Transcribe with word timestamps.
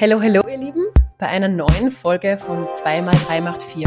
Hallo, 0.00 0.22
hallo 0.22 0.42
ihr 0.48 0.58
Lieben, 0.58 0.84
bei 1.18 1.26
einer 1.26 1.48
neuen 1.48 1.90
Folge 1.90 2.38
von 2.38 2.68
2x3 2.68 3.40
macht 3.40 3.64
4. 3.64 3.82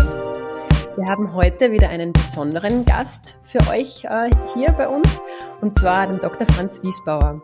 Wir 0.97 1.05
haben 1.05 1.34
heute 1.34 1.71
wieder 1.71 1.88
einen 1.88 2.12
besonderen 2.12 2.84
Gast 2.84 3.39
für 3.44 3.60
euch 3.70 4.04
äh, 4.04 4.29
hier 4.54 4.74
bei 4.74 4.89
uns, 4.89 5.21
und 5.62 5.74
zwar 5.74 6.08
den 6.08 6.20
Dr. 6.20 6.46
Franz 6.47 6.84
Wiesbauer. 6.84 7.42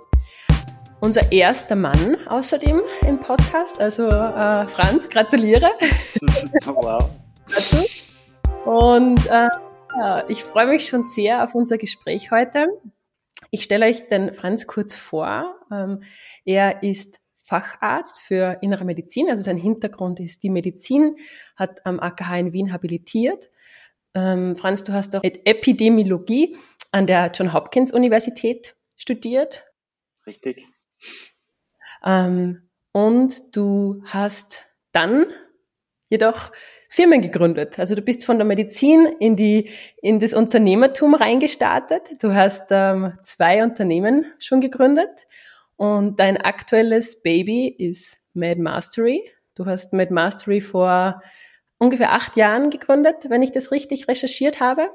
Unser 1.00 1.32
erster 1.32 1.78
Mann 1.78 2.18
außerdem 2.28 2.82
im 3.08 3.22
Podcast, 3.22 3.80
also 3.80 4.10
äh, 4.10 4.68
Franz, 4.68 5.08
gratuliere. 5.08 5.72
wow. 6.66 7.10
dazu. 7.48 7.86
Und 8.66 9.26
äh, 9.28 9.48
ich 10.28 10.44
freue 10.44 10.68
mich 10.68 10.90
schon 10.90 11.04
sehr 11.04 11.42
auf 11.42 11.56
unser 11.56 11.78
Gespräch 11.78 12.32
heute. 12.32 12.68
Ich 13.50 13.64
stelle 13.64 13.86
euch 13.86 14.10
den 14.10 14.34
Franz 14.34 14.68
kurz 14.68 14.98
vor. 14.98 15.56
Ähm, 15.72 16.04
er 16.44 16.84
ist 16.84 17.22
Facharzt 17.48 18.20
für 18.20 18.58
innere 18.62 18.84
Medizin, 18.84 19.30
also 19.30 19.42
sein 19.42 19.56
Hintergrund 19.56 20.20
ist 20.20 20.44
die 20.44 20.50
Medizin, 20.50 21.16
hat 21.56 21.86
am 21.86 21.98
AKH 22.02 22.40
in 22.40 22.52
Wien 22.52 22.74
habilitiert. 22.74 23.50
Ähm, 24.14 24.58
Franz, 24.58 24.84
du 24.84 24.92
hast 24.92 25.16
auch 25.16 25.24
Epidemiologie 25.24 26.58
an 26.92 27.08
der 27.08 27.32
John 27.34 27.54
Hopkins 27.54 27.94
Universität 27.94 28.76
studiert. 28.98 29.64
Richtig. 30.26 30.66
Ähm, 32.06 32.70
und 32.92 33.56
du 33.56 34.04
hast 34.04 34.66
dann 34.92 35.28
jedoch 36.10 36.52
Firmen 36.90 37.22
gegründet. 37.22 37.80
Also 37.80 37.96
du 37.96 38.02
bist 38.02 38.26
von 38.26 38.38
der 38.38 38.46
Medizin 38.46 39.06
in 39.22 39.38
die 39.38 39.70
in 40.02 40.20
das 40.20 40.34
Unternehmertum 40.34 41.16
reingestartet. 41.16 42.22
Du 42.22 42.34
hast 42.34 42.66
ähm, 42.72 43.14
zwei 43.22 43.64
Unternehmen 43.64 44.26
schon 44.38 44.60
gegründet 44.60 45.28
und 45.78 46.20
dein 46.20 46.38
aktuelles 46.38 47.22
Baby 47.22 47.68
ist 47.68 48.18
Mad 48.34 48.60
Mastery. 48.60 49.24
Du 49.56 49.66
hast 49.66 49.94
Mad 49.94 50.14
Mastery 50.14 50.62
vor 50.62 51.22
ungefähr 51.78 52.14
acht 52.14 52.36
Jahren 52.36 52.70
gegründet, 52.70 53.30
wenn 53.30 53.44
ich 53.44 53.52
das 53.52 53.72
richtig 53.72 54.08
recherchiert 54.08 54.60
habe. 54.60 54.90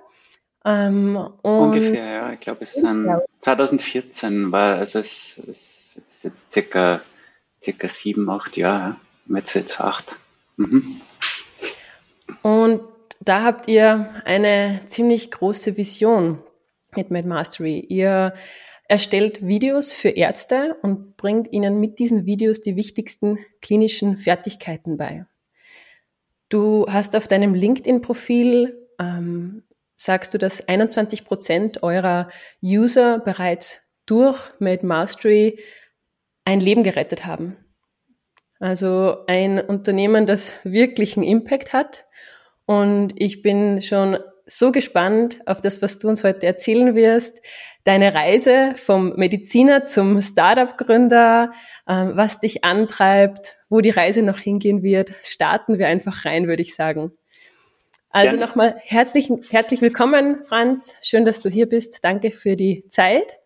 Ähm, 0.65 1.17
ungefähr, 1.43 2.05
ja. 2.05 2.33
Ich 2.33 2.41
glaube, 2.41 2.65
es 2.65 2.75
sind 2.75 3.09
2014 3.41 4.53
war, 4.53 4.77
also 4.77 5.01
es, 5.01 5.39
es 5.39 6.03
ist 6.09 6.25
jetzt 6.25 6.53
circa, 6.53 7.01
circa 7.61 7.89
sieben, 7.89 8.29
acht 8.31 8.57
Jahre. 8.57 8.97
Jetzt 9.29 9.55
jetzt 9.55 9.81
acht. 9.81 10.17
Mhm. 10.57 11.01
Und 12.43 12.83
da 13.21 13.43
habt 13.43 13.69
ihr 13.69 14.11
eine 14.25 14.81
ziemlich 14.89 15.31
große 15.31 15.77
Vision 15.77 16.43
mit 16.95 17.11
Mad 17.11 17.27
Mastery. 17.27 17.81
Ihr 17.81 18.35
erstellt 18.93 19.47
Videos 19.47 19.95
für 19.95 20.11
Ärzte 20.11 20.77
und 20.83 21.17
bringt 21.17 21.51
ihnen 21.51 21.81
mit 21.81 21.99
diesen 21.99 22.27
Videos 22.27 22.61
die 22.61 22.77
wichtigsten 22.77 23.39
klinischen 23.63 24.19
Fertigkeiten 24.19 24.99
bei. 24.99 25.25
Du 26.51 26.85
hast 26.87 27.17
auf 27.17 27.27
deinem 27.27 27.55
LinkedIn-Profil, 27.55 28.87
ähm, 28.99 29.63
sagst 29.97 30.35
du, 30.35 30.39
dass 30.39 30.69
21 30.69 31.25
Prozent 31.25 31.83
eurer 31.83 32.29
User 32.63 33.21
bereits 33.21 33.81
durch 34.05 34.39
Made 34.59 34.85
Mastery 34.85 35.59
ein 36.45 36.61
Leben 36.61 36.83
gerettet 36.83 37.25
haben. 37.25 37.57
Also 38.61 39.25
ein 39.27 39.59
Unternehmen, 39.59 40.27
das 40.27 40.53
wirklichen 40.65 41.23
Impact 41.23 41.73
hat. 41.73 42.05
Und 42.67 43.15
ich 43.17 43.41
bin 43.41 43.81
schon 43.81 44.19
so 44.47 44.73
gespannt 44.73 45.41
auf 45.47 45.61
das, 45.61 45.83
was 45.83 45.99
du 45.99 46.09
uns 46.09 46.25
heute 46.25 46.47
erzählen 46.47 46.95
wirst 46.95 47.41
deine 47.85 48.15
Reise 48.15 48.75
vom 48.77 49.15
Mediziner 49.17 49.85
zum 49.85 50.21
Startup-Gründer, 50.21 51.53
ähm, 51.89 52.13
was 52.15 52.39
dich 52.39 52.65
antreibt, 52.65 53.59
wo 53.69 53.81
die 53.81 53.91
Reise 53.91 54.23
noch 54.23 54.39
hingehen 54.39 54.83
wird. 54.83 55.13
Starten 55.23 55.79
wir 55.79 55.89
einfach 55.89 56.25
rein, 56.25 56.47
würde 56.47 56.63
ich 56.63 56.75
sagen. 56.75 57.13
Also 58.11 58.37
ja. 58.37 58.41
nochmal 58.41 58.77
herzlich, 58.85 59.31
herzlich 59.51 59.81
willkommen, 59.81 60.45
Franz. 60.45 60.95
Schön, 61.03 61.25
dass 61.25 61.41
du 61.41 61.49
hier 61.49 61.69
bist. 61.69 62.05
Danke 62.05 62.31
für 62.31 62.57
die 62.57 62.85
Zeit. 62.89 63.39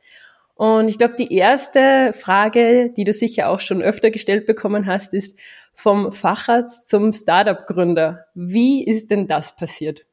Und 0.55 0.89
ich 0.89 0.99
glaube, 0.99 1.15
die 1.17 1.35
erste 1.35 2.13
Frage, 2.15 2.91
die 2.91 3.05
du 3.05 3.13
sicher 3.13 3.49
auch 3.49 3.61
schon 3.61 3.83
öfter 3.83 4.11
gestellt 4.11 4.47
bekommen 4.47 4.87
hast, 4.87 5.15
ist 5.15 5.39
vom 5.75 6.13
Facharzt 6.13 6.89
zum 6.89 7.13
Startup-Gründer. 7.13 8.27
Wie 8.35 8.85
ist 8.85 9.11
denn 9.11 9.27
das 9.27 9.55
passiert? 9.55 10.05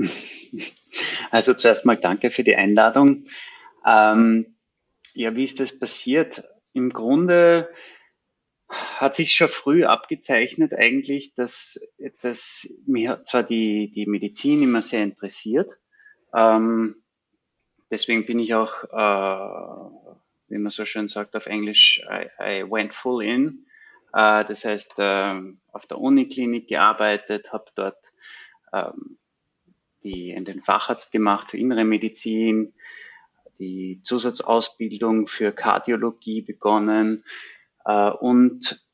Also 1.30 1.54
zuerst 1.54 1.86
mal 1.86 1.96
danke 1.96 2.30
für 2.30 2.42
die 2.42 2.56
Einladung. 2.56 3.26
Ähm, 3.86 4.56
ja, 5.14 5.36
wie 5.36 5.44
ist 5.44 5.60
das 5.60 5.78
passiert? 5.78 6.44
Im 6.72 6.92
Grunde 6.92 7.68
hat 8.68 9.16
sich 9.16 9.32
schon 9.32 9.48
früh 9.48 9.84
abgezeichnet 9.84 10.74
eigentlich, 10.74 11.34
dass, 11.34 11.80
dass 12.22 12.68
mir 12.86 13.22
zwar 13.24 13.42
die, 13.42 13.90
die 13.94 14.06
Medizin 14.06 14.62
immer 14.62 14.82
sehr 14.82 15.02
interessiert. 15.02 15.72
Ähm, 16.34 16.96
deswegen 17.90 18.26
bin 18.26 18.38
ich 18.38 18.54
auch, 18.54 18.84
äh, 18.84 20.14
wie 20.48 20.58
man 20.58 20.70
so 20.70 20.84
schön 20.84 21.08
sagt 21.08 21.34
auf 21.34 21.46
Englisch, 21.46 22.00
I, 22.08 22.28
I 22.40 22.70
went 22.70 22.94
full 22.94 23.24
in. 23.24 23.66
Äh, 24.12 24.44
das 24.44 24.64
heißt, 24.64 24.98
äh, 24.98 25.40
auf 25.72 25.86
der 25.86 25.98
Uniklinik 25.98 26.68
gearbeitet, 26.68 27.52
habe 27.52 27.70
dort 27.74 27.98
ähm, 28.72 29.18
die, 30.02 30.30
in 30.30 30.44
den 30.44 30.62
Facharzt 30.62 31.12
gemacht 31.12 31.50
für 31.50 31.58
innere 31.58 31.84
Medizin, 31.84 32.74
die 33.58 34.00
Zusatzausbildung 34.04 35.26
für 35.26 35.52
Kardiologie 35.52 36.40
begonnen 36.40 37.24
äh, 37.84 38.10
und 38.10 38.86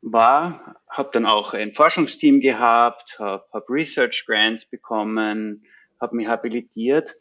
war, 0.00 0.76
habe 0.88 1.10
dann 1.12 1.26
auch 1.26 1.54
ein 1.54 1.72
Forschungsteam 1.72 2.40
gehabt, 2.40 3.18
habe 3.20 3.44
hab 3.52 3.70
Research 3.70 4.24
Grants 4.26 4.66
bekommen, 4.66 5.64
habe 6.00 6.16
mich 6.16 6.26
habilitiert. 6.26 7.16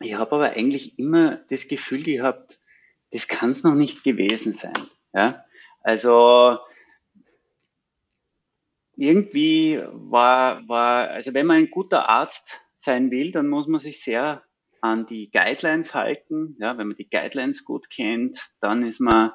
Ich 0.00 0.14
habe 0.14 0.32
aber 0.32 0.50
eigentlich 0.50 0.98
immer 0.98 1.36
das 1.48 1.68
Gefühl 1.68 2.02
gehabt, 2.02 2.58
das 3.12 3.28
kann 3.28 3.50
es 3.50 3.62
noch 3.62 3.74
nicht 3.74 4.02
gewesen 4.02 4.52
sein. 4.52 4.74
Ja? 5.14 5.44
Also 5.82 6.58
irgendwie 8.96 9.80
war, 9.92 10.66
war, 10.68 11.10
also 11.10 11.34
wenn 11.34 11.46
man 11.46 11.58
ein 11.58 11.70
guter 11.70 12.08
Arzt 12.08 12.60
sein 12.76 13.10
will, 13.10 13.32
dann 13.32 13.48
muss 13.48 13.66
man 13.66 13.80
sich 13.80 14.02
sehr 14.02 14.42
an 14.80 15.06
die 15.06 15.30
Guidelines 15.30 15.94
halten. 15.94 16.56
Ja, 16.58 16.78
wenn 16.78 16.88
man 16.88 16.96
die 16.96 17.10
Guidelines 17.10 17.64
gut 17.64 17.90
kennt, 17.90 18.50
dann 18.60 18.82
ist 18.82 19.00
man 19.00 19.32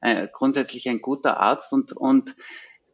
äh, 0.00 0.28
grundsätzlich 0.32 0.88
ein 0.88 1.00
guter 1.00 1.38
Arzt 1.38 1.72
und, 1.72 1.92
und 1.92 2.34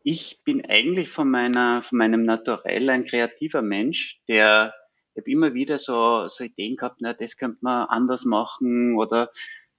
ich 0.03 0.43
bin 0.45 0.65
eigentlich 0.65 1.11
von 1.11 1.31
meiner, 1.31 1.83
von 1.83 1.99
meinem 1.99 2.25
Naturell 2.25 2.89
ein 2.91 3.05
kreativer 3.05 3.63
Mensch, 3.63 4.23
der, 4.29 4.75
ich 5.15 5.23
habe 5.23 5.31
immer 5.31 5.55
wieder 5.55 5.79
so, 5.79 6.29
so 6.29 6.45
Ideen 6.45 6.77
gehabt, 6.77 6.99
na, 7.01 7.13
das 7.13 7.37
könnte 7.37 7.59
man 7.61 7.89
anders 7.89 8.25
machen 8.25 8.97
oder 8.97 9.31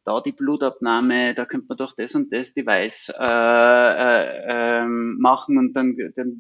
da 0.10 0.22
die 0.22 0.32
Blutabnahme, 0.32 1.36
da 1.36 1.46
könnte 1.46 1.68
man 1.68 1.78
doch 1.78 1.94
das 1.94 2.16
und 2.16 2.34
das 2.34 2.54
Device 2.54 3.10
äh, 3.10 3.24
äh, 3.24 4.82
äh, 4.82 4.86
machen 4.86 5.58
und 5.60 5.74
dann, 5.74 5.96
dann 6.16 6.40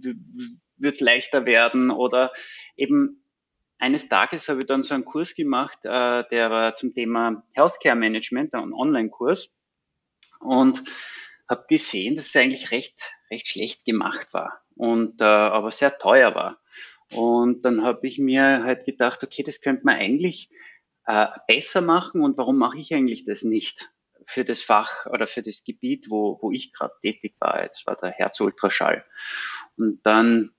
wird 0.77 0.95
es 0.95 1.01
leichter 1.01 1.45
werden 1.45 1.91
oder 1.91 2.31
eben 2.75 3.23
eines 3.77 4.09
Tages 4.09 4.49
habe 4.49 4.59
ich 4.59 4.65
dann 4.65 4.81
so 4.81 4.95
einen 4.95 5.05
Kurs 5.05 5.35
gemacht, 5.35 5.77
äh, 5.83 6.23
der 6.31 6.49
war 6.49 6.73
zum 6.73 6.93
Thema 6.95 7.43
Healthcare 7.51 7.95
Management, 7.95 8.55
ein 8.55 8.73
Online-Kurs 8.73 9.55
und 10.39 10.83
habe 11.47 11.65
gesehen, 11.69 12.15
dass 12.15 12.27
es 12.27 12.35
eigentlich 12.35 12.71
recht 12.71 13.13
recht 13.29 13.47
schlecht 13.47 13.85
gemacht 13.85 14.33
war 14.33 14.61
und 14.75 15.21
äh, 15.21 15.25
aber 15.25 15.69
sehr 15.69 15.95
teuer 15.99 16.33
war. 16.33 16.59
Und 17.11 17.63
dann 17.65 17.83
habe 17.83 18.07
ich 18.07 18.17
mir 18.17 18.63
halt 18.63 18.85
gedacht, 18.85 19.23
okay, 19.23 19.43
das 19.43 19.61
könnte 19.61 19.83
man 19.83 19.97
eigentlich 19.97 20.49
äh, 21.09 21.27
besser 21.47 21.81
machen 21.81 22.21
und 22.21 22.37
warum 22.37 22.59
mache 22.59 22.77
ich 22.77 22.93
eigentlich 22.93 23.25
das 23.25 23.41
nicht 23.41 23.89
für 24.27 24.45
das 24.45 24.61
Fach 24.61 25.07
oder 25.07 25.25
für 25.25 25.41
das 25.41 25.63
Gebiet, 25.63 26.11
wo, 26.11 26.37
wo 26.39 26.51
ich 26.51 26.71
gerade 26.71 26.93
tätig 27.01 27.35
war. 27.39 27.63
Jetzt 27.63 27.87
war 27.87 27.95
der 27.95 28.11
Herzultraschall. 28.11 29.03
Und 29.75 30.05
dann 30.05 30.51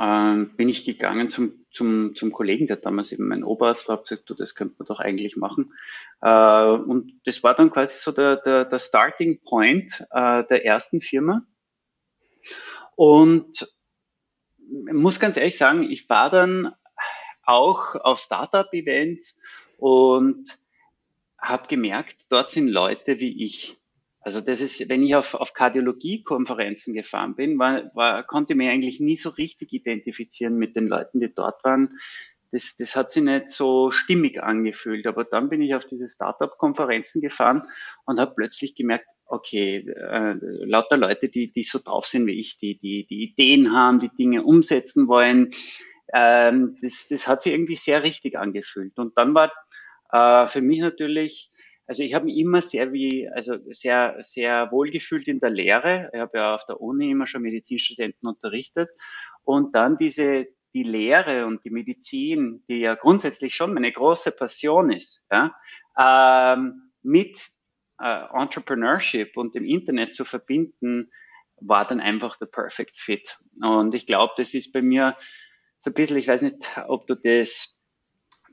ähm, 0.00 0.54
bin 0.56 0.68
ich 0.68 0.84
gegangen 0.84 1.30
zum, 1.30 1.66
zum, 1.72 2.14
zum 2.14 2.30
Kollegen, 2.30 2.68
der 2.68 2.76
damals 2.76 3.10
eben 3.10 3.26
mein 3.26 3.42
Oberarzt 3.42 3.88
war, 3.88 4.00
gesagt, 4.00 4.30
du, 4.30 4.34
das 4.34 4.54
könnte 4.54 4.76
man 4.78 4.86
doch 4.86 5.00
eigentlich 5.00 5.36
machen. 5.36 5.74
Äh, 6.20 6.66
und 6.66 7.20
das 7.24 7.42
war 7.42 7.56
dann 7.56 7.72
quasi 7.72 7.98
so 8.00 8.12
der, 8.12 8.36
der, 8.36 8.64
der 8.66 8.78
Starting 8.78 9.42
Point 9.42 10.06
äh, 10.12 10.44
der 10.44 10.64
ersten 10.64 11.00
Firma. 11.00 11.44
Und 12.94 13.74
muss 14.92 15.18
ganz 15.18 15.36
ehrlich 15.36 15.58
sagen, 15.58 15.82
ich 15.82 16.08
war 16.08 16.30
dann 16.30 16.72
auch 17.46 17.94
auf 17.96 18.20
Startup-Events 18.20 19.38
und 19.78 20.58
habe 21.38 21.68
gemerkt, 21.68 22.16
dort 22.28 22.50
sind 22.50 22.68
Leute 22.68 23.20
wie 23.20 23.44
ich. 23.44 23.76
Also 24.20 24.40
das 24.40 24.62
ist, 24.62 24.88
wenn 24.88 25.02
ich 25.02 25.14
auf, 25.14 25.34
auf 25.34 25.52
Kardiologie-Konferenzen 25.52 26.94
gefahren 26.94 27.36
bin, 27.36 27.58
war, 27.58 27.94
war, 27.94 28.24
konnte 28.24 28.54
ich 28.54 28.56
mich 28.56 28.70
eigentlich 28.70 28.98
nie 28.98 29.16
so 29.16 29.28
richtig 29.28 29.72
identifizieren 29.74 30.56
mit 30.56 30.76
den 30.76 30.86
Leuten, 30.86 31.20
die 31.20 31.32
dort 31.32 31.62
waren. 31.62 31.98
Das, 32.50 32.76
das 32.78 32.96
hat 32.96 33.10
sich 33.10 33.22
nicht 33.22 33.50
so 33.50 33.90
stimmig 33.90 34.42
angefühlt. 34.42 35.06
Aber 35.06 35.24
dann 35.24 35.50
bin 35.50 35.60
ich 35.60 35.74
auf 35.74 35.84
diese 35.84 36.08
Startup-Konferenzen 36.08 37.20
gefahren 37.20 37.64
und 38.06 38.18
habe 38.18 38.32
plötzlich 38.34 38.74
gemerkt, 38.74 39.08
okay, 39.26 39.78
äh, 39.88 40.36
lauter 40.64 40.96
Leute, 40.96 41.28
die, 41.28 41.52
die 41.52 41.62
so 41.62 41.78
drauf 41.84 42.06
sind 42.06 42.26
wie 42.26 42.38
ich, 42.40 42.56
die, 42.56 42.78
die, 42.78 43.06
die 43.06 43.24
Ideen 43.24 43.72
haben, 43.72 44.00
die 44.00 44.10
Dinge 44.10 44.44
umsetzen 44.44 45.06
wollen. 45.06 45.50
Ähm, 46.12 46.76
das, 46.82 47.08
das 47.08 47.26
hat 47.26 47.42
sich 47.42 47.52
irgendwie 47.52 47.76
sehr 47.76 48.02
richtig 48.02 48.38
angefühlt. 48.38 48.98
Und 48.98 49.16
dann 49.16 49.34
war 49.34 49.52
äh, 50.12 50.46
für 50.48 50.60
mich 50.60 50.80
natürlich, 50.80 51.50
also 51.86 52.02
ich 52.02 52.14
habe 52.14 52.26
mich 52.26 52.38
immer 52.38 52.62
sehr 52.62 52.92
wie, 52.92 53.28
also 53.28 53.56
sehr, 53.70 54.16
sehr 54.20 54.70
wohlgefühlt 54.70 55.28
in 55.28 55.38
der 55.38 55.50
Lehre. 55.50 56.10
Ich 56.12 56.20
habe 56.20 56.38
ja 56.38 56.54
auf 56.54 56.66
der 56.66 56.80
Uni 56.80 57.10
immer 57.10 57.26
schon 57.26 57.42
Medizinstudenten 57.42 58.28
unterrichtet. 58.28 58.90
Und 59.42 59.74
dann 59.74 59.96
diese, 59.96 60.46
die 60.74 60.82
Lehre 60.82 61.46
und 61.46 61.64
die 61.64 61.70
Medizin, 61.70 62.64
die 62.68 62.80
ja 62.80 62.94
grundsätzlich 62.94 63.54
schon 63.54 63.74
meine 63.74 63.92
große 63.92 64.32
Passion 64.32 64.90
ist, 64.90 65.24
ja, 65.30 65.54
ähm, 65.98 66.90
mit 67.02 67.38
äh, 68.00 68.24
Entrepreneurship 68.32 69.36
und 69.36 69.54
dem 69.54 69.64
Internet 69.64 70.14
zu 70.14 70.24
verbinden, 70.24 71.10
war 71.60 71.86
dann 71.86 72.00
einfach 72.00 72.36
der 72.36 72.46
Perfect 72.46 72.98
Fit. 72.98 73.38
Und 73.62 73.94
ich 73.94 74.06
glaube, 74.06 74.32
das 74.36 74.54
ist 74.54 74.72
bei 74.72 74.82
mir 74.82 75.16
so 75.84 75.90
ein 75.90 75.94
bisschen, 75.94 76.16
ich 76.16 76.28
weiß 76.28 76.40
nicht, 76.40 76.66
ob 76.88 77.06
du 77.06 77.14
das, 77.14 77.78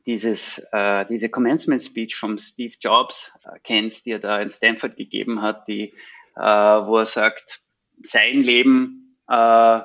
dieses, 0.05 0.67
äh, 0.73 1.05
diese 1.05 1.29
Commencement 1.29 1.81
Speech 1.81 2.17
vom 2.17 2.37
Steve 2.37 2.73
Jobs 2.77 3.31
äh, 3.45 3.57
kennst, 3.63 4.05
die 4.05 4.11
er 4.11 4.19
da 4.19 4.41
in 4.41 4.49
Stanford 4.49 4.97
gegeben 4.97 5.41
hat, 5.41 5.65
die, 5.69 5.93
äh, 6.35 6.41
wo 6.41 6.97
er 6.97 7.05
sagt, 7.05 7.61
sein 8.03 8.41
Leben 8.41 9.17
äh, 9.29 9.79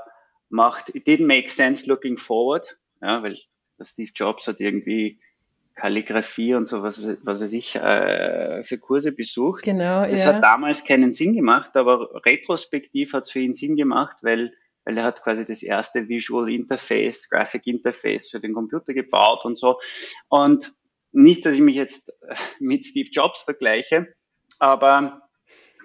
macht, 0.49 0.93
it 0.97 1.07
didn't 1.07 1.27
make 1.27 1.49
sense 1.49 1.89
looking 1.89 2.19
forward, 2.19 2.77
ja, 3.01 3.23
weil 3.23 3.39
Steve 3.81 4.11
Jobs 4.13 4.49
hat 4.49 4.61
irgendwie 4.61 5.21
Kalligrafie 5.77 6.55
und 6.55 6.67
so 6.67 6.83
was, 6.83 7.01
was 7.23 7.43
weiß 7.43 7.53
ich, 7.53 7.77
äh, 7.77 8.65
für 8.65 8.79
Kurse 8.79 9.13
besucht. 9.13 9.63
Genau, 9.63 10.05
das 10.05 10.25
ja. 10.25 10.35
hat 10.35 10.43
damals 10.43 10.85
keinen 10.85 11.13
Sinn 11.13 11.37
gemacht, 11.37 11.77
aber 11.77 12.25
retrospektiv 12.25 13.13
hat 13.13 13.23
es 13.23 13.31
für 13.31 13.39
ihn 13.39 13.55
Sinn 13.55 13.77
gemacht, 13.77 14.17
weil, 14.23 14.53
weil 14.87 14.97
er 14.97 15.05
hat 15.05 15.23
quasi 15.23 15.45
das 15.45 15.63
erste 15.63 16.09
Visual 16.09 16.51
Interface, 16.51 17.29
Graphic 17.29 17.67
Interface 17.67 18.31
für 18.31 18.41
den 18.41 18.55
Computer 18.55 18.95
gebaut 18.95 19.45
und 19.45 19.59
so. 19.59 19.79
Und 20.29 20.75
nicht, 21.13 21.45
dass 21.45 21.55
ich 21.55 21.61
mich 21.61 21.77
jetzt 21.77 22.13
mit 22.61 22.87
Steve 22.87 23.11
Jobs 23.11 23.43
vergleiche, 23.43 24.15
aber 24.59 25.29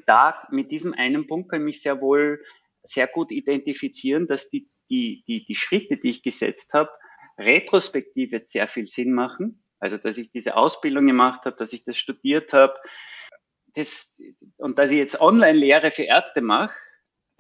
da 0.06 0.48
mit 0.52 0.72
diesem 0.72 0.94
einen 0.94 1.28
Punkt 1.28 1.50
kann 1.50 1.62
ich 1.62 1.66
mich 1.66 1.82
sehr 1.82 2.00
wohl 2.00 2.42
sehr 2.84 3.08
gut 3.08 3.32
identifizieren, 3.32 4.28
dass 4.28 4.50
die, 4.50 4.70
die, 4.90 5.24
die, 5.28 5.46
die 5.46 5.56
Schritte, 5.56 5.98
die 5.98 6.12
ich 6.12 6.24
gesetzt 6.24 6.74
habe, 6.74 6.90
retrospektiv 7.38 8.32
jetzt 8.32 8.54
sehr 8.54 8.68
viel 8.68 8.88
Sinn 8.88 9.14
machen 9.14 9.62
also, 9.82 9.98
dass 9.98 10.20
ich 10.20 10.32
diese 10.32 10.56
Ausbildung 10.56 11.08
gemacht 11.08 11.46
habe, 11.46 11.58
dass 11.58 11.74
ich 11.74 11.84
das 11.84 11.98
studiert 11.98 12.54
habe, 12.54 12.76
das, 13.74 14.22
und 14.58 14.78
dass 14.78 14.92
ich 14.92 14.98
jetzt 14.98 15.20
Online-Lehre 15.20 15.90
für 15.92 16.04
Ärzte 16.04 16.42
mache, 16.42 16.74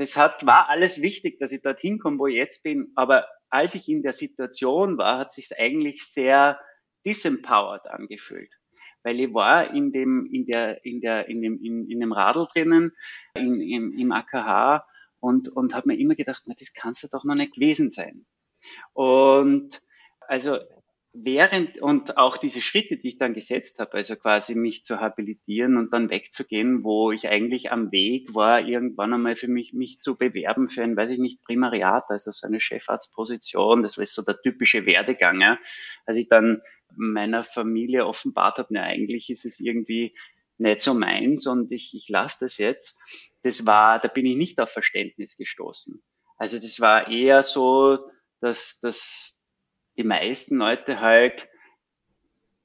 das 0.02 0.18
hat, 0.18 0.46
war 0.46 0.70
alles 0.70 1.02
wichtig, 1.02 1.40
dass 1.40 1.52
ich 1.52 1.62
dorthin 1.62 2.00
komme, 2.00 2.18
wo 2.18 2.28
ich 2.28 2.36
jetzt 2.36 2.64
bin. 2.64 2.92
Aber 2.96 3.28
als 3.50 3.76
ich 3.76 3.88
in 3.88 4.02
der 4.02 4.14
Situation 4.14 4.98
war, 4.98 5.20
hat 5.20 5.32
sich 5.32 5.50
eigentlich 5.60 6.04
sehr 6.04 6.60
disempowered 7.06 7.88
angefühlt. 7.88 8.52
Weil 9.04 9.20
ich 9.20 9.34
war 9.34 9.74
in 9.74 9.92
dem, 9.92 10.28
in 10.32 10.46
der, 10.46 10.84
in 10.86 11.02
der, 11.02 11.28
in 11.28 11.42
dem, 11.42 11.60
in, 11.64 11.90
in 11.90 12.00
dem 12.00 12.12
Radl 12.12 12.48
drinnen, 12.52 12.94
in, 13.36 13.62
im, 13.62 13.94
im 13.94 14.12
AKH 14.12 14.86
und, 15.20 15.50
und 15.50 15.76
habe 15.76 15.90
mir 15.90 16.00
immer 16.00 16.16
gedacht, 16.16 16.44
na, 16.46 16.56
das 16.58 16.74
kannst 16.74 17.04
du 17.04 17.08
doch 17.08 17.24
noch 17.24 17.36
nicht 17.36 17.54
gewesen 17.54 17.92
sein. 17.92 18.26
Und 18.94 19.82
also 20.28 20.60
während 21.14 21.82
und 21.82 22.18
auch 22.18 22.38
diese 22.38 22.62
Schritte, 22.62 22.98
die 22.98 23.10
ich 23.10 23.18
dann 23.18 23.34
gesetzt 23.34 23.80
habe, 23.80 23.94
also 23.94 24.16
quasi 24.16 24.56
mich 24.56 24.86
zu 24.86 25.00
habilitieren 25.00 25.76
und 25.76 25.92
dann 25.92 26.10
wegzugehen, 26.10 26.84
wo 26.84 27.12
ich 27.12 27.28
eigentlich 27.28 27.72
am 27.72 27.92
Weg 27.92 28.34
war, 28.34 28.62
irgendwann 28.62 29.14
einmal 29.14 29.36
für 29.36 29.50
mich, 29.50 29.74
mich 29.74 30.00
zu 30.00 30.18
bewerben 30.18 30.70
für 30.70 30.84
ein, 30.84 30.96
weiß 30.96 31.12
ich 31.12 31.20
nicht, 31.20 31.44
Primariat, 31.44 32.06
also 32.10 32.32
so 32.32 32.48
eine 32.48 32.62
Chefarztposition, 32.62 33.84
das 33.84 33.98
war 33.98 34.06
so 34.06 34.22
der 34.22 34.42
typische 34.42 34.86
Werdegang, 34.86 35.42
ja. 35.42 35.60
Als 36.06 36.18
ich 36.18 36.30
dann 36.30 36.62
meiner 36.96 37.44
Familie 37.44 38.06
offenbart 38.06 38.58
habe, 38.58 38.70
na, 38.72 38.84
eigentlich 38.84 39.30
ist 39.30 39.46
es 39.46 39.60
irgendwie 39.60 40.16
nicht 40.58 40.82
so 40.82 40.94
meins 40.94 41.46
und 41.48 41.72
ich, 41.72 41.94
ich 41.94 42.08
lasse 42.08 42.46
das 42.46 42.58
jetzt. 42.58 43.00
Das 43.44 43.66
war, 43.66 44.00
da 44.00 44.08
bin 44.08 44.26
ich 44.26 44.36
nicht 44.36 44.60
auf 44.60 44.70
Verständnis 44.70 45.36
gestoßen. 45.36 46.02
Also 46.38 46.58
das 46.58 46.80
war 46.80 47.10
eher 47.10 47.44
so, 47.44 48.00
dass, 48.40 48.80
dass 48.80 49.41
die 49.98 50.04
meisten 50.04 50.58
Leute 50.58 51.00
halt 51.00 51.48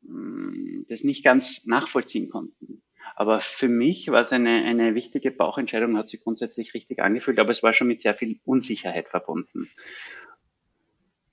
hm, 0.04 0.86
das 0.88 1.04
nicht 1.04 1.24
ganz 1.24 1.66
nachvollziehen 1.66 2.28
konnten. 2.28 2.82
Aber 3.14 3.40
für 3.40 3.68
mich 3.68 4.08
war 4.08 4.20
es 4.20 4.32
eine, 4.32 4.64
eine 4.64 4.94
wichtige 4.94 5.30
Bauchentscheidung, 5.30 5.96
hat 5.96 6.10
sich 6.10 6.22
grundsätzlich 6.22 6.74
richtig 6.74 7.00
angefühlt, 7.00 7.38
aber 7.38 7.50
es 7.50 7.62
war 7.62 7.72
schon 7.72 7.86
mit 7.86 8.00
sehr 8.02 8.14
viel 8.14 8.40
Unsicherheit 8.44 9.08
verbunden. 9.08 9.70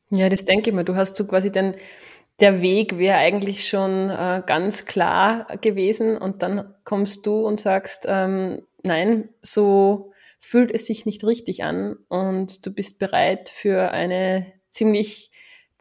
Ja, 0.10 0.30
das 0.30 0.46
denke 0.46 0.70
ich 0.70 0.76
mir. 0.76 0.86
Du 0.86 0.96
hast 0.96 1.16
so 1.16 1.28
quasi 1.28 1.52
den, 1.52 1.76
der 2.40 2.62
Weg 2.62 2.98
wäre 2.98 3.18
eigentlich 3.18 3.68
schon 3.68 4.10
äh, 4.10 4.44
ganz 4.46 4.86
klar 4.86 5.46
gewesen 5.58 6.18
und 6.18 6.42
dann 6.44 6.74
kommst 6.84 7.26
du 7.26 7.46
und 7.46 7.60
sagst, 7.60 8.06
ähm, 8.08 8.62
nein, 8.84 9.30
so 9.42 10.14
fühlt 10.40 10.72
es 10.72 10.86
sich 10.86 11.06
nicht 11.06 11.24
richtig 11.24 11.64
an 11.64 11.98
und 12.10 12.66
du 12.66 12.72
bist 12.72 13.00
bereit 13.00 13.50
für 13.50 13.92
eine 13.92 14.54
ziemlich 14.70 15.32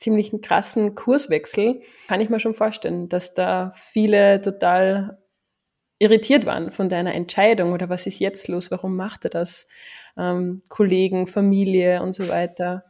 ziemlich 0.03 0.33
einen 0.33 0.43
krassen 0.43 0.95
Kurswechsel, 0.95 1.83
kann 2.09 2.21
ich 2.21 2.29
mir 2.29 2.41
schon 2.41 2.55
vorstellen, 2.55 3.09
dass 3.09 3.35
da 3.35 3.73
viele 3.75 4.41
total 4.41 5.19
irritiert 5.99 6.47
waren 6.47 6.73
von 6.73 6.89
deiner 6.89 7.15
Entscheidung 7.15 7.73
oder 7.73 7.89
was 7.89 8.07
ist 8.07 8.19
jetzt 8.19 8.49
los, 8.49 8.71
warum 8.71 8.97
macht 8.97 9.25
er 9.25 9.31
das? 9.31 9.69
Ähm, 10.17 10.61
Kollegen, 10.69 11.27
Familie 11.27 12.03
und 12.03 12.13
so 12.15 12.29
weiter. 12.29 12.85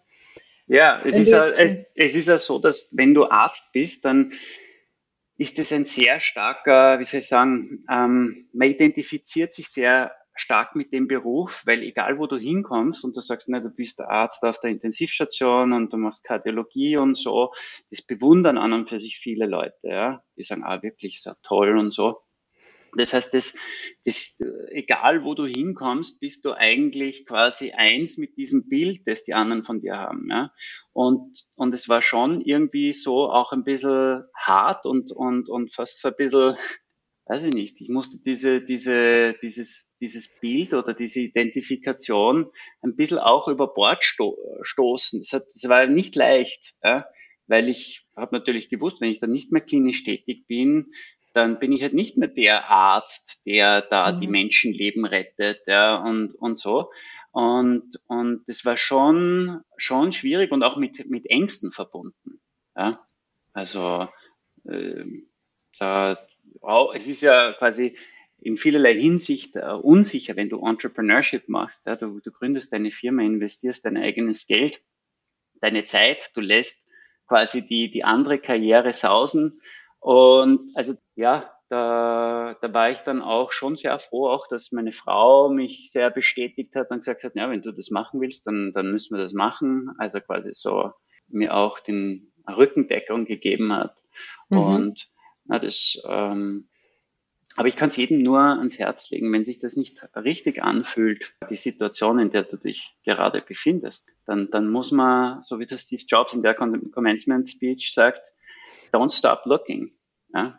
Ja, 0.66 1.02
es 1.04 1.18
ist, 1.18 1.32
ja, 1.32 1.44
es, 1.44 1.76
es 1.94 2.14
ist 2.14 2.28
ja 2.28 2.38
so, 2.38 2.58
dass 2.58 2.88
wenn 2.92 3.12
du 3.12 3.26
Arzt 3.26 3.72
bist, 3.72 4.04
dann 4.06 4.32
ist 5.36 5.58
es 5.58 5.72
ein 5.72 5.84
sehr 5.84 6.20
starker, 6.20 6.98
wie 6.98 7.04
soll 7.04 7.20
ich 7.20 7.28
sagen, 7.28 7.84
ähm, 7.90 8.34
man 8.54 8.68
identifiziert 8.68 9.52
sich 9.52 9.68
sehr 9.68 10.12
stark 10.34 10.74
mit 10.74 10.92
dem 10.92 11.08
Beruf, 11.08 11.62
weil 11.66 11.82
egal 11.82 12.18
wo 12.18 12.26
du 12.26 12.36
hinkommst 12.36 13.04
und 13.04 13.16
du 13.16 13.20
sagst, 13.20 13.48
na, 13.48 13.60
du 13.60 13.70
bist 13.70 13.98
der 13.98 14.10
Arzt 14.10 14.44
auf 14.44 14.58
der 14.60 14.70
Intensivstation 14.70 15.72
und 15.72 15.92
du 15.92 15.98
machst 15.98 16.24
Kardiologie 16.24 16.96
und 16.96 17.16
so, 17.16 17.52
das 17.90 18.02
bewundern 18.02 18.58
an 18.58 18.72
und 18.72 18.88
für 18.88 19.00
sich 19.00 19.18
viele 19.18 19.46
Leute, 19.46 19.76
ja. 19.82 20.22
Die 20.36 20.42
sagen, 20.42 20.64
ah, 20.64 20.82
wirklich, 20.82 21.22
so 21.22 21.32
toll 21.42 21.78
und 21.78 21.92
so. 21.92 22.22
Das 22.94 23.14
heißt, 23.14 23.32
das, 23.32 23.56
das, 24.04 24.38
egal 24.68 25.24
wo 25.24 25.34
du 25.34 25.46
hinkommst, 25.46 26.20
bist 26.20 26.44
du 26.44 26.52
eigentlich 26.52 27.24
quasi 27.24 27.72
eins 27.72 28.18
mit 28.18 28.36
diesem 28.36 28.68
Bild, 28.68 29.06
das 29.06 29.24
die 29.24 29.32
anderen 29.32 29.64
von 29.64 29.80
dir 29.80 29.96
haben. 29.96 30.28
Ja? 30.28 30.52
Und, 30.92 31.46
und 31.54 31.72
es 31.72 31.88
war 31.88 32.02
schon 32.02 32.42
irgendwie 32.42 32.92
so 32.92 33.30
auch 33.30 33.52
ein 33.52 33.64
bisschen 33.64 34.24
hart 34.36 34.84
und, 34.84 35.10
und, 35.10 35.48
und 35.48 35.74
fast 35.74 36.02
so 36.02 36.08
ein 36.08 36.16
bisschen 36.18 36.54
weiß 37.26 37.44
ich 37.44 37.54
nicht, 37.54 37.80
ich 37.80 37.88
musste 37.88 38.18
diese, 38.18 38.60
diese, 38.62 39.34
dieses, 39.42 39.94
dieses 40.00 40.28
Bild 40.40 40.74
oder 40.74 40.92
diese 40.94 41.20
Identifikation 41.20 42.50
ein 42.82 42.96
bisschen 42.96 43.18
auch 43.18 43.48
über 43.48 43.72
Bord 43.72 44.02
sto 44.04 44.36
stoßen. 44.62 45.20
Das, 45.20 45.32
hat, 45.32 45.46
das 45.46 45.68
war 45.68 45.86
nicht 45.86 46.16
leicht, 46.16 46.74
ja, 46.82 47.06
weil 47.46 47.68
ich 47.68 48.06
habe 48.16 48.36
natürlich 48.36 48.68
gewusst, 48.68 49.00
wenn 49.00 49.10
ich 49.10 49.20
dann 49.20 49.30
nicht 49.30 49.52
mehr 49.52 49.62
klinisch 49.62 50.04
tätig 50.04 50.46
bin, 50.46 50.92
dann 51.34 51.58
bin 51.58 51.72
ich 51.72 51.82
halt 51.82 51.94
nicht 51.94 52.16
mehr 52.16 52.28
der 52.28 52.68
Arzt, 52.68 53.40
der 53.46 53.82
da 53.82 54.12
mhm. 54.12 54.20
die 54.20 54.28
Menschenleben 54.28 55.04
rettet 55.04 55.60
ja, 55.66 55.96
und, 55.96 56.34
und 56.34 56.58
so. 56.58 56.90
Und, 57.30 57.98
und 58.08 58.42
das 58.46 58.64
war 58.66 58.76
schon, 58.76 59.62
schon 59.78 60.12
schwierig 60.12 60.52
und 60.52 60.62
auch 60.62 60.76
mit, 60.76 61.08
mit 61.08 61.26
Ängsten 61.30 61.70
verbunden. 61.70 62.40
Ja. 62.76 63.06
Also 63.54 64.08
äh, 64.64 65.04
da, 65.78 66.18
es 66.94 67.06
ist 67.06 67.22
ja 67.22 67.52
quasi 67.54 67.96
in 68.40 68.56
vielerlei 68.56 68.94
Hinsicht 68.94 69.56
uh, 69.56 69.76
unsicher, 69.76 70.36
wenn 70.36 70.48
du 70.48 70.64
Entrepreneurship 70.64 71.48
machst. 71.48 71.86
Ja, 71.86 71.96
du, 71.96 72.20
du 72.20 72.32
gründest 72.32 72.72
deine 72.72 72.90
Firma, 72.90 73.22
investierst 73.22 73.84
dein 73.84 73.96
eigenes 73.96 74.46
Geld, 74.46 74.82
deine 75.60 75.84
Zeit, 75.84 76.30
du 76.34 76.40
lässt 76.40 76.82
quasi 77.28 77.64
die, 77.64 77.90
die 77.90 78.04
andere 78.04 78.38
Karriere 78.38 78.92
sausen. 78.92 79.60
Und 80.00 80.70
also 80.74 80.94
ja, 81.14 81.52
da, 81.68 82.56
da 82.60 82.74
war 82.74 82.90
ich 82.90 83.00
dann 83.00 83.22
auch 83.22 83.52
schon 83.52 83.76
sehr 83.76 83.98
froh, 83.98 84.28
auch 84.28 84.48
dass 84.48 84.72
meine 84.72 84.92
Frau 84.92 85.48
mich 85.48 85.90
sehr 85.90 86.10
bestätigt 86.10 86.74
hat 86.74 86.90
und 86.90 86.98
gesagt 86.98 87.24
hat, 87.24 87.34
ja, 87.36 87.48
wenn 87.48 87.62
du 87.62 87.72
das 87.72 87.90
machen 87.90 88.20
willst, 88.20 88.46
dann, 88.46 88.72
dann 88.72 88.90
müssen 88.90 89.16
wir 89.16 89.22
das 89.22 89.32
machen. 89.32 89.90
Also 89.98 90.20
quasi 90.20 90.50
so 90.52 90.92
mir 91.28 91.54
auch 91.54 91.80
den 91.80 92.32
Rückendeckung 92.46 93.24
gegeben 93.24 93.72
hat. 93.72 93.96
Mhm. 94.50 94.58
Und 94.58 95.08
na, 95.52 95.58
das, 95.58 96.00
ähm, 96.06 96.66
aber 97.56 97.68
ich 97.68 97.76
kann 97.76 97.90
es 97.90 97.96
jedem 97.96 98.22
nur 98.22 98.40
ans 98.40 98.78
Herz 98.78 99.10
legen, 99.10 99.30
wenn 99.34 99.44
sich 99.44 99.58
das 99.58 99.76
nicht 99.76 100.02
richtig 100.16 100.62
anfühlt, 100.62 101.34
die 101.50 101.56
Situation, 101.56 102.18
in 102.18 102.30
der 102.30 102.44
du 102.44 102.56
dich 102.56 102.96
gerade 103.04 103.42
befindest, 103.42 104.12
dann, 104.24 104.50
dann 104.50 104.70
muss 104.70 104.92
man, 104.92 105.42
so 105.42 105.60
wie 105.60 105.66
das 105.66 105.82
Steve 105.82 106.04
Jobs 106.08 106.32
in 106.32 106.42
der 106.42 106.54
Commencement 106.54 107.46
Speech 107.46 107.92
sagt, 107.92 108.34
don't 108.92 109.14
stop 109.14 109.42
looking. 109.44 109.92
Ja? 110.32 110.58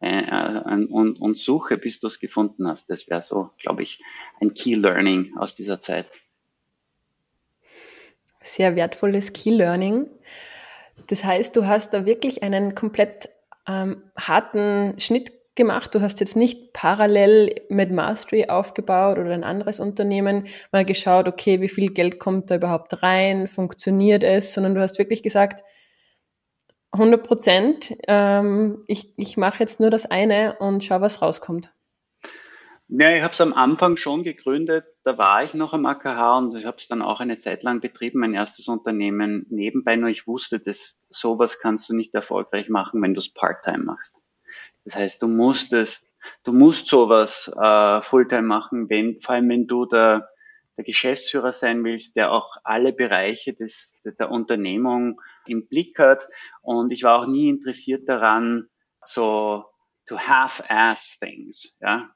äh, 0.00 0.74
und, 0.74 1.18
und 1.18 1.38
suche, 1.38 1.78
bis 1.78 1.98
du 2.00 2.08
es 2.08 2.20
gefunden 2.20 2.68
hast. 2.68 2.90
Das 2.90 3.08
wäre 3.08 3.22
so, 3.22 3.52
glaube 3.58 3.82
ich, 3.82 4.02
ein 4.38 4.52
Key 4.52 4.74
Learning 4.74 5.34
aus 5.38 5.54
dieser 5.54 5.80
Zeit. 5.80 6.10
Sehr 8.42 8.76
wertvolles 8.76 9.32
Key 9.32 9.48
Learning. 9.48 10.10
Das 11.06 11.24
heißt, 11.24 11.56
du 11.56 11.66
hast 11.66 11.94
da 11.94 12.04
wirklich 12.04 12.42
einen 12.42 12.74
komplett 12.74 13.30
ähm, 13.68 14.02
harten 14.16 14.98
Schnitt 14.98 15.32
gemacht. 15.54 15.94
Du 15.94 16.00
hast 16.00 16.20
jetzt 16.20 16.36
nicht 16.36 16.72
parallel 16.72 17.54
mit 17.68 17.92
Mastery 17.92 18.46
aufgebaut 18.48 19.18
oder 19.18 19.30
ein 19.30 19.44
anderes 19.44 19.80
Unternehmen 19.80 20.46
mal 20.72 20.84
geschaut, 20.84 21.28
okay, 21.28 21.60
wie 21.60 21.68
viel 21.68 21.92
Geld 21.92 22.18
kommt 22.18 22.50
da 22.50 22.56
überhaupt 22.56 23.02
rein, 23.02 23.46
funktioniert 23.46 24.24
es, 24.24 24.52
sondern 24.52 24.74
du 24.74 24.80
hast 24.80 24.98
wirklich 24.98 25.22
gesagt, 25.22 25.62
100 26.92 27.22
Prozent, 27.24 27.94
ähm, 28.06 28.84
ich, 28.86 29.12
ich 29.16 29.36
mache 29.36 29.60
jetzt 29.60 29.80
nur 29.80 29.90
das 29.90 30.06
eine 30.06 30.56
und 30.58 30.84
schau, 30.84 31.00
was 31.00 31.22
rauskommt. 31.22 31.72
Ja, 32.88 33.16
ich 33.16 33.22
habe 33.22 33.32
es 33.32 33.40
am 33.40 33.54
Anfang 33.54 33.96
schon 33.96 34.24
gegründet. 34.24 34.84
Da 35.04 35.16
war 35.16 35.42
ich 35.42 35.54
noch 35.54 35.72
am 35.72 35.86
AKH 35.86 36.38
und 36.38 36.56
ich 36.56 36.66
habe 36.66 36.76
es 36.76 36.86
dann 36.86 37.00
auch 37.00 37.20
eine 37.20 37.38
Zeit 37.38 37.62
lang 37.62 37.80
betrieben, 37.80 38.20
mein 38.20 38.34
erstes 38.34 38.68
Unternehmen 38.68 39.46
nebenbei. 39.48 39.96
Nur 39.96 40.10
ich 40.10 40.26
wusste, 40.26 40.60
dass 40.60 41.06
sowas 41.08 41.58
kannst 41.58 41.88
du 41.88 41.94
nicht 41.96 42.14
erfolgreich 42.14 42.68
machen, 42.68 43.02
wenn 43.02 43.14
du 43.14 43.20
es 43.20 43.32
Part-Time 43.32 43.84
machst. 43.84 44.20
Das 44.84 44.96
heißt, 44.96 45.22
du 45.22 45.28
musst 45.28 45.72
es, 45.72 46.12
du 46.44 46.52
musst 46.52 46.88
sowas 46.88 47.50
äh, 47.58 48.02
Fulltime 48.02 48.42
machen, 48.42 48.90
wenn, 48.90 49.18
vor 49.18 49.34
allem 49.36 49.48
wenn 49.48 49.66
du 49.66 49.86
der, 49.86 50.28
der 50.76 50.84
Geschäftsführer 50.84 51.52
sein 51.52 51.82
willst, 51.84 52.16
der 52.16 52.32
auch 52.32 52.56
alle 52.64 52.92
Bereiche 52.92 53.54
des, 53.54 54.00
der 54.18 54.30
Unternehmung 54.30 55.22
im 55.46 55.68
Blick 55.68 55.98
hat. 55.98 56.28
Und 56.60 56.92
ich 56.92 57.02
war 57.02 57.20
auch 57.20 57.26
nie 57.26 57.48
interessiert 57.48 58.08
daran, 58.10 58.68
so 59.02 59.64
to 60.06 60.18
half-ass 60.18 61.18
things. 61.18 61.78
Ja? 61.80 62.10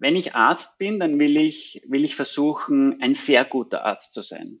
Wenn 0.00 0.16
ich 0.16 0.34
Arzt 0.34 0.78
bin, 0.78 1.00
dann 1.00 1.18
will 1.18 1.36
ich, 1.36 1.82
will 1.86 2.04
ich 2.04 2.14
versuchen, 2.16 3.00
ein 3.00 3.14
sehr 3.14 3.44
guter 3.44 3.84
Arzt 3.84 4.12
zu 4.12 4.22
sein. 4.22 4.60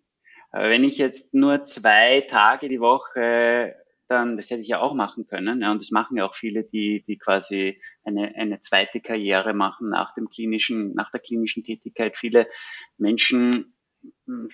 Wenn 0.52 0.84
ich 0.84 0.98
jetzt 0.98 1.34
nur 1.34 1.64
zwei 1.64 2.22
Tage 2.22 2.68
die 2.68 2.80
Woche 2.80 3.74
dann, 4.08 4.36
das 4.36 4.50
hätte 4.50 4.62
ich 4.62 4.68
ja 4.68 4.80
auch 4.80 4.94
machen 4.94 5.26
können, 5.26 5.60
ja, 5.60 5.70
und 5.70 5.82
das 5.82 5.90
machen 5.90 6.16
ja 6.16 6.26
auch 6.26 6.34
viele, 6.34 6.64
die, 6.64 7.04
die 7.06 7.18
quasi 7.18 7.80
eine, 8.04 8.34
eine 8.34 8.60
zweite 8.60 9.00
Karriere 9.00 9.52
machen 9.52 9.90
nach 9.90 10.14
dem 10.14 10.28
klinischen, 10.30 10.94
nach 10.94 11.10
der 11.10 11.20
klinischen 11.20 11.62
Tätigkeit. 11.62 12.16
Viele 12.16 12.48
Menschen 12.96 13.74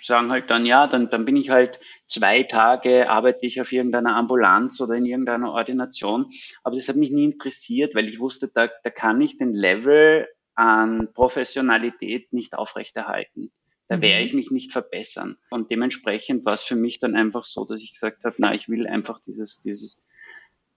sagen 0.01 0.31
halt 0.31 0.51
dann, 0.51 0.67
ja, 0.67 0.87
dann, 0.87 1.11
dann 1.11 1.25
bin 1.25 1.37
ich 1.37 1.51
halt 1.51 1.79
zwei 2.07 2.43
Tage, 2.43 3.09
arbeite 3.09 3.47
ich 3.47 3.61
auf 3.61 3.73
irgendeiner 3.73 4.17
Ambulanz 4.17 4.81
oder 4.81 4.95
in 4.95 5.05
irgendeiner 5.05 5.53
Ordination. 5.53 6.31
Aber 6.63 6.77
das 6.77 6.89
hat 6.89 6.97
mich 6.97 7.11
nie 7.11 7.27
interessiert, 7.27 7.95
weil 7.95 8.09
ich 8.09 8.19
wusste, 8.19 8.49
da, 8.49 8.69
da 8.83 8.91
kann 8.91 9.21
ich 9.21 9.37
den 9.37 9.55
Level 9.55 10.27
an 10.55 11.13
Professionalität 11.13 12.33
nicht 12.33 12.55
aufrechterhalten. 12.55 13.51
Da 13.89 14.01
werde 14.01 14.21
mhm. 14.21 14.27
ich 14.27 14.35
mich 14.35 14.51
nicht 14.51 14.73
verbessern. 14.73 15.37
Und 15.51 15.71
dementsprechend 15.71 16.47
war 16.47 16.55
es 16.55 16.63
für 16.63 16.77
mich 16.77 16.99
dann 16.99 17.15
einfach 17.15 17.45
so, 17.45 17.65
dass 17.65 17.83
ich 17.83 17.93
gesagt 17.93 18.25
habe, 18.25 18.37
na, 18.39 18.55
ich 18.55 18.69
will 18.69 18.87
einfach 18.87 19.21
dieses, 19.21 19.61
dieses, 19.61 20.01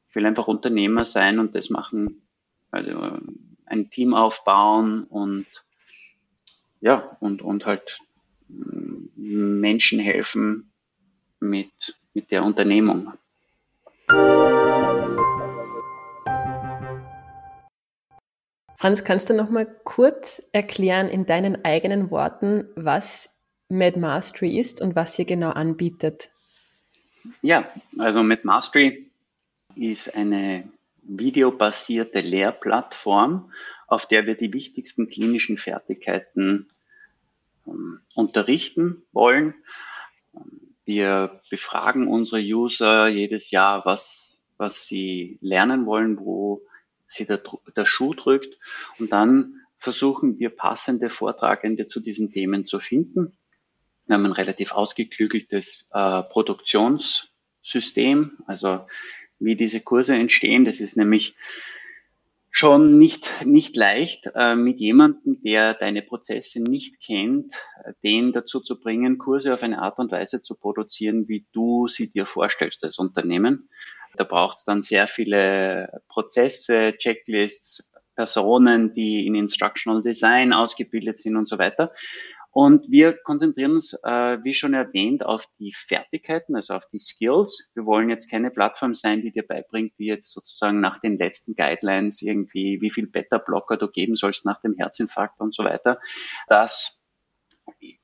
ich 0.09 0.15
will 0.15 0.25
einfach 0.25 0.47
Unternehmer 0.47 1.05
sein 1.05 1.39
und 1.39 1.55
das 1.55 1.69
machen, 1.69 2.27
also 2.71 3.17
ein 3.65 3.89
Team 3.89 4.13
aufbauen 4.13 5.03
und 5.05 5.45
ja, 6.79 7.17
und, 7.19 7.41
und 7.41 7.65
halt 7.65 7.99
mm, 8.49 9.59
Menschen 9.59 9.99
helfen 9.99 10.71
mit, 11.39 11.97
mit 12.13 12.31
der 12.31 12.43
Unternehmung. 12.43 13.13
Franz, 18.79 19.03
kannst 19.03 19.31
du 19.31 19.33
noch 19.33 19.49
mal 19.49 19.65
kurz 19.85 20.47
erklären 20.51 21.09
in 21.09 21.25
deinen 21.25 21.65
eigenen 21.65 22.11
Worten, 22.11 22.69
was 22.75 23.35
MedMastery 23.69 24.55
ist 24.55 24.81
und 24.81 24.95
was 24.95 25.17
ihr 25.17 25.25
genau 25.25 25.49
anbietet? 25.49 26.29
Ja, 27.41 27.67
also 27.97 28.21
MedMastery 28.21 29.09
ist 29.75 30.15
eine 30.15 30.69
videobasierte 31.01 32.19
Lehrplattform, 32.19 33.51
auf 33.87 34.05
der 34.05 34.27
wir 34.27 34.35
die 34.35 34.53
wichtigsten 34.53 35.09
klinischen 35.09 35.57
Fertigkeiten 35.57 36.69
ähm, 37.65 38.01
unterrichten 38.13 39.01
wollen. 39.11 39.55
Wir 40.85 41.41
befragen 41.49 42.07
unsere 42.07 42.41
User 42.41 43.07
jedes 43.07 43.49
Jahr, 43.49 43.85
was, 43.85 44.43
was 44.57 44.85
sie 44.85 45.39
lernen 45.41 45.87
wollen, 45.87 46.19
wo 46.19 46.61
sie 47.07 47.25
der, 47.25 47.41
der 47.75 47.85
Schuh 47.85 48.13
drückt. 48.13 48.57
Und 48.99 49.11
dann 49.11 49.61
versuchen 49.77 50.39
wir 50.39 50.49
passende 50.49 51.09
Vortragende 51.09 51.87
zu 51.87 51.99
diesen 51.99 52.31
Themen 52.31 52.67
zu 52.67 52.79
finden. 52.79 53.37
Wir 54.05 54.15
haben 54.15 54.25
ein 54.25 54.31
relativ 54.31 54.71
ausgeklügeltes 54.71 55.87
äh, 55.91 56.23
Produktionssystem, 56.23 58.37
also 58.45 58.87
wie 59.39 59.55
diese 59.55 59.81
Kurse 59.81 60.15
entstehen. 60.15 60.65
Das 60.65 60.79
ist 60.79 60.97
nämlich 60.97 61.35
schon 62.49 62.97
nicht, 62.97 63.45
nicht 63.45 63.75
leicht, 63.75 64.31
äh, 64.33 64.55
mit 64.55 64.79
jemandem, 64.79 65.41
der 65.43 65.75
deine 65.75 66.01
Prozesse 66.01 66.63
nicht 66.63 67.05
kennt, 67.05 67.53
den 68.03 68.33
dazu 68.33 68.61
zu 68.61 68.79
bringen, 68.79 69.19
Kurse 69.19 69.53
auf 69.53 69.61
eine 69.61 69.81
Art 69.81 69.99
und 69.99 70.11
Weise 70.11 70.41
zu 70.41 70.55
produzieren, 70.55 71.27
wie 71.27 71.45
du 71.51 71.87
sie 71.87 72.09
dir 72.09 72.25
vorstellst 72.25 72.83
als 72.83 72.97
Unternehmen. 72.97 73.69
Da 74.17 74.23
braucht 74.23 74.57
es 74.57 74.65
dann 74.65 74.81
sehr 74.81 75.07
viele 75.07 76.01
Prozesse, 76.09 76.95
Checklists, 76.97 77.93
Personen, 78.15 78.93
die 78.93 79.27
in 79.27 79.35
Instructional 79.35 80.01
Design 80.01 80.51
ausgebildet 80.51 81.19
sind 81.19 81.35
und 81.35 81.47
so 81.47 81.59
weiter. 81.59 81.93
Und 82.51 82.89
wir 82.89 83.13
konzentrieren 83.13 83.73
uns, 83.73 83.93
äh, 84.03 84.43
wie 84.43 84.55
schon 84.55 84.73
erwähnt, 84.73 85.23
auf 85.23 85.45
die 85.59 85.73
Fertigkeiten, 85.73 86.55
also 86.55 86.73
auf 86.73 86.87
die 86.91 86.97
Skills. 86.97 87.71
Wir 87.75 87.85
wollen 87.85 88.09
jetzt 88.09 88.31
keine 88.31 88.49
Plattform 88.49 88.95
sein, 88.95 89.21
die 89.21 89.31
dir 89.31 89.45
beibringt, 89.45 89.93
wie 89.97 90.07
jetzt 90.07 90.33
sozusagen 90.33 90.79
nach 90.79 90.97
den 90.97 91.19
letzten 91.19 91.53
Guidelines 91.53 92.23
irgendwie, 92.23 92.81
wie 92.81 92.89
viel 92.89 93.05
Beta-Blocker 93.05 93.77
du 93.77 93.87
geben 93.87 94.15
sollst 94.15 94.43
nach 94.45 94.59
dem 94.61 94.73
Herzinfarkt 94.75 95.39
und 95.39 95.53
so 95.53 95.63
weiter. 95.63 95.99
Das 96.47 97.05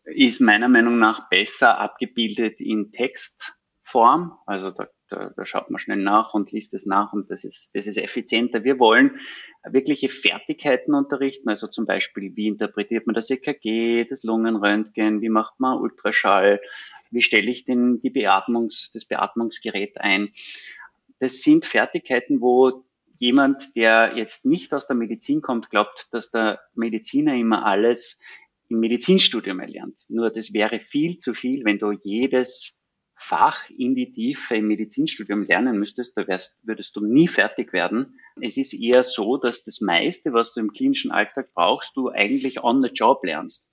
ist 0.03 0.39
meiner 0.39 0.69
Meinung 0.69 0.99
nach 0.99 1.29
besser 1.29 1.79
abgebildet 1.79 2.59
in 2.59 2.91
Textform. 2.91 4.37
Also 4.45 4.69
da 4.69 4.87
da, 5.13 5.31
da 5.35 5.45
schaut 5.45 5.69
man 5.69 5.79
schnell 5.79 5.97
nach 5.97 6.33
und 6.33 6.51
liest 6.51 6.73
es 6.73 6.85
nach 6.85 7.13
und 7.13 7.29
das 7.29 7.43
ist, 7.43 7.75
das 7.75 7.87
ist 7.87 7.97
effizienter. 7.97 8.63
Wir 8.63 8.79
wollen 8.79 9.19
wirkliche 9.63 10.09
Fertigkeiten 10.09 10.93
unterrichten, 10.93 11.49
also 11.49 11.67
zum 11.67 11.85
Beispiel, 11.85 12.35
wie 12.35 12.47
interpretiert 12.47 13.05
man 13.05 13.13
das 13.13 13.29
EKG, 13.29 14.05
das 14.05 14.23
Lungenröntgen, 14.23 15.21
wie 15.21 15.29
macht 15.29 15.59
man 15.59 15.77
Ultraschall, 15.77 16.61
wie 17.11 17.21
stelle 17.21 17.51
ich 17.51 17.63
den, 17.65 18.01
die 18.01 18.09
Beatmungs, 18.09 18.91
das 18.91 19.05
Beatmungsgerät 19.05 20.01
ein. 20.01 20.33
Das 21.19 21.41
sind 21.41 21.65
Fertigkeiten, 21.65 22.41
wo 22.41 22.83
jemand, 23.19 23.75
der 23.75 24.13
jetzt 24.17 24.45
nicht 24.45 24.73
aus 24.73 24.87
der 24.87 24.95
Medizin 24.95 25.41
kommt, 25.41 25.69
glaubt, 25.69 26.07
dass 26.11 26.31
der 26.31 26.59
Mediziner 26.73 27.35
immer 27.35 27.65
alles 27.65 28.21
im 28.69 28.79
Medizinstudium 28.79 29.59
erlernt. 29.59 29.99
Nur 30.09 30.31
das 30.31 30.53
wäre 30.53 30.79
viel 30.79 31.17
zu 31.17 31.33
viel, 31.33 31.63
wenn 31.63 31.77
du 31.77 31.91
jedes 31.91 32.82
Fach 33.25 33.69
in 33.69 33.95
die 33.95 34.11
Tiefe 34.11 34.57
im 34.57 34.67
Medizinstudium 34.67 35.45
lernen 35.45 35.79
müsstest, 35.79 36.17
da 36.17 36.27
wärst, 36.27 36.59
würdest 36.63 36.93
du 36.97 37.05
nie 37.05 37.29
fertig 37.29 37.71
werden. 37.71 38.19
Es 38.41 38.57
ist 38.57 38.73
eher 38.73 39.01
so, 39.01 39.37
dass 39.37 39.63
das 39.63 39.79
meiste, 39.79 40.33
was 40.33 40.53
du 40.53 40.59
im 40.59 40.73
klinischen 40.73 41.11
Alltag 41.11 41.53
brauchst, 41.53 41.95
du 41.95 42.09
eigentlich 42.09 42.65
on 42.65 42.81
the 42.81 42.89
job 42.89 43.23
lernst. 43.23 43.71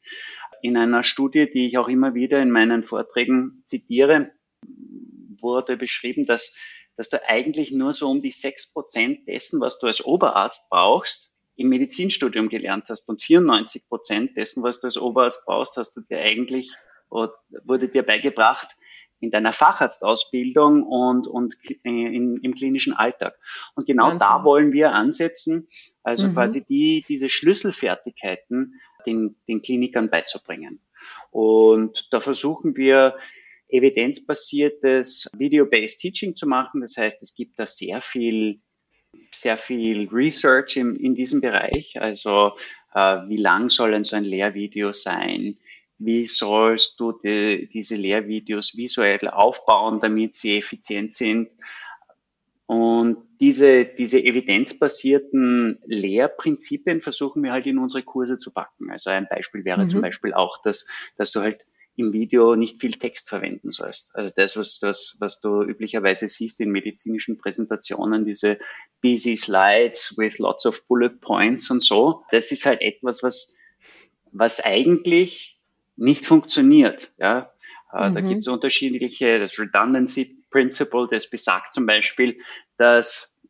In 0.63 0.77
einer 0.77 1.03
Studie, 1.03 1.51
die 1.51 1.67
ich 1.67 1.79
auch 1.79 1.89
immer 1.89 2.15
wieder 2.15 2.41
in 2.41 2.53
meinen 2.53 2.85
Vorträgen 2.85 3.63
zitiere, 3.65 4.31
wurde 5.41 5.77
beschrieben, 5.77 6.27
dass, 6.27 6.57
dass 6.97 7.09
du 7.09 7.21
eigentlich 7.29 7.73
nur 7.73 7.93
so 7.93 8.09
um 8.09 8.23
die 8.23 8.31
sechs 8.31 8.73
Prozent 8.73 9.27
dessen, 9.27 9.61
was 9.61 9.81
du 9.81 9.89
als 9.89 10.05
Oberarzt 10.05 10.71
brauchst, 10.71 11.33
im 11.57 11.71
Medizinstudium 11.71 12.49
gelernt 12.49 12.85
hast 12.89 13.09
und 13.09 13.21
94 13.21 13.89
Prozent 13.89 14.37
dessen, 14.37 14.63
was 14.63 14.81
du 14.81 14.87
als 14.87 14.97
Oberarzt 14.97 15.45
brauchst, 15.45 15.77
hast 15.77 15.97
du 15.97 16.03
dir 16.03 16.21
eigentlich, 16.21 16.73
wurde 17.11 17.89
dir 17.89 18.05
beigebracht 18.05 18.77
in 19.21 19.31
deiner 19.31 19.53
Facharztausbildung 19.53 20.83
und, 20.83 21.27
und 21.27 21.57
in, 21.83 22.39
im 22.39 22.55
klinischen 22.55 22.95
Alltag. 22.95 23.39
Und 23.75 23.87
genau 23.87 24.05
Wahnsinn. 24.05 24.19
da 24.19 24.45
wollen 24.45 24.73
wir 24.73 24.93
ansetzen, 24.93 25.69
also 26.03 26.29
mhm. 26.29 26.35
quasi 26.35 26.65
die, 26.65 27.05
diese 27.09 27.29
Schlüsselfertigkeiten 27.29 28.81
den, 29.07 29.37
den 29.49 29.63
Klinikern 29.63 30.11
beizubringen. 30.11 30.81
Und 31.31 32.09
da 32.13 32.21
versuchen 32.21 32.77
wir, 32.77 33.15
evidenzbasiertes 33.73 35.31
Video-Based 35.37 36.01
Teaching 36.01 36.35
zu 36.37 36.47
machen. 36.47 36.81
Das 36.81 36.97
heißt, 36.97 37.23
es 37.23 37.35
gibt 37.35 37.59
da 37.59 37.67
sehr 37.67 38.01
viel, 38.01 38.61
sehr 39.31 39.57
viel 39.57 40.09
Research 40.09 40.77
in, 40.77 40.97
in 40.97 41.15
diesem 41.15 41.41
Bereich. 41.41 42.01
Also, 42.01 42.53
äh, 42.95 43.29
wie 43.29 43.37
lang 43.37 43.69
soll 43.69 43.93
denn 43.93 44.05
so 44.05 44.17
ein 44.17 44.25
Lehrvideo 44.25 44.93
sein? 44.93 45.59
Wie 46.01 46.27
sollst 46.27 46.99
du 46.99 47.13
die, 47.13 47.69
diese 47.73 47.95
Lehrvideos 47.95 48.77
visuell 48.77 49.29
aufbauen, 49.29 50.01
damit 50.01 50.35
sie 50.35 50.57
effizient 50.57 51.15
sind. 51.15 51.51
Und 52.65 53.19
diese, 53.39 53.85
diese 53.85 54.23
evidenzbasierten 54.23 55.79
Lehrprinzipien 55.85 57.03
versuchen 57.03 57.43
wir 57.43 57.53
halt 57.53 57.67
in 57.67 57.79
unsere 57.79 58.03
Kurse 58.03 58.39
zu 58.39 58.51
packen. 58.51 58.91
Also 58.91 59.11
ein 59.11 59.29
Beispiel 59.29 59.65
wäre 59.65 59.85
mhm. 59.85 59.91
zum 59.91 60.01
Beispiel 60.01 60.33
auch, 60.33 60.63
dass, 60.63 60.87
dass 61.17 61.33
du 61.33 61.41
halt 61.41 61.67
im 61.97 62.15
Video 62.15 62.57
nicht 62.57 62.81
viel 62.81 62.93
Text 62.93 63.29
verwenden 63.29 63.71
sollst. 63.71 64.15
Also 64.15 64.33
das, 64.35 64.57
was, 64.57 64.79
das, 64.79 65.17
was 65.19 65.41
du 65.41 65.63
üblicherweise 65.63 66.29
siehst 66.29 66.61
in 66.61 66.71
medizinischen 66.71 67.37
Präsentationen, 67.37 68.25
diese 68.25 68.59
busy 69.03 69.37
Slides 69.37 70.17
with 70.17 70.39
lots 70.39 70.65
of 70.65 70.87
bullet 70.87 71.21
points 71.21 71.71
und 71.71 71.83
so, 71.83 72.25
das 72.31 72.53
ist 72.53 72.65
halt 72.65 72.81
etwas, 72.81 73.23
was, 73.23 73.55
was 74.33 74.65
eigentlich 74.65 75.60
nicht 76.01 76.27
funktioniert. 76.27 77.13
Ja? 77.19 77.53
Äh, 77.93 78.11
mhm. 78.11 78.15
Da 78.15 78.21
gibt 78.21 78.41
es 78.41 78.49
unterschiedliche, 78.49 79.39
das 79.39 79.59
Redundancy 79.59 80.45
Principle, 80.51 81.07
das 81.11 81.31
besagt 81.31 81.73
zum 81.73 81.87
Beispiel, 81.87 82.41
dass, 82.77 83.41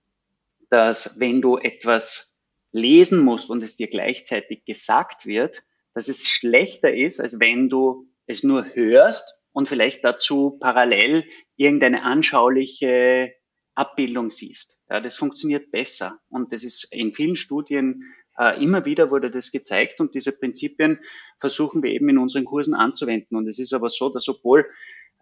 dass 0.68 1.18
wenn 1.18 1.40
du 1.40 1.56
etwas 1.56 2.36
lesen 2.72 3.24
musst 3.24 3.50
und 3.50 3.62
es 3.62 3.76
dir 3.76 3.88
gleichzeitig 3.88 4.64
gesagt 4.64 5.26
wird, 5.26 5.62
dass 5.94 6.08
es 6.08 6.28
schlechter 6.28 6.94
ist, 6.94 7.20
als 7.20 7.40
wenn 7.40 7.68
du 7.68 8.06
es 8.26 8.42
nur 8.42 8.66
hörst 8.74 9.34
und 9.52 9.68
vielleicht 9.68 10.04
dazu 10.04 10.58
parallel 10.60 11.24
irgendeine 11.56 12.04
anschauliche 12.04 13.34
Abbildung 13.74 14.30
siehst. 14.30 14.80
Ja, 14.88 15.00
das 15.00 15.16
funktioniert 15.16 15.70
besser. 15.70 16.20
Und 16.28 16.52
das 16.52 16.62
ist 16.62 16.92
in 16.92 17.12
vielen 17.12 17.36
Studien 17.36 18.04
äh, 18.40 18.62
immer 18.62 18.86
wieder 18.86 19.10
wurde 19.10 19.30
das 19.30 19.52
gezeigt 19.52 20.00
und 20.00 20.14
diese 20.14 20.32
Prinzipien 20.32 20.98
versuchen 21.38 21.82
wir 21.82 21.90
eben 21.90 22.08
in 22.08 22.18
unseren 22.18 22.46
Kursen 22.46 22.74
anzuwenden. 22.74 23.36
Und 23.36 23.46
es 23.46 23.58
ist 23.58 23.74
aber 23.74 23.90
so, 23.90 24.08
dass 24.08 24.28
obwohl 24.28 24.66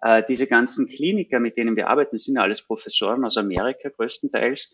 äh, 0.03 0.23
diese 0.29 0.47
ganzen 0.47 0.89
Kliniker, 0.89 1.41
mit 1.41 1.57
denen 1.57 1.75
wir 1.75 1.89
arbeiten, 1.89 2.17
sind 2.17 2.37
ja 2.37 2.43
alles 2.43 2.63
Professoren 2.63 3.25
aus 3.25 3.37
Amerika 3.37 3.89
größtenteils, 3.89 4.73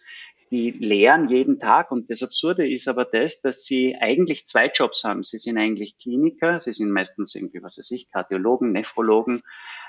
die 0.51 0.71
lehren 0.73 1.31
jeden 1.31 1.59
Tag. 1.59 1.91
Und 1.91 2.11
das 2.11 2.23
Absurde 2.23 2.71
ist 2.71 2.87
aber 2.87 3.07
das, 3.07 3.41
dass 3.41 3.65
sie 3.65 3.97
eigentlich 3.97 4.47
zwei 4.47 4.71
Jobs 4.73 5.05
haben. 5.05 5.25
Sie 5.25 5.39
sind 5.39 5.57
eigentlich 5.57 5.97
Kliniker, 5.97 6.61
sie 6.61 6.75
sind 6.75 6.91
meistens 6.91 7.35
irgendwie, 7.35 7.63
was 7.63 7.79
weiß 7.79 7.91
ich, 7.93 8.11
Kardiologen, 8.11 8.73
Nephrologen, 8.73 9.43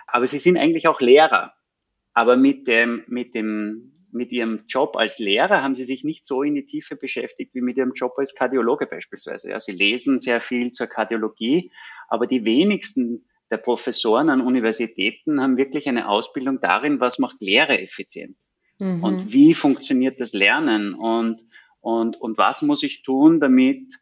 aber 0.08 0.28
sie 0.28 0.40
sind 0.40 0.58
eigentlich 0.58 0.88
auch 0.88 1.02
Lehrer. 1.02 1.54
Aber 2.14 2.38
mit 2.38 2.70
dem, 2.70 3.04
mit 3.08 3.36
dem, 3.36 4.05
mit 4.16 4.32
ihrem 4.32 4.64
Job 4.68 4.96
als 4.96 5.20
Lehrer 5.20 5.62
haben 5.62 5.76
sie 5.76 5.84
sich 5.84 6.04
nicht 6.04 6.26
so 6.26 6.42
in 6.42 6.56
die 6.56 6.66
Tiefe 6.66 6.96
beschäftigt 6.96 7.54
wie 7.54 7.62
mit 7.62 7.78
ihrem 7.78 7.94
Job 7.94 8.14
als 8.18 8.34
Kardiologe 8.34 8.88
beispielsweise. 8.88 9.50
Ja, 9.50 9.60
sie 9.60 9.74
lesen 9.74 10.18
sehr 10.18 10.40
viel 10.42 10.72
zur 10.72 10.88
Kardiologie, 10.88 11.72
aber 12.08 12.26
die 12.26 12.46
wenigsten 12.46 13.26
der 13.52 13.58
Professoren 13.58 14.30
an 14.30 14.42
Universitäten 14.42 15.42
haben 15.42 15.58
wirklich 15.58 15.88
eine 15.88 16.08
Ausbildung 16.08 16.60
darin, 16.62 17.00
was 17.00 17.20
macht 17.20 17.42
Lehre 17.42 17.80
effizient. 17.80 18.38
Mhm. 18.80 19.04
Und 19.04 19.34
wie 19.34 19.54
funktioniert 19.54 20.20
das 20.20 20.34
Lernen 20.34 20.94
und, 20.96 21.42
und, 21.82 22.20
und 22.20 22.38
was 22.38 22.62
muss 22.62 22.84
ich 22.84 23.04
tun, 23.04 23.40
damit, 23.40 23.94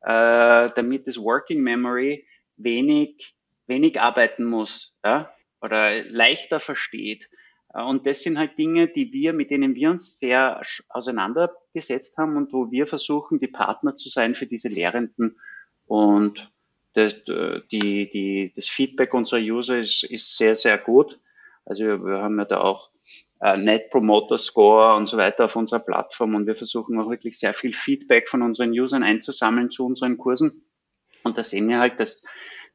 äh, 0.00 0.70
damit 0.74 1.06
das 1.06 1.18
Working 1.18 1.60
Memory 1.60 2.26
wenig, 2.56 3.36
wenig 3.66 4.00
arbeiten 4.00 4.44
muss 4.44 4.96
ja? 5.04 5.32
oder 5.60 6.02
leichter 6.04 6.58
versteht. 6.58 7.28
Und 7.72 8.06
das 8.06 8.22
sind 8.22 8.38
halt 8.38 8.58
Dinge, 8.58 8.88
die 8.88 9.12
wir, 9.12 9.32
mit 9.34 9.50
denen 9.50 9.74
wir 9.74 9.90
uns 9.90 10.18
sehr 10.18 10.62
auseinandergesetzt 10.88 12.16
haben 12.16 12.36
und 12.36 12.52
wo 12.52 12.70
wir 12.70 12.86
versuchen, 12.86 13.40
die 13.40 13.46
Partner 13.46 13.94
zu 13.94 14.08
sein 14.08 14.34
für 14.34 14.46
diese 14.46 14.68
Lehrenden. 14.68 15.38
Und 15.86 16.50
das, 16.94 17.16
die, 17.24 18.10
die, 18.10 18.52
das 18.56 18.68
Feedback 18.68 19.12
unserer 19.12 19.40
User 19.40 19.78
ist, 19.78 20.04
ist 20.04 20.38
sehr, 20.38 20.56
sehr 20.56 20.78
gut. 20.78 21.20
Also 21.66 21.84
wir 21.84 22.22
haben 22.22 22.38
ja 22.38 22.46
da 22.46 22.60
auch 22.60 22.90
äh, 23.40 23.56
Net 23.56 23.90
Promoter 23.90 24.38
Score 24.38 24.96
und 24.96 25.06
so 25.06 25.16
weiter 25.16 25.44
auf 25.44 25.56
unserer 25.56 25.80
Plattform 25.80 26.34
und 26.34 26.46
wir 26.46 26.56
versuchen 26.56 26.98
auch 26.98 27.10
wirklich 27.10 27.38
sehr 27.38 27.54
viel 27.54 27.72
Feedback 27.72 28.28
von 28.28 28.42
unseren 28.42 28.70
Usern 28.70 29.02
einzusammeln 29.02 29.70
zu 29.70 29.84
unseren 29.84 30.16
Kursen. 30.16 30.64
Und 31.22 31.36
da 31.36 31.44
sehen 31.44 31.68
wir 31.68 31.78
halt, 31.78 32.00
dass, 32.00 32.24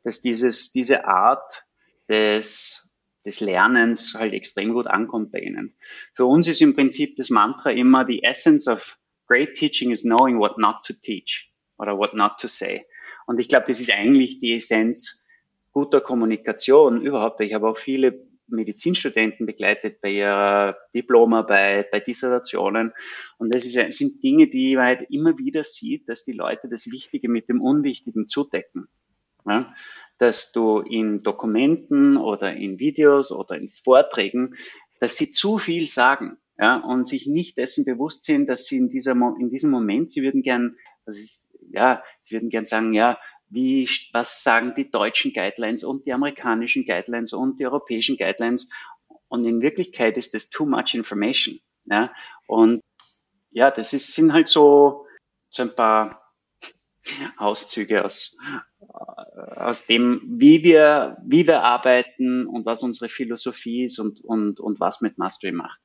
dass 0.03 0.21
dieses, 0.21 0.71
diese 0.71 1.05
Art 1.05 1.65
des, 2.07 2.83
des 3.25 3.39
Lernens 3.39 4.15
halt 4.15 4.33
extrem 4.33 4.73
gut 4.73 4.88
ankommt 4.88 5.31
bei 5.31 5.39
ihnen. 5.39 5.73
Für 6.13 6.25
uns 6.25 6.47
ist 6.47 6.62
im 6.62 6.75
Prinzip 6.75 7.15
das 7.15 7.29
Mantra 7.29 7.71
immer, 7.71 8.05
the 8.05 8.23
essence 8.23 8.67
of 8.67 8.97
great 9.27 9.55
teaching 9.55 9.91
is 9.91 10.03
knowing 10.03 10.39
what 10.39 10.57
not 10.57 10.83
to 10.86 10.93
teach 10.93 11.51
oder 11.77 11.97
what 11.97 12.13
not 12.13 12.33
to 12.39 12.47
say. 12.47 12.86
Und 13.25 13.39
ich 13.39 13.47
glaube, 13.47 13.65
das 13.67 13.79
ist 13.79 13.91
eigentlich 13.91 14.39
die 14.39 14.53
Essenz 14.53 15.23
guter 15.71 16.01
Kommunikation 16.01 17.01
überhaupt. 17.01 17.41
Ich 17.41 17.53
habe 17.53 17.67
auch 17.67 17.77
viele 17.77 18.27
Medizinstudenten 18.47 19.45
begleitet 19.45 20.01
bei 20.01 20.12
ihrer 20.12 20.77
Diplomarbeit, 20.93 21.91
bei 21.91 21.99
Dissertationen. 21.99 22.93
Und 23.38 23.53
das 23.53 23.65
ist, 23.65 23.97
sind 23.97 24.21
Dinge, 24.21 24.47
die 24.47 24.75
man 24.75 24.86
halt 24.86 25.09
immer 25.09 25.38
wieder 25.38 25.63
sieht, 25.63 26.07
dass 26.09 26.25
die 26.25 26.33
Leute 26.33 26.67
das 26.69 26.91
Wichtige 26.91 27.29
mit 27.29 27.49
dem 27.49 27.62
Unwichtigen 27.62 28.27
zudecken. 28.27 28.88
Ja? 29.45 29.73
Dass 30.17 30.52
du 30.52 30.80
in 30.80 31.23
Dokumenten 31.23 32.17
oder 32.17 32.54
in 32.54 32.80
Videos 32.80 33.32
oder 33.32 33.58
in 33.58 33.69
Vorträgen, 33.69 34.56
dass 34.99 35.17
sie 35.17 35.32
zu 35.32 35.58
viel 35.58 35.88
sagen. 35.88 36.38
Ja, 36.58 36.78
und 36.78 37.08
sich 37.08 37.26
nicht 37.26 37.58
dessen 37.58 37.84
bewusst 37.84 38.23
sind, 38.23 38.47
dass 38.47 38.67
sie 38.67 38.78
in 38.78 38.88
dieser, 38.88 39.13
in 39.39 39.49
diesem 39.49 39.71
Moment, 39.71 40.12
sie 40.12 40.21
würden 40.21 40.43
gern, 40.43 40.78
das 41.06 41.17
ist, 41.17 41.58
ja, 41.71 42.04
sie 42.21 42.36
würden 42.36 42.49
gern 42.49 42.65
sagen, 42.65 42.93
ja, 42.93 43.17
wie, 43.49 43.89
was 44.13 44.43
sagen 44.43 44.73
die 44.76 44.89
deutschen 44.89 45.34
Guidelines 45.34 45.84
und 45.84 46.06
die 46.06 46.13
amerikanischen 46.13 46.86
Guidelines 46.86 47.34
und 47.34 47.60
die 47.60 47.65
europäischen 47.65 48.17
Guidelines. 48.17 48.69
Und 49.28 49.45
in 49.45 49.62
Wirklichkeit 49.62 50.17
ist 50.17 50.34
das 50.34 50.49
too 50.49 50.65
much 50.65 50.93
information. 50.93 51.60
Ja? 51.86 52.12
Und 52.47 52.82
ja, 53.52 53.69
das 53.69 53.93
ist, 53.93 54.15
sind 54.15 54.34
halt 54.34 54.47
so, 54.47 55.06
so 55.49 55.63
ein 55.63 55.76
paar 55.76 56.34
Auszüge 57.38 58.04
aus, 58.04 58.38
aus 58.93 59.86
dem, 59.86 60.21
wie 60.27 60.63
wir, 60.63 61.17
wie 61.25 61.47
wir 61.47 61.63
arbeiten 61.63 62.45
und 62.45 62.65
was 62.65 62.84
unsere 62.84 63.10
Philosophie 63.10 63.86
ist 63.86 63.99
und, 63.99 64.21
und, 64.23 64.60
und 64.60 64.79
was 64.79 65.01
mit 65.01 65.17
Mastery 65.17 65.51
macht. 65.51 65.79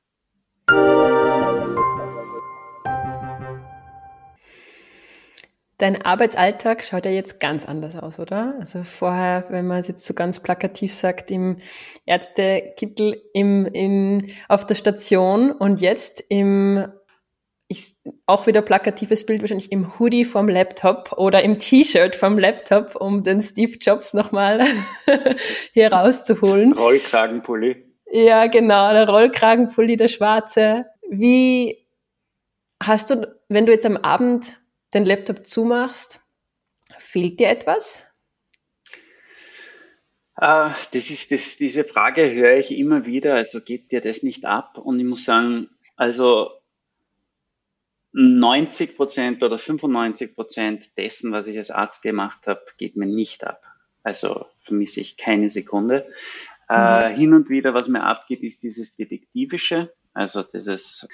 Dein 5.79 6.01
Arbeitsalltag 6.01 6.83
schaut 6.83 7.05
ja 7.05 7.11
jetzt 7.11 7.39
ganz 7.39 7.65
anders 7.65 7.95
aus, 7.95 8.19
oder? 8.19 8.55
Also 8.59 8.83
vorher, 8.83 9.45
wenn 9.49 9.65
man 9.65 9.79
es 9.79 9.87
jetzt 9.87 10.05
so 10.05 10.13
ganz 10.13 10.41
plakativ 10.41 10.93
sagt, 10.93 11.31
im 11.31 11.57
Ärztekittel 12.05 13.21
im, 13.33 13.65
im, 13.65 14.25
auf 14.49 14.65
der 14.65 14.75
Station 14.75 15.53
und 15.53 15.79
jetzt 15.79 16.21
im, 16.27 16.85
ich, 17.71 17.93
auch 18.25 18.47
wieder 18.47 18.63
plakatives 18.63 19.27
Bild 19.27 19.41
wahrscheinlich 19.41 19.71
im 19.71 19.99
Hoodie 19.99 20.25
vom 20.25 20.49
Laptop 20.49 21.13
oder 21.17 21.43
im 21.43 21.59
T-Shirt 21.59 22.15
vom 22.15 22.39
Laptop, 22.39 22.95
um 22.95 23.23
den 23.23 23.43
Steve 23.43 23.77
Jobs 23.79 24.15
nochmal 24.15 24.65
hier 25.73 25.93
rauszuholen. 25.93 26.73
Rollkragenpulli. 26.73 27.85
Ja, 28.11 28.47
genau, 28.47 28.91
der 28.91 29.07
Rollkragenpulli, 29.07 29.97
der 29.97 30.07
schwarze. 30.07 30.87
Wie 31.11 31.77
hast 32.81 33.11
du, 33.11 33.37
wenn 33.49 33.67
du 33.67 33.71
jetzt 33.71 33.85
am 33.85 33.97
Abend 33.97 34.59
den 34.95 35.05
Laptop 35.05 35.45
zumachst, 35.45 36.21
fehlt 36.97 37.39
dir 37.39 37.49
etwas? 37.49 38.07
Uh, 40.41 40.73
das 40.91 41.11
ist 41.11 41.31
das, 41.31 41.57
diese 41.57 41.83
Frage 41.83 42.31
höre 42.31 42.57
ich 42.57 42.75
immer 42.75 43.05
wieder. 43.05 43.35
Also 43.35 43.61
geht 43.61 43.91
dir 43.91 44.01
das 44.01 44.23
nicht 44.23 44.45
ab? 44.45 44.79
Und 44.79 44.99
ich 44.99 45.05
muss 45.05 45.23
sagen, 45.23 45.69
also 45.95 46.58
90 48.11 48.95
Prozent 48.95 49.43
oder 49.43 49.57
95 49.57 50.35
Prozent 50.35 50.97
dessen, 50.97 51.31
was 51.31 51.47
ich 51.47 51.57
als 51.57 51.71
Arzt 51.71 52.01
gemacht 52.01 52.47
habe, 52.47 52.61
geht 52.77 52.95
mir 52.95 53.05
nicht 53.05 53.43
ab. 53.45 53.61
Also 54.03 54.47
vermisse 54.59 55.01
ich 55.01 55.17
keine 55.17 55.49
Sekunde. 55.49 56.07
Mhm. 56.69 56.75
Uh, 56.75 57.15
hin 57.15 57.33
und 57.33 57.49
wieder, 57.49 57.73
was 57.73 57.87
mir 57.87 58.03
abgeht, 58.03 58.43
ist 58.43 58.63
dieses 58.63 58.95
Detektivische. 58.95 59.93
Also 60.13 60.43
dieses, 60.43 61.07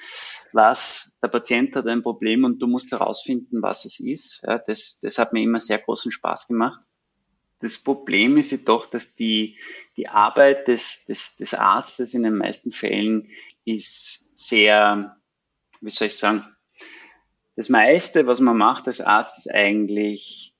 was, 0.52 1.12
der 1.22 1.28
Patient 1.28 1.74
hat 1.76 1.86
ein 1.86 2.02
Problem 2.02 2.44
und 2.44 2.60
du 2.60 2.66
musst 2.66 2.92
herausfinden, 2.92 3.62
was 3.62 3.84
es 3.84 4.00
ist. 4.00 4.42
Ja, 4.46 4.58
das, 4.58 5.00
das 5.00 5.18
hat 5.18 5.32
mir 5.32 5.42
immer 5.42 5.60
sehr 5.60 5.78
großen 5.78 6.10
Spaß 6.10 6.48
gemacht. 6.48 6.80
Das 7.60 7.78
Problem 7.78 8.36
ist 8.36 8.50
jedoch, 8.50 8.86
dass 8.86 9.14
die, 9.14 9.58
die 9.96 10.08
Arbeit 10.08 10.68
des, 10.68 11.04
des, 11.06 11.36
des 11.36 11.54
Arztes 11.54 12.14
in 12.14 12.22
den 12.22 12.36
meisten 12.36 12.72
Fällen 12.72 13.30
ist 13.64 14.36
sehr, 14.36 15.16
wie 15.80 15.90
soll 15.90 16.08
ich 16.08 16.16
sagen, 16.16 16.44
das 17.56 17.70
meiste, 17.70 18.26
was 18.26 18.40
man 18.40 18.56
macht 18.56 18.86
als 18.86 19.00
Arzt, 19.00 19.38
ist 19.38 19.52
eigentlich 19.52 20.54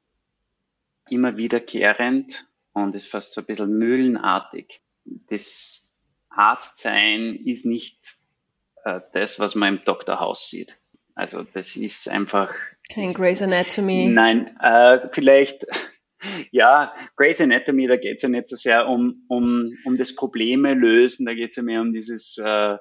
immer 1.09 1.37
wiederkehrend 1.37 2.47
und 2.73 2.95
ist 2.95 3.09
fast 3.09 3.33
so 3.33 3.43
ein 3.43 3.47
bisschen 3.47 3.79
mühlenartig. 3.79 4.81
Das 5.05 5.95
Arztsein 6.31 7.37
ist 7.45 7.67
nicht 7.67 7.99
äh, 8.85 9.01
das, 9.13 9.39
was 9.39 9.55
man 9.55 9.77
im. 9.87 9.97
House 10.09 10.51
sieht. 10.51 10.79
Also 11.15 11.43
das 11.43 11.77
ist 11.77 12.09
einfach. 12.09 12.55
Kein 12.93 13.15
Grey's 13.15 13.43
Anatomy. 13.43 14.09
Nein, 14.09 14.57
äh, 14.61 15.09
vielleicht, 15.13 15.67
ja, 16.51 16.95
Grey's 17.17 17.41
Anatomy, 17.41 17.87
da 17.87 17.97
geht 17.97 18.17
es 18.17 18.23
ja 18.23 18.29
nicht 18.29 18.47
so 18.47 18.57
sehr 18.57 18.89
um, 18.89 19.25
um, 19.29 19.77
um 19.85 19.97
das 19.97 20.15
Probleme 20.15 20.75
lösen, 20.75 21.27
da 21.27 21.35
geht 21.35 21.51
es 21.51 21.57
ja 21.57 21.63
mehr 21.63 21.81
um 21.81 21.93
dieses, 21.93 22.39
äh, 22.39 22.77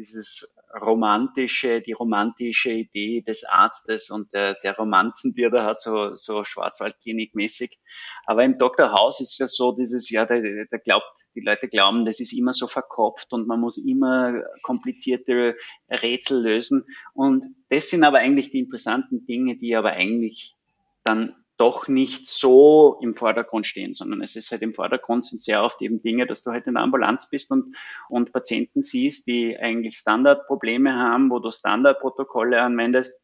dieses 0.00 0.56
romantische, 0.80 1.80
die 1.82 1.92
romantische 1.92 2.72
Idee 2.72 3.22
des 3.22 3.44
Arztes 3.44 4.10
und 4.10 4.32
der, 4.32 4.54
der 4.62 4.76
Romanzen, 4.76 5.34
die 5.34 5.42
er 5.42 5.50
da 5.50 5.64
hat, 5.64 5.80
so, 5.80 6.14
so 6.14 6.42
Schwarzwaldklinik-mäßig. 6.42 7.78
Aber 8.24 8.44
im 8.44 8.56
Dr. 8.56 8.92
House 8.92 9.20
ist 9.20 9.38
ja 9.38 9.48
so 9.48 9.72
dieses, 9.72 10.10
ja, 10.10 10.24
der, 10.24 10.40
der 10.40 10.78
glaubt, 10.78 11.06
die 11.34 11.40
Leute 11.40 11.68
glauben, 11.68 12.04
das 12.04 12.20
ist 12.20 12.32
immer 12.32 12.52
so 12.52 12.66
verkopft 12.66 13.32
und 13.32 13.46
man 13.46 13.60
muss 13.60 13.76
immer 13.76 14.42
komplizierte 14.62 15.56
Rätsel 15.90 16.42
lösen. 16.42 16.86
Und 17.12 17.46
das 17.68 17.90
sind 17.90 18.02
aber 18.02 18.18
eigentlich 18.18 18.50
die 18.50 18.60
interessanten 18.60 19.26
Dinge, 19.26 19.56
die 19.56 19.76
aber 19.76 19.90
eigentlich 19.90 20.56
dann 21.04 21.34
doch 21.60 21.88
nicht 21.88 22.26
so 22.26 22.98
im 23.02 23.14
Vordergrund 23.14 23.66
stehen, 23.66 23.92
sondern 23.92 24.22
es 24.22 24.34
ist 24.34 24.50
halt 24.50 24.62
im 24.62 24.72
Vordergrund 24.72 25.26
sind 25.26 25.40
sehr 25.42 25.62
oft 25.62 25.82
eben 25.82 26.00
Dinge, 26.00 26.26
dass 26.26 26.42
du 26.42 26.52
halt 26.52 26.66
in 26.66 26.74
der 26.74 26.82
Ambulanz 26.82 27.28
bist 27.28 27.50
und, 27.50 27.76
und 28.08 28.32
Patienten 28.32 28.80
siehst, 28.80 29.26
die 29.26 29.58
eigentlich 29.58 29.98
Standardprobleme 29.98 30.94
haben, 30.94 31.30
wo 31.30 31.38
du 31.38 31.50
Standardprotokolle 31.50 32.62
anwendest 32.62 33.22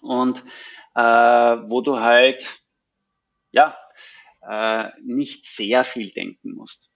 und 0.00 0.42
äh, 0.94 1.02
wo 1.02 1.82
du 1.82 2.00
halt 2.00 2.62
ja 3.50 3.76
äh, 4.40 4.88
nicht 5.02 5.44
sehr 5.46 5.84
viel 5.84 6.10
denken 6.10 6.54
musst. 6.54 6.89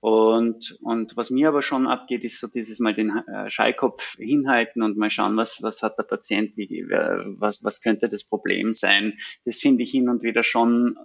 Und, 0.00 0.78
und 0.80 1.14
was 1.18 1.28
mir 1.28 1.48
aber 1.48 1.60
schon 1.60 1.86
abgeht, 1.86 2.24
ist 2.24 2.40
so 2.40 2.48
dieses 2.48 2.80
mal 2.80 2.94
den 2.94 3.10
äh, 3.10 3.50
Schallkopf 3.50 4.16
hinhalten 4.16 4.82
und 4.82 4.96
mal 4.96 5.10
schauen, 5.10 5.36
was, 5.36 5.62
was 5.62 5.82
hat 5.82 5.98
der 5.98 6.04
Patient, 6.04 6.56
wie, 6.56 6.86
was, 6.88 7.62
was 7.62 7.82
könnte 7.82 8.08
das 8.08 8.24
Problem 8.24 8.72
sein. 8.72 9.18
Das 9.44 9.60
finde 9.60 9.82
ich 9.82 9.90
hin 9.90 10.08
und 10.08 10.22
wieder 10.22 10.42
schon, 10.42 10.98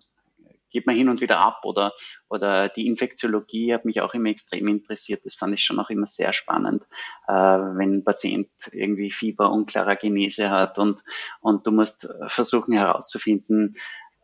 geht 0.70 0.88
man 0.88 0.96
hin 0.96 1.10
und 1.10 1.20
wieder 1.20 1.40
ab 1.40 1.66
oder, 1.66 1.92
oder 2.30 2.70
die 2.70 2.88
Infektiologie 2.88 3.74
hat 3.74 3.84
mich 3.84 4.00
auch 4.00 4.14
immer 4.14 4.30
extrem 4.30 4.70
interessiert. 4.70 5.26
Das 5.26 5.36
fand 5.36 5.54
ich 5.56 5.64
schon 5.66 5.80
auch 5.80 5.90
immer 5.90 6.08
sehr 6.08 6.32
spannend, 6.32 6.84
äh, 7.28 7.34
wenn 7.34 7.96
ein 7.96 8.04
Patient 8.06 8.48
irgendwie 8.72 9.12
Fieber, 9.12 9.52
unklarer 9.52 9.98
Genese 9.98 10.50
hat 10.50 10.80
und, 10.80 11.04
und 11.42 11.68
du 11.68 11.72
musst 11.72 12.08
versuchen 12.28 12.74
herauszufinden, 12.74 13.76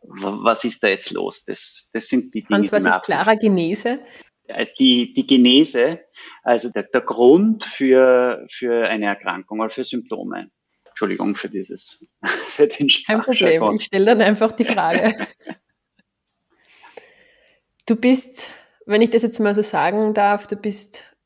was 0.04 0.64
ist 0.64 0.82
da 0.82 0.88
jetzt 0.88 1.12
los? 1.12 1.44
Das, 1.44 1.90
das 1.92 2.08
sind 2.08 2.34
die 2.34 2.42
Dinge, 2.42 2.60
Hans, 2.60 2.72
was 2.72 2.84
ist 2.84 3.02
klarer 3.02 3.36
Genese? 3.36 4.00
Äh, 4.54 4.66
die, 4.78 5.12
die 5.14 5.26
Genese, 5.26 6.00
also 6.42 6.70
der, 6.70 6.84
der 6.84 7.00
Grund 7.00 7.64
für, 7.64 8.46
für 8.50 8.88
eine 8.88 9.06
Erkrankung 9.06 9.60
oder 9.60 9.70
für 9.70 9.84
Symptome. 9.84 10.50
Entschuldigung 10.86 11.34
für 11.34 11.48
dieses, 11.48 12.06
für 12.22 12.66
den 12.66 12.88
Kein 13.06 13.22
Problem, 13.22 13.74
ich 13.74 13.84
stelle 13.84 14.06
dann 14.06 14.22
einfach 14.22 14.52
die 14.52 14.64
Frage. 14.64 15.14
du 17.86 17.96
bist, 17.96 18.50
wenn 18.86 19.02
ich 19.02 19.10
das 19.10 19.22
jetzt 19.22 19.40
mal 19.40 19.54
so 19.54 19.62
sagen 19.62 20.14
darf, 20.14 20.46
du 20.46 20.56
bist 20.56 21.16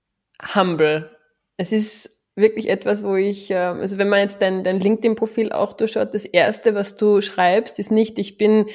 humble. 0.55 1.11
Es 1.57 1.73
ist 1.73 2.23
wirklich 2.37 2.69
etwas, 2.69 3.03
wo 3.03 3.17
ich, 3.17 3.51
ähm, 3.51 3.81
also 3.81 3.99
wenn 3.99 4.09
man 4.09 4.21
jetzt 4.21 4.43
dein, 4.43 4.62
dein 4.62 4.79
LinkedIn-Profil 4.79 5.53
auch 5.53 5.73
durchschaut, 5.73 6.15
das 6.15 6.25
erste, 6.25 6.75
was 6.75 6.97
du 6.97 7.23
schreibst, 7.23 7.79
ist 7.79 7.91
nicht, 7.91 8.19
ich 8.19 8.37
bin 8.37 8.67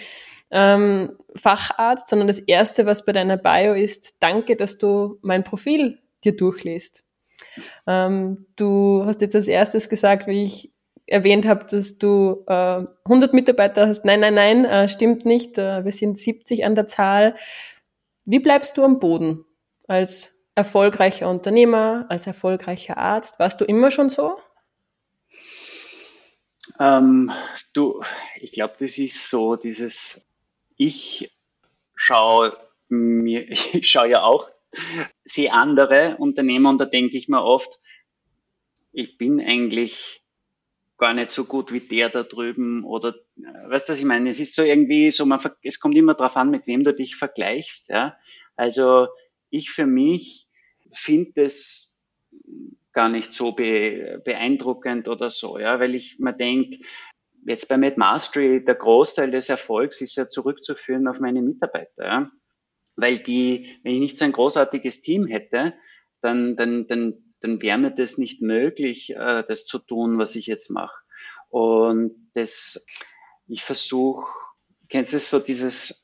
ähm, 0.51 1.17
Facharzt, 1.35 2.09
sondern 2.09 2.27
das 2.27 2.39
Erste, 2.39 2.85
was 2.85 3.05
bei 3.05 3.13
deiner 3.13 3.37
Bio 3.37 3.73
ist, 3.73 4.17
danke, 4.21 4.55
dass 4.55 4.77
du 4.77 5.17
mein 5.21 5.43
Profil 5.43 5.99
dir 6.23 6.35
durchliest. 6.35 7.03
Ähm, 7.87 8.45
du 8.55 9.03
hast 9.05 9.21
jetzt 9.21 9.35
als 9.35 9.47
erstes 9.47 9.89
gesagt, 9.89 10.27
wie 10.27 10.43
ich 10.43 10.71
erwähnt 11.07 11.45
habe, 11.45 11.65
dass 11.65 11.97
du 11.97 12.43
äh, 12.47 12.85
100 13.05 13.33
Mitarbeiter 13.33 13.87
hast. 13.87 14.05
Nein, 14.05 14.19
nein, 14.19 14.33
nein, 14.33 14.65
äh, 14.65 14.87
stimmt 14.87 15.25
nicht. 15.25 15.57
Äh, 15.57 15.83
wir 15.83 15.91
sind 15.91 16.17
70 16.17 16.65
an 16.65 16.75
der 16.75 16.87
Zahl. 16.87 17.35
Wie 18.25 18.39
bleibst 18.39 18.77
du 18.77 18.83
am 18.83 18.99
Boden 18.99 19.45
als 19.87 20.45
erfolgreicher 20.55 21.29
Unternehmer, 21.29 22.05
als 22.09 22.27
erfolgreicher 22.27 22.97
Arzt? 22.97 23.39
Warst 23.39 23.59
du 23.59 23.65
immer 23.65 23.91
schon 23.91 24.09
so? 24.09 24.37
Ähm, 26.79 27.31
du, 27.73 28.01
ich 28.39 28.51
glaube, 28.51 28.75
das 28.79 28.97
ist 28.97 29.29
so 29.29 29.55
dieses 29.55 30.25
ich 30.81 31.31
schaue 31.93 32.57
mir, 32.89 33.47
ich 33.73 33.87
schaue 33.87 34.09
ja 34.09 34.23
auch, 34.23 34.49
sehe 35.25 35.53
andere 35.53 36.17
Unternehmer 36.17 36.69
und 36.69 36.79
da 36.79 36.85
denke 36.85 37.17
ich 37.17 37.27
mir 37.27 37.43
oft, 37.43 37.79
ich 38.91 39.17
bin 39.17 39.39
eigentlich 39.39 40.23
gar 40.97 41.13
nicht 41.13 41.31
so 41.31 41.45
gut 41.45 41.71
wie 41.71 41.79
der 41.79 42.09
da 42.09 42.23
drüben 42.23 42.83
oder 42.83 43.15
weißt 43.35 43.89
du, 43.89 43.93
was 43.93 43.99
ich 43.99 44.05
meine? 44.05 44.29
Es 44.29 44.39
ist 44.39 44.55
so 44.55 44.63
irgendwie 44.63 45.11
so, 45.11 45.25
man, 45.25 45.39
es 45.63 45.79
kommt 45.79 45.97
immer 45.97 46.15
darauf 46.15 46.35
an, 46.35 46.49
mit 46.49 46.67
wem 46.67 46.83
du 46.83 46.93
dich 46.93 47.15
vergleichst. 47.15 47.89
Ja? 47.89 48.17
Also 48.55 49.07
ich 49.49 49.69
für 49.69 49.85
mich 49.85 50.47
finde 50.91 51.43
es 51.43 51.99
gar 52.91 53.09
nicht 53.09 53.33
so 53.33 53.51
be, 53.51 54.21
beeindruckend 54.25 55.07
oder 55.07 55.29
so, 55.29 55.57
ja, 55.57 55.79
weil 55.79 55.95
ich 55.95 56.19
mir 56.19 56.33
denke, 56.33 56.79
jetzt 57.45 57.67
bei 57.67 57.77
MedMastery, 57.77 58.63
der 58.63 58.75
Großteil 58.75 59.31
des 59.31 59.49
Erfolgs 59.49 60.01
ist 60.01 60.15
ja 60.15 60.27
zurückzuführen 60.27 61.07
auf 61.07 61.19
meine 61.19 61.41
Mitarbeiter. 61.41 62.05
Ja? 62.05 62.31
Weil 62.95 63.19
die, 63.19 63.79
wenn 63.83 63.93
ich 63.93 63.99
nicht 63.99 64.17
so 64.17 64.25
ein 64.25 64.31
großartiges 64.31 65.01
Team 65.01 65.27
hätte, 65.27 65.73
dann, 66.21 66.55
dann, 66.55 66.87
dann, 66.87 67.35
dann 67.39 67.61
wäre 67.61 67.77
mir 67.77 67.91
das 67.91 68.17
nicht 68.17 68.41
möglich, 68.41 69.15
äh, 69.15 69.43
das 69.47 69.65
zu 69.65 69.79
tun, 69.79 70.17
was 70.17 70.35
ich 70.35 70.45
jetzt 70.45 70.69
mache. 70.69 71.01
Und 71.49 72.29
das, 72.33 72.85
ich 73.47 73.63
versuche, 73.63 74.25
kennst 74.89 75.13
du 75.13 75.19
so 75.19 75.39
dieses 75.39 76.00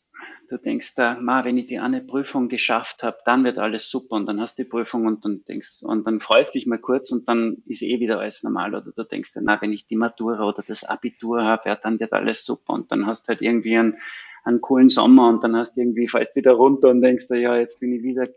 Du 0.49 0.57
denkst 0.57 0.95
da, 0.95 1.15
ma, 1.19 1.43
wenn 1.43 1.57
ich 1.57 1.67
die 1.67 1.79
eine 1.79 2.01
Prüfung 2.01 2.47
geschafft 2.47 3.03
habe, 3.03 3.17
dann 3.25 3.43
wird 3.43 3.57
alles 3.57 3.89
super 3.89 4.15
und 4.15 4.27
dann 4.27 4.39
hast 4.39 4.57
du 4.57 4.63
die 4.63 4.69
Prüfung 4.69 5.05
und 5.05 5.25
dann 5.25 5.43
denkst 5.45 5.83
und 5.83 6.07
dann 6.07 6.21
freust 6.21 6.55
dich 6.55 6.65
mal 6.65 6.79
kurz 6.79 7.11
und 7.11 7.27
dann 7.27 7.63
ist 7.65 7.81
eh 7.81 7.99
wieder 7.99 8.19
alles 8.19 8.43
normal. 8.43 8.73
Oder 8.73 8.91
du 8.95 9.03
denkst 9.03 9.33
da, 9.33 9.41
na, 9.43 9.61
wenn 9.61 9.73
ich 9.73 9.87
die 9.87 9.97
Matura 9.97 10.47
oder 10.47 10.63
das 10.65 10.83
Abitur 10.85 11.43
habe, 11.43 11.69
ja, 11.69 11.75
dann 11.75 11.99
wird 11.99 12.13
alles 12.13 12.45
super 12.45 12.73
und 12.73 12.91
dann 12.91 13.05
hast 13.05 13.23
du 13.23 13.29
halt 13.29 13.41
irgendwie 13.41 13.77
einen, 13.77 13.97
einen 14.45 14.61
coolen 14.61 14.87
Sommer 14.87 15.27
und 15.27 15.43
dann 15.43 15.55
hast 15.55 15.75
du 15.75 15.81
irgendwie 15.81 16.07
fällst 16.07 16.35
wieder 16.37 16.53
runter 16.53 16.89
und 16.89 17.01
denkst 17.01 17.27
da, 17.27 17.35
ja, 17.35 17.57
jetzt 17.57 17.81
bin 17.81 17.91
ich 17.91 18.03
wieder 18.03 18.27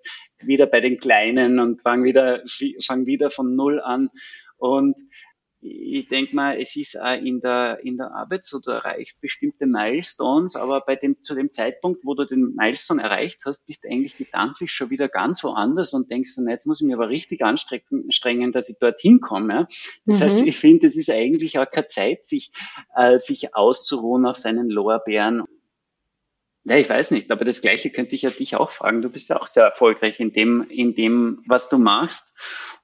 wieder 0.42 0.66
bei 0.66 0.80
den 0.80 0.98
Kleinen 0.98 1.60
und 1.60 1.82
fang 1.82 2.02
wieder 2.02 2.42
fang 2.84 3.06
wieder 3.06 3.30
von 3.30 3.54
null 3.54 3.80
an. 3.80 4.10
Und 4.56 4.96
ich 5.62 6.08
denke 6.08 6.34
mal, 6.34 6.58
es 6.58 6.74
ist 6.76 6.98
auch 6.98 7.20
in 7.20 7.40
der, 7.40 7.80
in 7.82 7.98
der 7.98 8.12
Arbeit 8.12 8.46
so, 8.46 8.60
du 8.60 8.70
erreichst 8.70 9.20
bestimmte 9.20 9.66
Milestones, 9.66 10.56
aber 10.56 10.80
bei 10.80 10.96
dem, 10.96 11.22
zu 11.22 11.34
dem 11.34 11.52
Zeitpunkt, 11.52 12.00
wo 12.04 12.14
du 12.14 12.24
den 12.24 12.54
Milestone 12.54 13.02
erreicht 13.02 13.42
hast, 13.44 13.66
bist 13.66 13.84
du 13.84 13.88
eigentlich 13.88 14.16
gedanklich 14.16 14.72
schon 14.72 14.88
wieder 14.88 15.08
ganz 15.08 15.44
woanders 15.44 15.92
und 15.92 16.10
denkst 16.10 16.36
dann, 16.36 16.48
jetzt 16.48 16.66
muss 16.66 16.80
ich 16.80 16.86
mich 16.86 16.94
aber 16.94 17.10
richtig 17.10 17.42
anstrengen, 17.42 18.52
dass 18.52 18.70
ich 18.70 18.78
dorthin 18.78 19.20
komme. 19.20 19.68
Das 20.06 20.20
mhm. 20.20 20.24
heißt, 20.24 20.40
ich 20.40 20.56
finde, 20.56 20.86
es 20.86 20.96
ist 20.96 21.10
eigentlich 21.10 21.58
auch 21.58 21.70
keine 21.70 21.88
Zeit, 21.88 22.26
sich, 22.26 22.52
äh, 22.96 23.18
sich 23.18 23.54
auszuruhen 23.54 24.24
auf 24.24 24.38
seinen 24.38 24.70
Lorbeeren. 24.70 25.44
Ja, 26.64 26.76
ich 26.76 26.90
weiß 26.90 27.12
nicht, 27.12 27.30
aber 27.30 27.44
das 27.44 27.62
Gleiche 27.62 27.90
könnte 27.90 28.14
ich 28.14 28.22
ja 28.22 28.30
dich 28.30 28.56
auch 28.56 28.70
fragen. 28.70 29.00
Du 29.00 29.08
bist 29.08 29.30
ja 29.30 29.36
auch 29.36 29.46
sehr 29.46 29.64
erfolgreich 29.64 30.20
in 30.20 30.32
dem, 30.32 30.66
in 30.68 30.94
dem, 30.94 31.42
was 31.46 31.68
du 31.68 31.78
machst. 31.78 32.34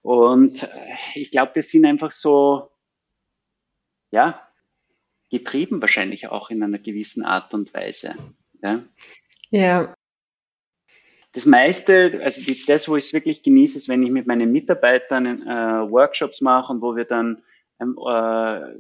Und 0.03 0.63
äh, 0.63 0.69
ich 1.15 1.31
glaube, 1.31 1.57
wir 1.57 1.63
sind 1.63 1.85
einfach 1.85 2.13
so, 2.13 2.71
ja, 4.11 4.41
getrieben 5.31 5.81
wahrscheinlich 5.81 6.29
auch 6.29 6.51
in 6.51 6.63
einer 6.63 6.79
gewissen 6.79 7.25
Art 7.25 7.53
und 7.53 7.75
Weise. 7.75 8.15
Ja. 8.63 8.83
ja. 9.51 9.95
Das 11.33 11.45
meiste, 11.45 12.21
also 12.23 12.41
das, 12.67 12.89
wo 12.89 12.97
ich 12.97 13.05
es 13.05 13.13
wirklich 13.13 13.43
genieße, 13.43 13.77
ist, 13.77 13.89
wenn 13.91 14.03
ich 14.03 14.11
mit 14.11 14.27
meinen 14.27 14.53
Mitarbeitern 14.53 15.43
äh, 15.43 15.91
Workshops 15.91 16.41
mache 16.41 16.73
und 16.73 16.81
wo 16.81 16.97
wir 16.97 17.05
dann, 17.05 17.43
ähm, 17.79 17.99
äh, 17.99 18.79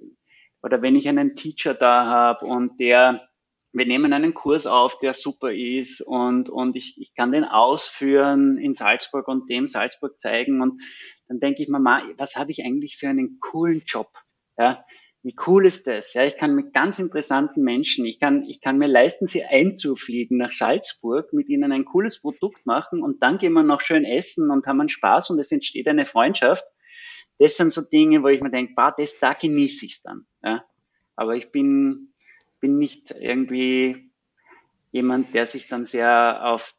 oder 0.62 0.80
wenn 0.80 0.96
ich 0.96 1.06
einen 1.06 1.36
Teacher 1.36 1.74
da 1.74 2.06
habe 2.06 2.46
und 2.46 2.80
der 2.80 3.28
wir 3.76 3.86
nehmen 3.86 4.14
einen 4.14 4.32
Kurs 4.32 4.66
auf, 4.66 4.98
der 4.98 5.12
super 5.12 5.52
ist 5.52 6.00
und, 6.00 6.48
und 6.48 6.76
ich, 6.76 6.96
ich 6.98 7.14
kann 7.14 7.32
den 7.32 7.44
ausführen 7.44 8.56
in 8.56 8.72
Salzburg 8.72 9.28
und 9.28 9.50
dem 9.50 9.68
Salzburg 9.68 10.18
zeigen 10.18 10.62
und 10.62 10.82
dann 11.28 11.40
denke 11.40 11.62
ich 11.62 11.68
mir 11.68 11.78
mal, 11.78 12.02
was 12.16 12.36
habe 12.36 12.50
ich 12.50 12.64
eigentlich 12.64 12.96
für 12.96 13.08
einen 13.08 13.38
coolen 13.38 13.82
Job? 13.86 14.08
Ja, 14.56 14.82
wie 15.22 15.36
cool 15.46 15.66
ist 15.66 15.86
das? 15.86 16.14
Ja, 16.14 16.24
ich 16.24 16.38
kann 16.38 16.54
mit 16.54 16.72
ganz 16.72 16.98
interessanten 16.98 17.62
Menschen, 17.62 18.06
ich 18.06 18.18
kann, 18.18 18.44
ich 18.44 18.62
kann 18.62 18.78
mir 18.78 18.86
leisten, 18.86 19.26
sie 19.26 19.44
einzufliegen 19.44 20.38
nach 20.38 20.52
Salzburg, 20.52 21.34
mit 21.34 21.50
ihnen 21.50 21.70
ein 21.70 21.84
cooles 21.84 22.22
Produkt 22.22 22.64
machen 22.64 23.02
und 23.02 23.22
dann 23.22 23.36
gehen 23.36 23.52
wir 23.52 23.62
noch 23.62 23.82
schön 23.82 24.04
essen 24.04 24.50
und 24.50 24.66
haben 24.66 24.80
einen 24.80 24.88
Spaß 24.88 25.28
und 25.30 25.38
es 25.38 25.52
entsteht 25.52 25.86
eine 25.86 26.06
Freundschaft. 26.06 26.64
Das 27.38 27.58
sind 27.58 27.70
so 27.72 27.82
Dinge, 27.82 28.22
wo 28.22 28.28
ich 28.28 28.40
mir 28.40 28.50
denke, 28.50 28.72
bah, 28.74 28.94
das, 28.96 29.18
da 29.18 29.34
genieße 29.34 29.84
ich 29.84 29.92
es 29.92 30.02
dann. 30.02 30.26
Ja. 30.42 30.64
Aber 31.14 31.36
ich 31.36 31.50
bin, 31.50 32.14
bin 32.60 32.78
nicht 32.78 33.10
irgendwie 33.10 34.10
jemand, 34.90 35.34
der 35.34 35.46
sich 35.46 35.68
dann 35.68 35.84
sehr 35.84 36.40
auf 36.44 36.74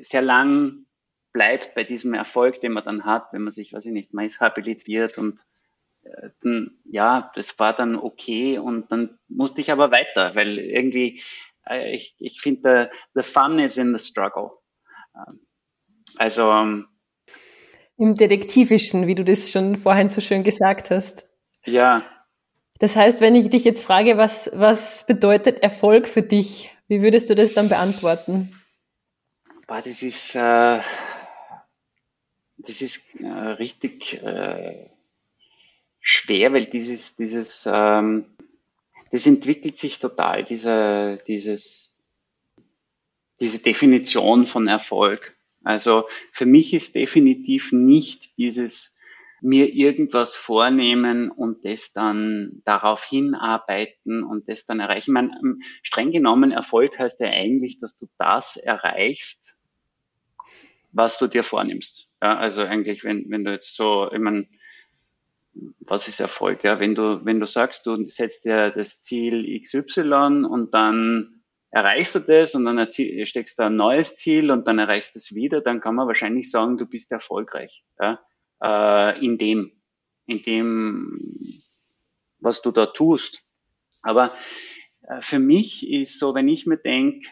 sehr 0.00 0.22
lang 0.22 0.86
bleibt 1.32 1.74
bei 1.74 1.84
diesem 1.84 2.14
Erfolg, 2.14 2.60
den 2.60 2.72
man 2.72 2.84
dann 2.84 3.04
hat, 3.04 3.32
wenn 3.32 3.42
man 3.42 3.52
sich, 3.52 3.72
weiß 3.72 3.86
ich 3.86 3.92
nicht, 3.92 4.12
ist 4.12 4.40
habilitiert 4.40 5.18
und 5.18 5.46
äh, 6.02 6.30
dann, 6.42 6.78
ja, 6.84 7.30
das 7.34 7.58
war 7.58 7.74
dann 7.74 7.96
okay 7.96 8.58
und 8.58 8.90
dann 8.90 9.18
musste 9.28 9.60
ich 9.60 9.70
aber 9.70 9.90
weiter, 9.90 10.34
weil 10.34 10.58
irgendwie, 10.58 11.22
äh, 11.66 11.94
ich, 11.94 12.16
ich 12.18 12.40
finde, 12.40 12.90
the 13.14 13.22
fun 13.22 13.58
is 13.58 13.76
in 13.76 13.96
the 13.96 14.04
struggle. 14.04 14.50
Ähm, 15.14 15.40
also, 16.16 16.50
ähm, 16.50 16.88
Im 17.96 18.14
Detektivischen, 18.14 19.06
wie 19.06 19.14
du 19.14 19.24
das 19.24 19.50
schon 19.50 19.76
vorhin 19.76 20.08
so 20.08 20.20
schön 20.20 20.44
gesagt 20.44 20.90
hast. 20.90 21.26
Ja. 21.64 22.02
Das 22.78 22.94
heißt, 22.94 23.20
wenn 23.20 23.34
ich 23.34 23.50
dich 23.50 23.64
jetzt 23.64 23.82
frage, 23.82 24.16
was, 24.16 24.50
was 24.54 25.06
bedeutet 25.06 25.62
Erfolg 25.62 26.06
für 26.06 26.22
dich, 26.22 26.70
wie 26.86 27.02
würdest 27.02 27.28
du 27.28 27.34
das 27.34 27.52
dann 27.52 27.68
beantworten? 27.68 28.54
Boah, 29.66 29.82
das 29.82 30.02
ist, 30.02 30.34
äh, 30.34 30.80
das 32.56 32.80
ist 32.80 33.02
äh, 33.20 33.26
richtig 33.26 34.22
äh, 34.22 34.86
schwer, 36.00 36.52
weil 36.52 36.66
dieses, 36.66 37.16
dieses, 37.16 37.68
ähm, 37.70 38.24
das 39.10 39.26
entwickelt 39.26 39.76
sich 39.76 39.98
total, 39.98 40.44
dieser, 40.44 41.16
dieses, 41.16 42.02
diese 43.40 43.60
Definition 43.60 44.46
von 44.46 44.68
Erfolg. 44.68 45.36
Also 45.64 46.08
für 46.32 46.46
mich 46.46 46.72
ist 46.74 46.94
definitiv 46.94 47.72
nicht 47.72 48.36
dieses 48.38 48.97
mir 49.40 49.72
irgendwas 49.72 50.34
vornehmen 50.34 51.30
und 51.30 51.64
das 51.64 51.92
dann 51.92 52.62
darauf 52.64 53.04
hinarbeiten 53.04 54.24
und 54.24 54.48
das 54.48 54.66
dann 54.66 54.80
erreichen. 54.80 55.10
Ich 55.10 55.14
meine, 55.14 55.38
ähm, 55.42 55.60
streng 55.82 56.10
genommen 56.10 56.50
Erfolg 56.50 56.98
heißt 56.98 57.20
ja 57.20 57.28
eigentlich, 57.28 57.78
dass 57.78 57.96
du 57.96 58.06
das 58.18 58.56
erreichst, 58.56 59.58
was 60.92 61.18
du 61.18 61.26
dir 61.26 61.44
vornimmst. 61.44 62.08
Ja, 62.22 62.36
also 62.36 62.62
eigentlich, 62.62 63.04
wenn, 63.04 63.30
wenn 63.30 63.44
du 63.44 63.52
jetzt 63.52 63.76
so, 63.76 64.10
ich 64.12 64.18
meine, 64.18 64.48
was 65.80 66.08
ist 66.08 66.20
Erfolg? 66.20 66.64
Ja, 66.64 66.80
wenn 66.80 66.94
du, 66.94 67.24
wenn 67.24 67.40
du 67.40 67.46
sagst, 67.46 67.86
du 67.86 68.06
setzt 68.08 68.44
dir 68.44 68.70
das 68.70 69.00
Ziel 69.02 69.60
XY 69.60 70.44
und 70.48 70.72
dann 70.74 71.42
erreichst 71.70 72.14
du 72.14 72.20
das 72.20 72.54
und 72.54 72.64
dann 72.64 72.90
steckst 72.90 73.58
du 73.58 73.64
ein 73.64 73.76
neues 73.76 74.16
Ziel 74.16 74.50
und 74.50 74.66
dann 74.66 74.78
erreichst 74.78 75.14
du 75.14 75.18
es 75.18 75.34
wieder, 75.34 75.60
dann 75.60 75.80
kann 75.80 75.94
man 75.94 76.06
wahrscheinlich 76.06 76.50
sagen, 76.50 76.78
du 76.78 76.86
bist 76.86 77.12
erfolgreich. 77.12 77.84
Ja? 78.00 78.20
Äh, 78.62 79.24
in 79.24 79.38
dem, 79.38 79.72
in 80.26 80.42
dem, 80.42 81.18
was 82.40 82.62
du 82.62 82.70
da 82.70 82.86
tust. 82.86 83.42
Aber 84.02 84.32
äh, 85.02 85.20
für 85.20 85.38
mich 85.38 85.88
ist 85.88 86.18
so, 86.18 86.34
wenn 86.34 86.48
ich 86.48 86.66
mir 86.66 86.76
denke, 86.76 87.28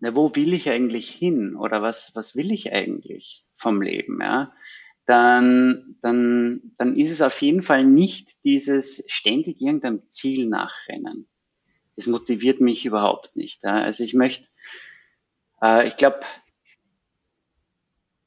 na, 0.00 0.14
wo 0.16 0.34
will 0.34 0.52
ich 0.52 0.68
eigentlich 0.68 1.10
hin 1.10 1.54
oder 1.54 1.82
was, 1.82 2.12
was 2.14 2.34
will 2.34 2.50
ich 2.50 2.72
eigentlich 2.72 3.44
vom 3.56 3.82
Leben, 3.82 4.20
ja? 4.20 4.52
dann, 5.06 5.96
dann, 6.02 6.72
dann 6.78 6.96
ist 6.96 7.10
es 7.10 7.22
auf 7.22 7.40
jeden 7.42 7.62
Fall 7.62 7.84
nicht 7.84 8.36
dieses 8.44 9.04
ständig 9.06 9.60
irgendeinem 9.60 10.02
Ziel 10.10 10.48
nachrennen. 10.48 11.28
Das 11.96 12.06
motiviert 12.06 12.60
mich 12.60 12.86
überhaupt 12.86 13.36
nicht. 13.36 13.62
Ja? 13.64 13.82
Also 13.82 14.04
ich 14.04 14.14
möchte, 14.14 14.48
äh, 15.60 15.86
ich 15.86 15.96
glaube, 15.96 16.20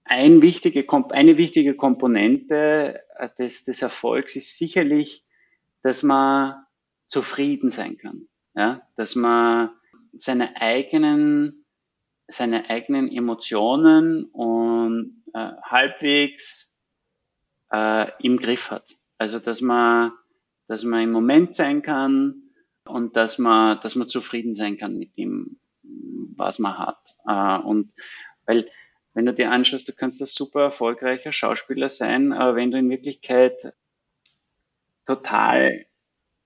ein 0.06 0.42
wichtige, 0.42 0.86
eine 1.12 1.38
wichtige 1.38 1.76
Komponente 1.76 3.02
äh, 3.18 3.30
des, 3.38 3.66
des 3.66 3.82
Erfolgs 3.82 4.36
ist 4.36 4.58
sicherlich, 4.58 5.26
dass 5.82 6.04
man 6.04 6.64
zufrieden 7.08 7.72
sein 7.72 7.98
kann. 7.98 8.28
Ja? 8.56 8.82
Dass 8.96 9.16
man 9.16 9.72
seine 10.14 10.62
eigenen 10.62 11.66
seine 12.28 12.70
eigenen 12.70 13.12
Emotionen 13.12 14.26
und 14.26 15.24
äh, 15.34 15.52
halbwegs 15.62 16.76
äh, 17.72 18.12
im 18.22 18.38
Griff 18.38 18.72
hat. 18.72 18.86
Also 19.18 19.40
dass 19.40 19.62
man, 19.62 20.12
dass 20.68 20.84
man 20.84 21.04
im 21.04 21.12
Moment 21.12 21.56
sein 21.56 21.82
kann 21.82 22.50
und 22.86 23.16
dass 23.16 23.38
man, 23.38 23.80
dass 23.82 23.96
man 23.96 24.10
zufrieden 24.10 24.56
sein 24.56 24.78
kann 24.78 24.98
mit 24.98 25.18
dem, 25.18 25.60
was 25.84 26.60
man 26.60 26.78
hat. 26.78 27.16
Äh, 27.28 27.60
und 27.60 27.94
weil 28.46 28.70
wenn 29.16 29.26
du 29.26 29.34
dir 29.34 29.50
anschaust, 29.50 29.88
du 29.88 29.94
kannst 29.94 30.22
ein 30.22 30.28
super 30.28 30.64
erfolgreicher 30.64 31.32
Schauspieler 31.32 31.90
sein, 31.90 32.34
aber 32.34 32.58
wenn 32.58 32.70
du 32.70 32.78
in 32.78 32.90
Wirklichkeit 32.90 33.74
total 35.06 35.86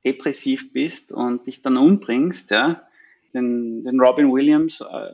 depressiv 0.05 0.71
bist 0.71 1.11
und 1.11 1.47
dich 1.47 1.61
dann 1.63 1.77
umbringst, 1.77 2.51
ja, 2.51 2.87
den, 3.33 3.83
den 3.83 3.99
Robin 3.99 4.31
Williams 4.31 4.81
äh, 4.81 5.13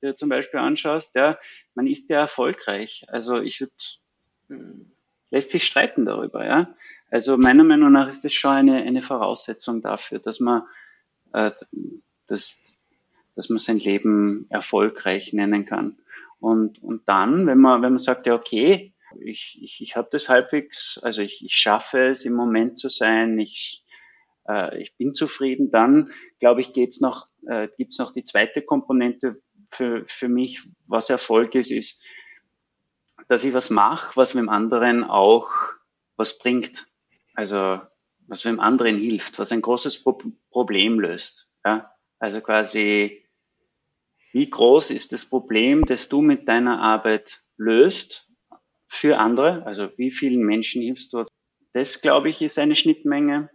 dir 0.00 0.16
zum 0.16 0.28
Beispiel 0.28 0.60
anschaust, 0.60 1.16
ja, 1.16 1.36
man 1.74 1.88
ist 1.88 2.08
ja 2.10 2.20
erfolgreich. 2.20 3.04
Also 3.08 3.40
ich 3.40 3.60
würde, 3.60 3.72
äh, 4.50 4.54
lässt 5.30 5.50
sich 5.50 5.64
streiten 5.64 6.04
darüber, 6.04 6.46
ja. 6.46 6.74
Also 7.10 7.36
meiner 7.36 7.64
Meinung 7.64 7.92
nach 7.92 8.08
ist 8.08 8.24
das 8.24 8.32
schon 8.32 8.52
eine, 8.52 8.82
eine 8.82 9.02
Voraussetzung 9.02 9.82
dafür, 9.82 10.20
dass 10.20 10.38
man, 10.38 10.62
äh, 11.32 11.50
dass, 12.28 12.78
dass 13.34 13.48
man 13.48 13.58
sein 13.58 13.78
Leben 13.78 14.46
erfolgreich 14.48 15.32
nennen 15.32 15.66
kann. 15.66 15.96
Und, 16.44 16.82
und 16.82 17.08
dann, 17.08 17.46
wenn 17.46 17.58
man, 17.58 17.80
wenn 17.80 17.92
man 17.92 17.98
sagt, 17.98 18.26
ja, 18.26 18.34
okay, 18.34 18.94
ich, 19.18 19.58
ich, 19.62 19.80
ich 19.80 19.96
habe 19.96 20.08
das 20.10 20.28
halbwegs, 20.28 21.00
also 21.02 21.22
ich, 21.22 21.42
ich 21.42 21.54
schaffe 21.54 22.08
es 22.08 22.26
im 22.26 22.34
Moment 22.34 22.78
zu 22.78 22.90
sein, 22.90 23.38
ich, 23.38 23.84
äh, 24.46 24.82
ich 24.82 24.94
bin 24.96 25.14
zufrieden, 25.14 25.70
dann 25.70 26.10
glaube 26.40 26.60
ich, 26.60 26.74
geht's 26.74 27.00
noch, 27.00 27.28
äh, 27.46 27.68
gibt's 27.78 27.98
noch 27.98 28.12
die 28.12 28.24
zweite 28.24 28.60
Komponente, 28.60 29.40
für, 29.70 30.04
für 30.06 30.28
mich, 30.28 30.60
was 30.86 31.08
Erfolg 31.08 31.54
ist, 31.54 31.70
ist, 31.70 32.02
dass 33.28 33.44
ich 33.44 33.54
was 33.54 33.70
mache, 33.70 34.14
was 34.16 34.32
dem 34.32 34.48
anderen 34.48 35.02
auch 35.02 35.48
was 36.16 36.38
bringt. 36.38 36.86
Also 37.34 37.80
was 38.26 38.42
dem 38.42 38.60
anderen 38.60 38.98
hilft, 38.98 39.38
was 39.38 39.50
ein 39.50 39.62
großes 39.62 40.02
Pro 40.02 40.18
Problem 40.50 41.00
löst. 41.00 41.48
Ja? 41.64 41.94
Also 42.18 42.40
quasi, 42.40 43.23
wie 44.34 44.50
groß 44.50 44.90
ist 44.90 45.12
das 45.12 45.24
Problem, 45.24 45.86
das 45.86 46.08
du 46.08 46.20
mit 46.20 46.48
deiner 46.48 46.82
Arbeit 46.82 47.44
löst 47.56 48.28
für 48.88 49.18
andere? 49.18 49.64
Also 49.64 49.90
wie 49.96 50.10
vielen 50.10 50.42
Menschen 50.44 50.82
hilfst 50.82 51.12
du? 51.12 51.24
Das, 51.72 52.02
glaube 52.02 52.30
ich, 52.30 52.42
ist 52.42 52.58
eine 52.58 52.74
Schnittmenge. 52.74 53.48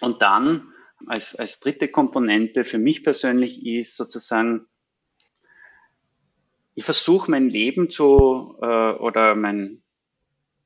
Und 0.00 0.22
dann 0.22 0.72
als, 1.06 1.36
als 1.36 1.60
dritte 1.60 1.86
Komponente 1.86 2.64
für 2.64 2.78
mich 2.78 3.04
persönlich 3.04 3.64
ist 3.64 3.96
sozusagen, 3.96 4.66
ich 6.74 6.84
versuche 6.84 7.30
mein 7.30 7.48
Leben 7.48 7.90
zu 7.90 8.56
äh, 8.60 8.90
oder 8.94 9.36
mein 9.36 9.84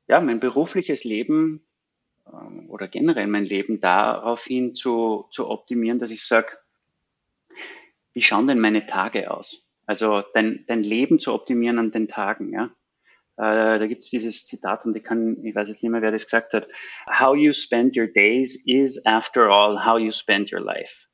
ja 0.07 0.19
mein 0.19 0.39
berufliches 0.39 1.03
Leben 1.03 1.63
äh, 2.25 2.67
oder 2.67 2.87
generell 2.87 3.27
mein 3.27 3.45
Leben 3.45 3.81
daraufhin 3.81 4.73
zu, 4.73 5.27
zu 5.29 5.47
optimieren, 5.47 5.99
dass 5.99 6.09
ich 6.09 6.25
sage, 6.25 6.57
wie 8.19 8.23
schauen 8.23 8.47
denn 8.47 8.59
meine 8.59 8.85
Tage 8.85 9.31
aus? 9.31 9.71
Also 9.85 10.21
dein, 10.33 10.65
dein 10.67 10.83
Leben 10.83 11.19
zu 11.19 11.33
optimieren 11.33 11.79
an 11.79 11.91
den 11.91 12.09
Tagen, 12.09 12.51
ja. 12.51 12.65
Äh, 13.37 13.79
da 13.79 13.87
gibt 13.87 14.03
es 14.03 14.09
dieses 14.09 14.45
Zitat 14.45 14.83
und 14.83 14.93
ich 14.97 15.05
kann, 15.05 15.37
ich 15.45 15.55
weiß 15.55 15.69
jetzt 15.69 15.81
nicht 15.81 15.89
mehr, 15.89 16.01
wer 16.01 16.11
das 16.11 16.25
gesagt 16.25 16.51
hat. 16.51 16.67
How 17.07 17.33
you 17.33 17.53
spend 17.53 17.95
your 17.95 18.07
days 18.07 18.61
is 18.67 19.05
after 19.05 19.49
all 19.49 19.85
how 19.85 19.97
you 19.97 20.11
spend 20.11 20.51
your 20.51 20.59
life. 20.59 21.07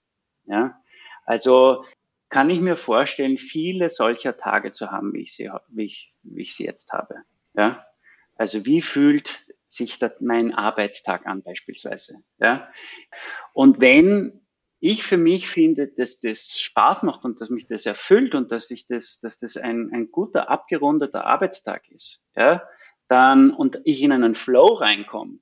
Ja. 0.47 0.81
Also 1.27 1.85
kann 2.29 2.49
ich 2.49 2.59
mir 2.59 2.75
vorstellen, 2.75 3.37
viele 3.37 3.91
solcher 3.91 4.35
Tage 4.35 4.71
zu 4.71 4.89
haben, 4.89 5.13
wie 5.13 5.21
ich 5.21 5.35
sie, 5.35 5.51
wie 5.67 5.85
ich, 5.85 6.11
wie 6.23 6.41
ich 6.41 6.55
sie 6.55 6.65
jetzt 6.65 6.91
habe. 6.91 7.17
Ja? 7.53 7.85
Also 8.35 8.65
wie 8.65 8.81
fühlt 8.81 9.53
sich 9.67 9.99
mein 10.21 10.55
Arbeitstag 10.55 11.27
an 11.27 11.43
beispielsweise? 11.43 12.23
Ja? 12.39 12.67
Und 13.53 13.79
wenn 13.79 14.44
ich 14.85 15.03
für 15.03 15.17
mich 15.17 15.49
finde, 15.49 15.87
dass 15.87 16.19
das 16.19 16.57
Spaß 16.59 17.03
macht 17.03 17.25
und 17.25 17.41
dass 17.41 17.49
mich 17.49 17.67
das 17.67 17.85
erfüllt 17.85 18.35
und 18.35 18.51
dass 18.51 18.69
ich 18.71 18.87
das, 18.87 19.19
dass 19.19 19.39
das 19.39 19.57
ein, 19.57 19.91
ein 19.93 20.11
guter, 20.11 20.49
abgerundeter 20.49 21.25
Arbeitstag 21.25 21.89
ist, 21.89 22.23
ja, 22.35 22.63
dann, 23.07 23.51
und 23.51 23.81
ich 23.83 24.01
in 24.01 24.11
einen 24.11 24.35
Flow 24.35 24.73
reinkomme, 24.73 25.39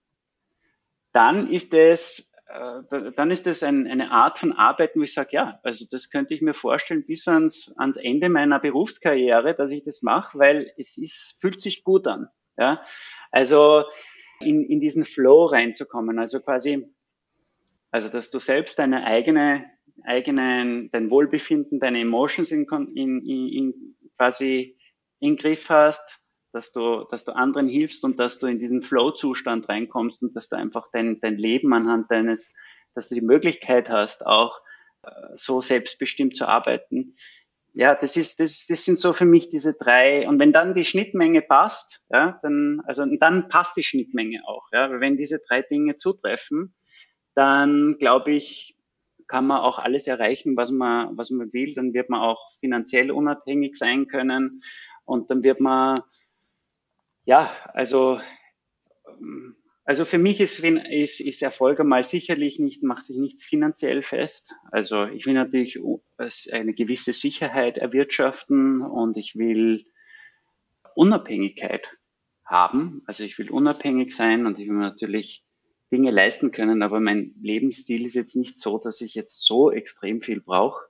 dann 1.12 1.50
ist 1.50 1.74
es 1.74 2.34
äh, 2.54 3.12
dann 3.16 3.32
ist 3.32 3.48
das 3.48 3.64
ein, 3.64 3.88
eine 3.88 4.12
Art 4.12 4.38
von 4.38 4.54
Arbeiten, 4.54 5.00
wo 5.00 5.04
ich 5.04 5.14
sage, 5.14 5.30
ja, 5.32 5.60
also 5.64 5.86
das 5.90 6.10
könnte 6.10 6.34
ich 6.34 6.42
mir 6.42 6.54
vorstellen 6.54 7.06
bis 7.06 7.28
ans, 7.28 7.74
ans 7.78 7.98
Ende 7.98 8.30
meiner 8.30 8.60
Berufskarriere, 8.60 9.56
dass 9.56 9.72
ich 9.72 9.84
das 9.84 10.04
mache, 10.04 10.38
weil 10.38 10.72
es 10.78 10.98
ist, 10.98 11.38
fühlt 11.42 11.60
sich 11.60 11.84
gut 11.84 12.06
an. 12.08 12.28
Ja? 12.58 12.82
Also 13.32 13.86
in, 14.40 14.66
in 14.66 14.80
diesen 14.80 15.04
Flow 15.06 15.46
reinzukommen, 15.46 16.20
also 16.20 16.42
quasi, 16.42 16.88
also 17.94 18.10
dass 18.10 18.32
du 18.32 18.40
selbst 18.40 18.80
deine 18.80 19.06
eigene, 19.06 19.70
eigenen, 20.04 20.90
dein 20.92 21.12
Wohlbefinden, 21.12 21.80
deine 21.80 22.00
Emotions 22.00 22.52
in, 22.52 22.66
in, 22.96 23.22
in 23.24 23.96
quasi 24.18 24.80
in 25.20 25.36
Griff 25.36 25.70
hast, 25.70 26.20
dass 26.54 26.72
du, 26.72 27.04
dass 27.12 27.24
du 27.24 27.34
anderen 27.34 27.68
hilfst 27.68 28.04
und 28.04 28.20
dass 28.20 28.40
du 28.40 28.48
in 28.48 28.58
diesen 28.58 28.82
Flow-Zustand 28.82 29.70
reinkommst 29.70 30.24
und 30.24 30.36
dass 30.36 30.50
du 30.50 30.56
einfach 30.56 30.88
dein, 30.92 31.20
dein 31.22 31.38
Leben 31.38 31.72
anhand 31.72 32.10
deines, 32.10 32.56
dass 32.96 33.10
du 33.10 33.16
die 33.16 33.22
Möglichkeit 33.22 33.92
hast, 33.92 34.26
auch 34.26 34.60
äh, 35.04 35.12
so 35.36 35.62
selbstbestimmt 35.62 36.36
zu 36.36 36.48
arbeiten. 36.48 37.16
Ja, 37.74 37.94
das 37.94 38.18
ist, 38.18 38.40
das, 38.40 38.66
das 38.68 38.86
sind 38.86 38.98
so 38.98 39.14
für 39.14 39.26
mich 39.26 39.50
diese 39.50 39.76
drei. 39.76 40.28
Und 40.28 40.40
wenn 40.40 40.52
dann 40.52 40.74
die 40.74 40.86
Schnittmenge 40.86 41.44
passt, 41.44 42.02
ja, 42.10 42.40
dann, 42.42 42.82
also 42.88 43.06
dann 43.20 43.50
passt 43.50 43.78
die 43.78 43.84
Schnittmenge 43.84 44.42
auch. 44.48 44.66
Ja, 44.72 45.00
wenn 45.00 45.16
diese 45.16 45.40
drei 45.48 45.62
Dinge 45.62 45.96
zutreffen, 45.96 46.74
dann 47.36 47.98
glaube 48.00 48.32
ich, 48.32 48.78
kann 49.28 49.48
man 49.48 49.62
auch 49.62 49.80
alles 49.80 50.08
erreichen, 50.08 50.58
was 50.58 50.72
man, 50.72 51.18
was 51.18 51.32
man 51.32 51.52
will. 51.54 51.74
Dann 51.74 51.94
wird 51.94 52.10
man 52.10 52.22
auch 52.22 52.52
finanziell 52.60 53.12
unabhängig 53.12 53.76
sein 53.76 54.08
können 54.08 54.64
und 55.06 55.32
dann 55.32 55.44
wird 55.44 55.60
man 55.60 56.00
ja, 57.26 57.56
also, 57.74 58.20
also 59.86 60.06
für 60.06 60.18
mich 60.18 60.42
ist, 60.42 60.60
ist, 60.60 61.22
ist 61.22 61.42
Erfolg 61.42 61.80
einmal 61.80 62.04
sicherlich 62.04 62.60
nicht, 62.60 62.84
macht 62.84 63.06
sich 63.06 63.18
nicht 63.18 63.42
finanziell 63.42 64.04
fest. 64.04 64.56
Also 64.72 65.06
ich 65.06 65.26
will 65.26 65.34
natürlich 65.34 65.80
eine 66.52 66.74
gewisse 66.74 67.14
Sicherheit 67.14 67.78
erwirtschaften 67.78 68.82
und 68.82 69.18
ich 69.18 69.36
will 69.36 69.86
Unabhängigkeit 70.96 71.88
haben. 72.46 73.04
Also 73.06 73.24
ich 73.24 73.38
will 73.40 73.50
unabhängig 73.50 74.14
sein 74.14 74.46
und 74.46 74.60
ich 74.60 74.68
will 74.68 74.76
natürlich 74.76 75.46
Dinge 75.94 76.10
leisten 76.10 76.52
können, 76.52 76.82
aber 76.82 77.00
mein 77.00 77.36
Lebensstil 77.40 78.04
ist 78.04 78.16
jetzt 78.16 78.36
nicht 78.36 78.58
so, 78.58 78.80
dass 78.80 79.00
ich 79.00 79.14
jetzt 79.14 79.46
so 79.46 79.72
extrem 79.72 80.22
viel 80.22 80.42
brauche. 80.42 80.86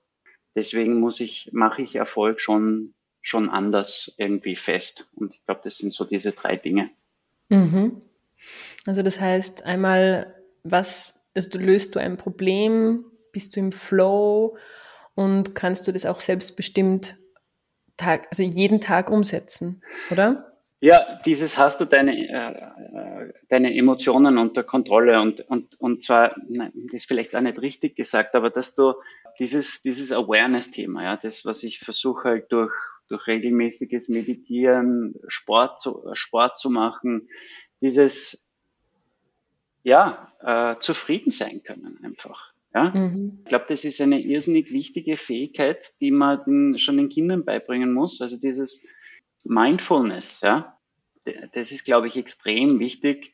Deswegen 0.56 1.02
muss 1.02 1.20
ich, 1.20 1.50
mache 1.52 1.82
ich 1.82 1.98
Erfolg 1.98 2.40
schon, 2.40 2.94
schon 3.22 3.50
anders 3.50 4.16
irgendwie 4.18 4.56
fest. 4.56 5.10
Und 5.16 5.36
ich 5.36 5.44
glaube, 5.44 5.60
das 5.66 5.78
sind 5.78 5.92
so 5.92 6.06
diese 6.06 6.32
drei 6.32 6.56
Dinge. 6.56 6.90
Mhm. 7.50 8.02
Also 8.86 9.04
das 9.04 9.20
heißt 9.20 9.66
einmal, 9.66 10.42
was, 10.64 11.26
also 11.36 11.50
du 11.50 11.58
löst 11.58 11.96
du 11.96 12.00
ein 12.00 12.16
Problem, 12.16 13.04
bist 13.34 13.58
du 13.58 13.60
im 13.60 13.74
Flow 13.74 14.58
und 15.16 15.54
kannst 15.54 15.86
du 15.86 15.92
das 15.92 16.06
auch 16.06 16.22
selbstbestimmt 16.22 17.18
Tag, 17.98 18.28
also 18.32 18.42
jeden 18.42 18.80
Tag 18.80 19.12
umsetzen, 19.12 19.84
oder? 20.10 20.53
Ja, 20.84 21.18
dieses 21.26 21.58
hast 21.58 21.80
du 21.80 21.86
deine, 21.86 22.28
äh, 22.28 23.34
deine 23.48 23.74
Emotionen 23.74 24.38
unter 24.38 24.64
Kontrolle 24.64 25.22
und, 25.22 25.40
und, 25.40 25.80
und 25.80 26.04
zwar, 26.04 26.36
nein, 26.50 26.74
das 26.74 26.96
ist 26.96 27.06
vielleicht 27.06 27.34
auch 27.38 27.40
nicht 27.40 27.62
richtig 27.62 27.96
gesagt, 27.96 28.36
aber 28.36 28.50
dass 28.50 28.76
du 28.76 28.96
dieses, 29.40 29.82
dieses 29.82 30.12
Awareness-Thema, 30.12 31.04
ja, 31.04 31.16
das, 31.16 31.46
was 31.46 31.64
ich 31.64 31.80
versuche 31.80 32.28
halt 32.28 32.52
durch, 32.52 32.74
durch 33.08 33.28
regelmäßiges 33.28 34.10
Meditieren, 34.10 35.16
Sport 35.30 35.80
zu, 35.80 36.04
Sport 36.12 36.58
zu 36.58 36.70
machen, 36.70 37.30
dieses, 37.80 38.52
ja, 39.84 40.34
äh, 40.42 40.78
zufrieden 40.82 41.32
sein 41.32 41.64
können 41.64 41.98
einfach. 42.04 42.52
Ja? 42.76 42.90
Mhm. 42.90 43.40
Ich 43.40 43.46
glaube, 43.46 43.68
das 43.70 43.86
ist 43.86 44.02
eine 44.02 44.20
irrsinnig 44.20 44.70
wichtige 44.74 45.16
Fähigkeit, 45.16 45.94
die 46.02 46.12
man 46.12 46.44
den, 46.44 46.78
schon 46.78 46.98
den 46.98 47.08
Kindern 47.08 47.46
beibringen 47.46 47.94
muss. 47.94 48.20
Also 48.20 48.38
dieses, 48.38 48.86
Mindfulness, 49.44 50.42
ja, 50.42 50.78
das 51.54 51.72
ist, 51.72 51.86
glaube 51.86 52.08
ich, 52.08 52.18
extrem 52.18 52.80
wichtig, 52.80 53.34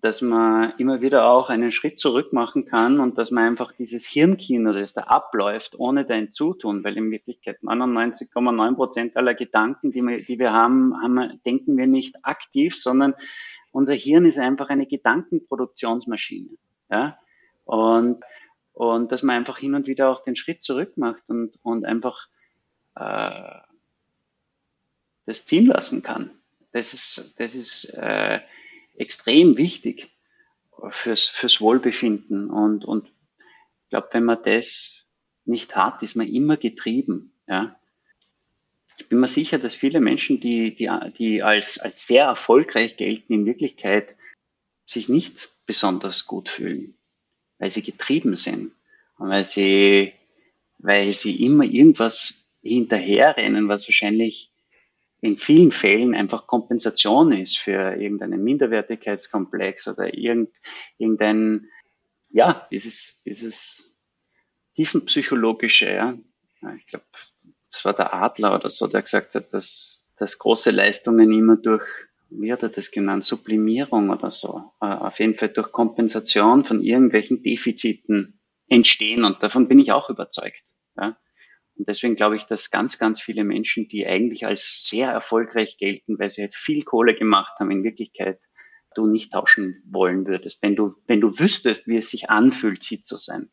dass 0.00 0.22
man 0.22 0.74
immer 0.78 1.02
wieder 1.02 1.28
auch 1.28 1.50
einen 1.50 1.72
Schritt 1.72 1.98
zurück 1.98 2.32
machen 2.32 2.64
kann 2.64 3.00
und 3.00 3.18
dass 3.18 3.30
man 3.30 3.44
einfach 3.44 3.72
dieses 3.72 4.06
Hirnkino, 4.06 4.72
das 4.72 4.94
da 4.94 5.02
abläuft, 5.02 5.78
ohne 5.78 6.04
dein 6.04 6.30
Zutun, 6.30 6.84
weil 6.84 6.96
in 6.96 7.10
Wirklichkeit 7.10 7.58
99,9 7.62 8.74
Prozent 8.76 9.16
aller 9.16 9.34
Gedanken, 9.34 9.90
die 9.90 10.02
wir, 10.02 10.22
die 10.22 10.38
wir 10.38 10.52
haben, 10.52 10.94
haben, 11.02 11.40
denken 11.44 11.76
wir 11.76 11.86
nicht 11.86 12.24
aktiv, 12.24 12.76
sondern 12.76 13.14
unser 13.72 13.94
Hirn 13.94 14.24
ist 14.24 14.38
einfach 14.38 14.68
eine 14.68 14.86
Gedankenproduktionsmaschine. 14.86 16.50
Ja? 16.90 17.18
Und, 17.64 18.22
und 18.72 19.10
dass 19.10 19.22
man 19.22 19.36
einfach 19.36 19.58
hin 19.58 19.74
und 19.74 19.88
wieder 19.88 20.10
auch 20.10 20.22
den 20.22 20.36
Schritt 20.36 20.62
zurück 20.62 20.96
macht 20.96 21.22
und, 21.28 21.58
und 21.62 21.84
einfach 21.84 22.28
äh, 22.94 23.67
das 25.28 25.44
ziehen 25.44 25.66
lassen 25.66 26.02
kann. 26.02 26.30
Das 26.72 26.94
ist, 26.94 27.34
das 27.38 27.54
ist 27.54 27.92
äh, 27.94 28.40
extrem 28.96 29.58
wichtig 29.58 30.08
fürs, 30.88 31.28
fürs 31.28 31.60
Wohlbefinden. 31.60 32.48
Und, 32.48 32.86
und 32.86 33.08
ich 33.08 33.90
glaube, 33.90 34.08
wenn 34.12 34.24
man 34.24 34.42
das 34.42 35.06
nicht 35.44 35.76
hat, 35.76 36.02
ist 36.02 36.16
man 36.16 36.26
immer 36.28 36.56
getrieben. 36.56 37.34
Ja. 37.46 37.78
Ich 38.96 39.08
bin 39.08 39.20
mir 39.20 39.28
sicher, 39.28 39.58
dass 39.58 39.74
viele 39.74 40.00
Menschen, 40.00 40.40
die, 40.40 40.74
die, 40.74 40.90
die 41.18 41.42
als, 41.42 41.78
als 41.78 42.06
sehr 42.06 42.24
erfolgreich 42.24 42.96
gelten, 42.96 43.34
in 43.34 43.44
Wirklichkeit 43.44 44.16
sich 44.86 45.10
nicht 45.10 45.50
besonders 45.66 46.26
gut 46.26 46.48
fühlen, 46.48 46.94
weil 47.58 47.70
sie 47.70 47.82
getrieben 47.82 48.34
sind 48.34 48.72
und 49.18 49.28
weil 49.28 49.44
sie, 49.44 50.14
weil 50.78 51.12
sie 51.12 51.44
immer 51.44 51.64
irgendwas 51.64 52.48
hinterherrennen, 52.62 53.68
was 53.68 53.86
wahrscheinlich 53.86 54.50
in 55.20 55.36
vielen 55.38 55.72
Fällen 55.72 56.14
einfach 56.14 56.46
Kompensation 56.46 57.32
ist 57.32 57.58
für 57.58 57.94
irgendeinen 57.94 58.42
Minderwertigkeitskomplex 58.42 59.88
oder 59.88 60.14
irgend, 60.14 60.50
irgendein, 60.96 61.68
ja, 62.30 62.66
dieses, 62.70 63.22
dieses 63.24 63.98
tiefenpsychologische, 64.76 65.92
ja. 65.92 66.18
Ich 66.76 66.86
glaube, 66.86 67.04
das 67.70 67.84
war 67.84 67.94
der 67.94 68.14
Adler 68.14 68.54
oder 68.54 68.70
so, 68.70 68.86
der 68.86 69.02
gesagt 69.02 69.34
hat, 69.34 69.52
dass, 69.52 70.10
dass 70.16 70.38
große 70.38 70.70
Leistungen 70.70 71.32
immer 71.32 71.56
durch, 71.56 71.84
wie 72.30 72.52
hat 72.52 72.62
er 72.62 72.68
das 72.68 72.90
genannt, 72.90 73.24
Sublimierung 73.24 74.10
oder 74.10 74.30
so, 74.30 74.72
äh, 74.80 74.86
auf 74.86 75.18
jeden 75.20 75.34
Fall 75.34 75.50
durch 75.50 75.72
Kompensation 75.72 76.64
von 76.64 76.82
irgendwelchen 76.82 77.42
Defiziten 77.42 78.40
entstehen 78.68 79.24
und 79.24 79.42
davon 79.42 79.68
bin 79.68 79.78
ich 79.78 79.92
auch 79.92 80.10
überzeugt. 80.10 80.62
Und 81.78 81.88
deswegen 81.88 82.16
glaube 82.16 82.34
ich, 82.34 82.44
dass 82.44 82.72
ganz, 82.72 82.98
ganz 82.98 83.20
viele 83.20 83.44
Menschen, 83.44 83.88
die 83.88 84.04
eigentlich 84.04 84.44
als 84.44 84.78
sehr 84.80 85.10
erfolgreich 85.10 85.78
gelten, 85.78 86.18
weil 86.18 86.28
sie 86.28 86.42
halt 86.42 86.56
viel 86.56 86.82
Kohle 86.82 87.14
gemacht 87.14 87.52
haben, 87.60 87.70
in 87.70 87.84
Wirklichkeit 87.84 88.40
du 88.94 89.06
nicht 89.06 89.32
tauschen 89.32 89.80
wollen 89.88 90.26
würdest, 90.26 90.60
wenn 90.62 90.74
du, 90.74 90.96
wenn 91.06 91.20
du 91.20 91.38
wüsstest, 91.38 91.86
wie 91.86 91.98
es 91.98 92.10
sich 92.10 92.30
anfühlt, 92.30 92.82
sie 92.82 93.02
zu 93.02 93.16
sein. 93.16 93.48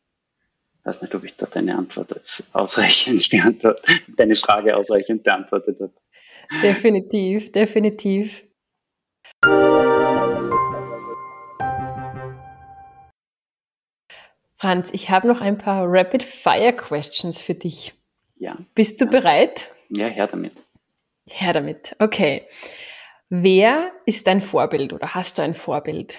Ich 0.80 0.86
weiß 0.86 1.02
nicht, 1.02 1.14
ob 1.14 1.22
ich 1.22 1.36
da 1.36 1.46
deine 1.46 1.76
Antwort 1.76 2.20
ausreichend 2.52 3.28
beantwortet, 3.30 3.86
deine 4.16 4.34
Frage 4.34 4.76
ausreichend 4.76 5.22
beantwortet 5.22 5.78
habe. 5.80 5.94
Definitiv, 6.62 7.52
definitiv. 7.52 8.44
Franz, 14.54 14.90
ich 14.92 15.10
habe 15.10 15.28
noch 15.28 15.40
ein 15.40 15.58
paar 15.58 15.84
Rapid-Fire-Questions 15.86 17.40
für 17.40 17.54
dich. 17.54 17.95
Ja. 18.36 18.58
Bist 18.74 19.00
du 19.00 19.06
bereit? 19.06 19.70
Ja, 19.88 20.06
her 20.06 20.26
damit. 20.26 20.52
Her 21.28 21.52
damit. 21.52 21.96
Okay. 21.98 22.46
Wer 23.28 23.92
ist 24.04 24.26
dein 24.26 24.40
Vorbild 24.40 24.92
oder 24.92 25.14
hast 25.14 25.38
du 25.38 25.42
ein 25.42 25.54
Vorbild? 25.54 26.18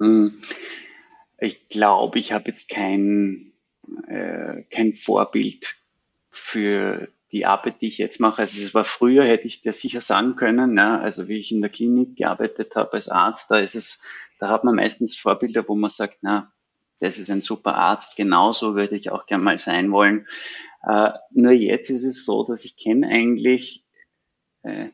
Hm. 0.00 0.40
Ich 1.38 1.68
glaube, 1.68 2.18
ich 2.18 2.32
habe 2.32 2.50
jetzt 2.50 2.70
kein, 2.70 3.52
äh, 4.06 4.62
kein 4.70 4.94
Vorbild 4.94 5.76
für 6.30 7.08
die 7.32 7.44
Arbeit, 7.44 7.82
die 7.82 7.88
ich 7.88 7.98
jetzt 7.98 8.20
mache. 8.20 8.42
Also 8.42 8.58
es 8.58 8.72
war 8.72 8.84
früher, 8.84 9.24
hätte 9.24 9.46
ich 9.46 9.60
dir 9.60 9.72
sicher 9.72 10.00
sagen 10.00 10.36
können, 10.36 10.78
ja, 10.78 10.98
also 10.98 11.28
wie 11.28 11.38
ich 11.38 11.52
in 11.52 11.60
der 11.60 11.70
Klinik 11.70 12.16
gearbeitet 12.16 12.76
habe 12.76 12.94
als 12.94 13.08
Arzt, 13.08 13.50
da 13.50 13.58
ist 13.58 13.74
es, 13.74 14.02
da 14.38 14.48
hat 14.48 14.64
man 14.64 14.76
meistens 14.76 15.16
Vorbilder, 15.16 15.68
wo 15.68 15.74
man 15.74 15.90
sagt, 15.90 16.18
na, 16.22 16.52
das 17.00 17.18
ist 17.18 17.30
ein 17.30 17.40
super 17.40 17.74
Arzt, 17.74 18.16
genauso 18.16 18.74
würde 18.74 18.96
ich 18.96 19.10
auch 19.10 19.26
gerne 19.26 19.44
mal 19.44 19.58
sein 19.58 19.92
wollen. 19.92 20.26
Äh, 20.82 21.10
nur 21.30 21.52
jetzt 21.52 21.90
ist 21.90 22.04
es 22.04 22.24
so, 22.24 22.44
dass 22.44 22.64
ich 22.64 22.76
kenne 22.76 23.08
eigentlich 23.08 23.84
äh, 24.62 24.88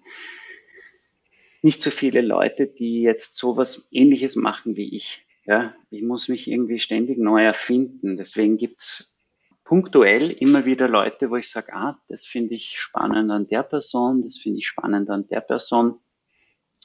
nicht 1.62 1.80
so 1.80 1.90
viele 1.90 2.20
Leute, 2.20 2.66
die 2.66 3.02
jetzt 3.02 3.36
sowas 3.36 3.88
ähnliches 3.92 4.36
machen 4.36 4.76
wie 4.76 4.96
ich. 4.96 5.24
Ja, 5.44 5.74
ich 5.90 6.02
muss 6.02 6.28
mich 6.28 6.48
irgendwie 6.48 6.78
ständig 6.78 7.18
neu 7.18 7.42
erfinden. 7.42 8.16
Deswegen 8.16 8.58
gibt's 8.58 9.16
punktuell 9.64 10.30
immer 10.30 10.66
wieder 10.66 10.88
Leute, 10.88 11.30
wo 11.30 11.36
ich 11.36 11.50
sage, 11.50 11.72
ah, 11.72 11.98
das 12.08 12.26
finde 12.26 12.54
ich 12.54 12.78
spannend 12.78 13.30
an 13.30 13.46
der 13.46 13.62
Person, 13.62 14.22
das 14.22 14.38
finde 14.38 14.58
ich 14.58 14.66
spannend 14.66 15.08
an 15.10 15.26
der 15.28 15.40
Person. 15.40 15.98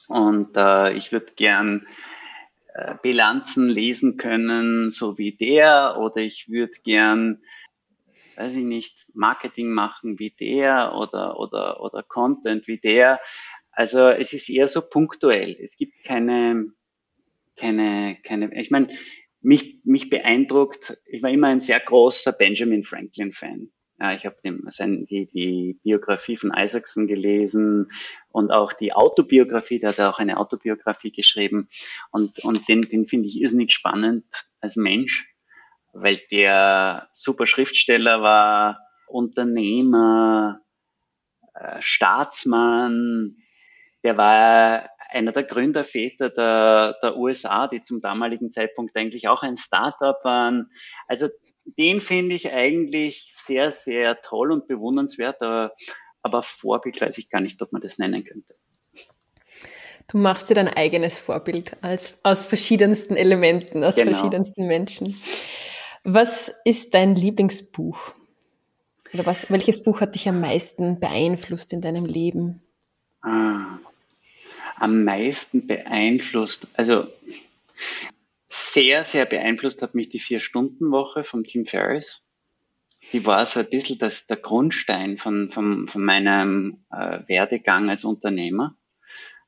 Und 0.08 0.56
äh, 0.56 0.94
ich 0.94 1.12
würde 1.12 1.32
gern 1.36 1.86
äh, 2.78 2.94
Bilanzen 3.02 3.68
lesen 3.68 4.16
können, 4.16 4.90
so 4.90 5.18
wie 5.18 5.32
der, 5.32 5.96
oder 5.98 6.18
ich 6.18 6.48
würde 6.48 6.74
gern 6.84 7.42
weiß 8.38 8.54
ich 8.54 8.64
nicht, 8.64 9.06
Marketing 9.14 9.70
machen 9.70 10.18
wie 10.20 10.30
der 10.30 10.94
oder, 10.94 11.40
oder, 11.40 11.80
oder 11.80 12.04
Content 12.04 12.68
wie 12.68 12.78
der. 12.78 13.20
Also 13.72 14.08
es 14.08 14.32
ist 14.32 14.48
eher 14.48 14.68
so 14.68 14.88
punktuell. 14.88 15.56
Es 15.60 15.76
gibt 15.76 16.04
keine, 16.04 16.72
keine, 17.56 18.16
keine, 18.22 18.60
ich 18.60 18.70
meine, 18.70 18.96
mich, 19.40 19.80
mich 19.84 20.08
beeindruckt, 20.08 20.98
ich 21.06 21.22
war 21.22 21.30
immer 21.30 21.48
ein 21.48 21.60
sehr 21.60 21.80
großer 21.80 22.32
Benjamin 22.32 22.84
Franklin-Fan. 22.84 23.70
Ja, 24.00 24.12
ich 24.12 24.26
habe 24.26 24.36
die, 24.44 25.26
die 25.26 25.80
Biografie 25.82 26.36
von 26.36 26.52
Isaacson 26.54 27.08
gelesen 27.08 27.90
und 28.30 28.52
auch 28.52 28.72
die 28.72 28.92
Autobiografie, 28.92 29.80
der 29.80 29.90
hat 29.90 30.00
auch 30.00 30.18
eine 30.18 30.36
Autobiografie 30.36 31.10
geschrieben 31.10 31.68
und, 32.12 32.38
und 32.44 32.68
den, 32.68 32.82
den 32.82 33.06
finde 33.06 33.26
ich 33.26 33.40
irrsinnig 33.40 33.72
spannend 33.72 34.24
als 34.60 34.76
Mensch 34.76 35.34
weil 35.92 36.20
der 36.30 37.08
super 37.12 37.46
Schriftsteller 37.46 38.22
war, 38.22 38.80
Unternehmer, 39.06 40.60
äh, 41.54 41.80
Staatsmann, 41.80 43.36
der 44.04 44.16
war 44.16 44.88
einer 45.10 45.32
der 45.32 45.44
Gründerväter 45.44 46.28
der, 46.28 46.96
der 47.02 47.16
USA, 47.16 47.66
die 47.66 47.80
zum 47.80 48.00
damaligen 48.00 48.52
Zeitpunkt 48.52 48.94
eigentlich 48.96 49.28
auch 49.28 49.42
ein 49.42 49.56
Startup 49.56 50.22
waren. 50.22 50.70
Also 51.06 51.28
den 51.76 52.00
finde 52.00 52.34
ich 52.34 52.52
eigentlich 52.52 53.28
sehr, 53.30 53.70
sehr 53.70 54.20
toll 54.22 54.52
und 54.52 54.68
bewundernswert, 54.68 55.40
aber, 55.42 55.72
aber 56.22 56.42
Vorbild 56.42 57.00
weiß 57.00 57.18
ich 57.18 57.30
gar 57.30 57.40
nicht, 57.40 57.60
ob 57.62 57.72
man 57.72 57.82
das 57.82 57.98
nennen 57.98 58.24
könnte. 58.24 58.54
Du 60.10 60.16
machst 60.16 60.48
dir 60.48 60.54
dein 60.54 60.68
eigenes 60.68 61.18
Vorbild 61.18 61.76
als, 61.82 62.18
aus 62.22 62.44
verschiedensten 62.44 63.14
Elementen, 63.14 63.84
aus 63.84 63.96
genau. 63.96 64.12
verschiedensten 64.12 64.66
Menschen. 64.66 65.20
Was 66.02 66.50
ist 66.64 66.94
dein 66.94 67.14
Lieblingsbuch? 67.14 68.14
Oder 69.12 69.26
was, 69.26 69.50
welches 69.50 69.82
Buch 69.82 70.00
hat 70.00 70.14
dich 70.14 70.28
am 70.28 70.40
meisten 70.40 70.98
beeinflusst 70.98 71.72
in 71.74 71.82
deinem 71.82 72.06
Leben? 72.06 72.62
Ah, 73.20 73.78
am 74.76 75.04
meisten 75.04 75.66
beeinflusst, 75.66 76.66
also 76.74 77.08
sehr, 78.48 79.04
sehr 79.04 79.26
beeinflusst 79.26 79.82
hat 79.82 79.94
mich 79.94 80.08
die 80.08 80.20
Vier-Stunden-Woche 80.20 81.24
vom 81.24 81.44
Tim 81.44 81.64
Ferriss. 81.64 82.24
Die 83.12 83.24
war 83.24 83.46
so 83.46 83.60
ein 83.60 83.70
bisschen 83.70 83.98
das, 83.98 84.26
der 84.26 84.36
Grundstein 84.38 85.18
von, 85.18 85.48
von, 85.48 85.86
von 85.86 86.04
meinem 86.04 86.84
äh, 86.90 87.20
Werdegang 87.26 87.88
als 87.88 88.04
Unternehmer. 88.04 88.76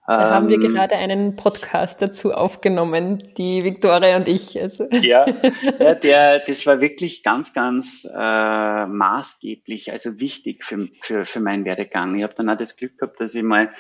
Da 0.07 0.31
haben 0.35 0.49
wir 0.49 0.57
ähm, 0.61 0.75
gerade 0.75 0.97
einen 0.97 1.37
Podcast 1.37 2.03
dazu 2.03 2.33
aufgenommen, 2.33 3.23
die 3.37 3.63
Viktoria 3.63 4.17
und 4.17 4.27
ich. 4.27 4.61
Also. 4.61 4.89
Ja, 4.91 5.25
ja 5.79 5.95
der, 5.95 6.41
das 6.41 6.67
war 6.67 6.81
wirklich 6.81 7.23
ganz, 7.23 7.55
ganz 7.55 8.09
äh, 8.13 8.87
maßgeblich, 8.87 9.93
also 9.93 10.19
wichtig 10.19 10.65
für, 10.65 10.89
für, 11.01 11.25
für 11.25 11.39
meinen 11.39 11.65
Werdegang. 11.65 12.17
Ich 12.17 12.25
habe 12.25 12.35
dann 12.35 12.51
auch 12.51 12.57
das 12.57 12.77
Glück 12.77 12.99
gehabt, 12.99 13.21
dass 13.21 13.37
ich 13.37 13.45
mal, 13.45 13.73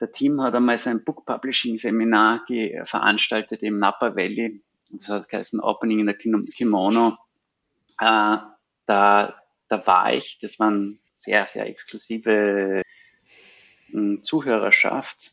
der 0.00 0.12
Team 0.12 0.40
hat 0.40 0.54
einmal 0.54 0.78
so 0.78 0.90
ein 0.90 1.04
Book 1.04 1.26
Publishing 1.26 1.78
Seminar 1.78 2.44
veranstaltet 2.84 3.62
im 3.62 3.78
Napa 3.78 4.14
Valley. 4.14 4.62
Das 4.90 5.08
hat 5.08 5.28
geheißen 5.28 5.60
Opening 5.60 6.00
in 6.00 6.06
der 6.06 6.16
Kimono. 6.16 7.18
Äh, 8.00 8.38
da, 8.86 9.42
da 9.68 9.86
war 9.86 10.14
ich, 10.14 10.38
das 10.40 10.58
waren 10.58 10.98
sehr, 11.14 11.46
sehr 11.46 11.66
exklusive 11.66 12.82
äh, 13.92 14.20
Zuhörerschaft. 14.22 15.32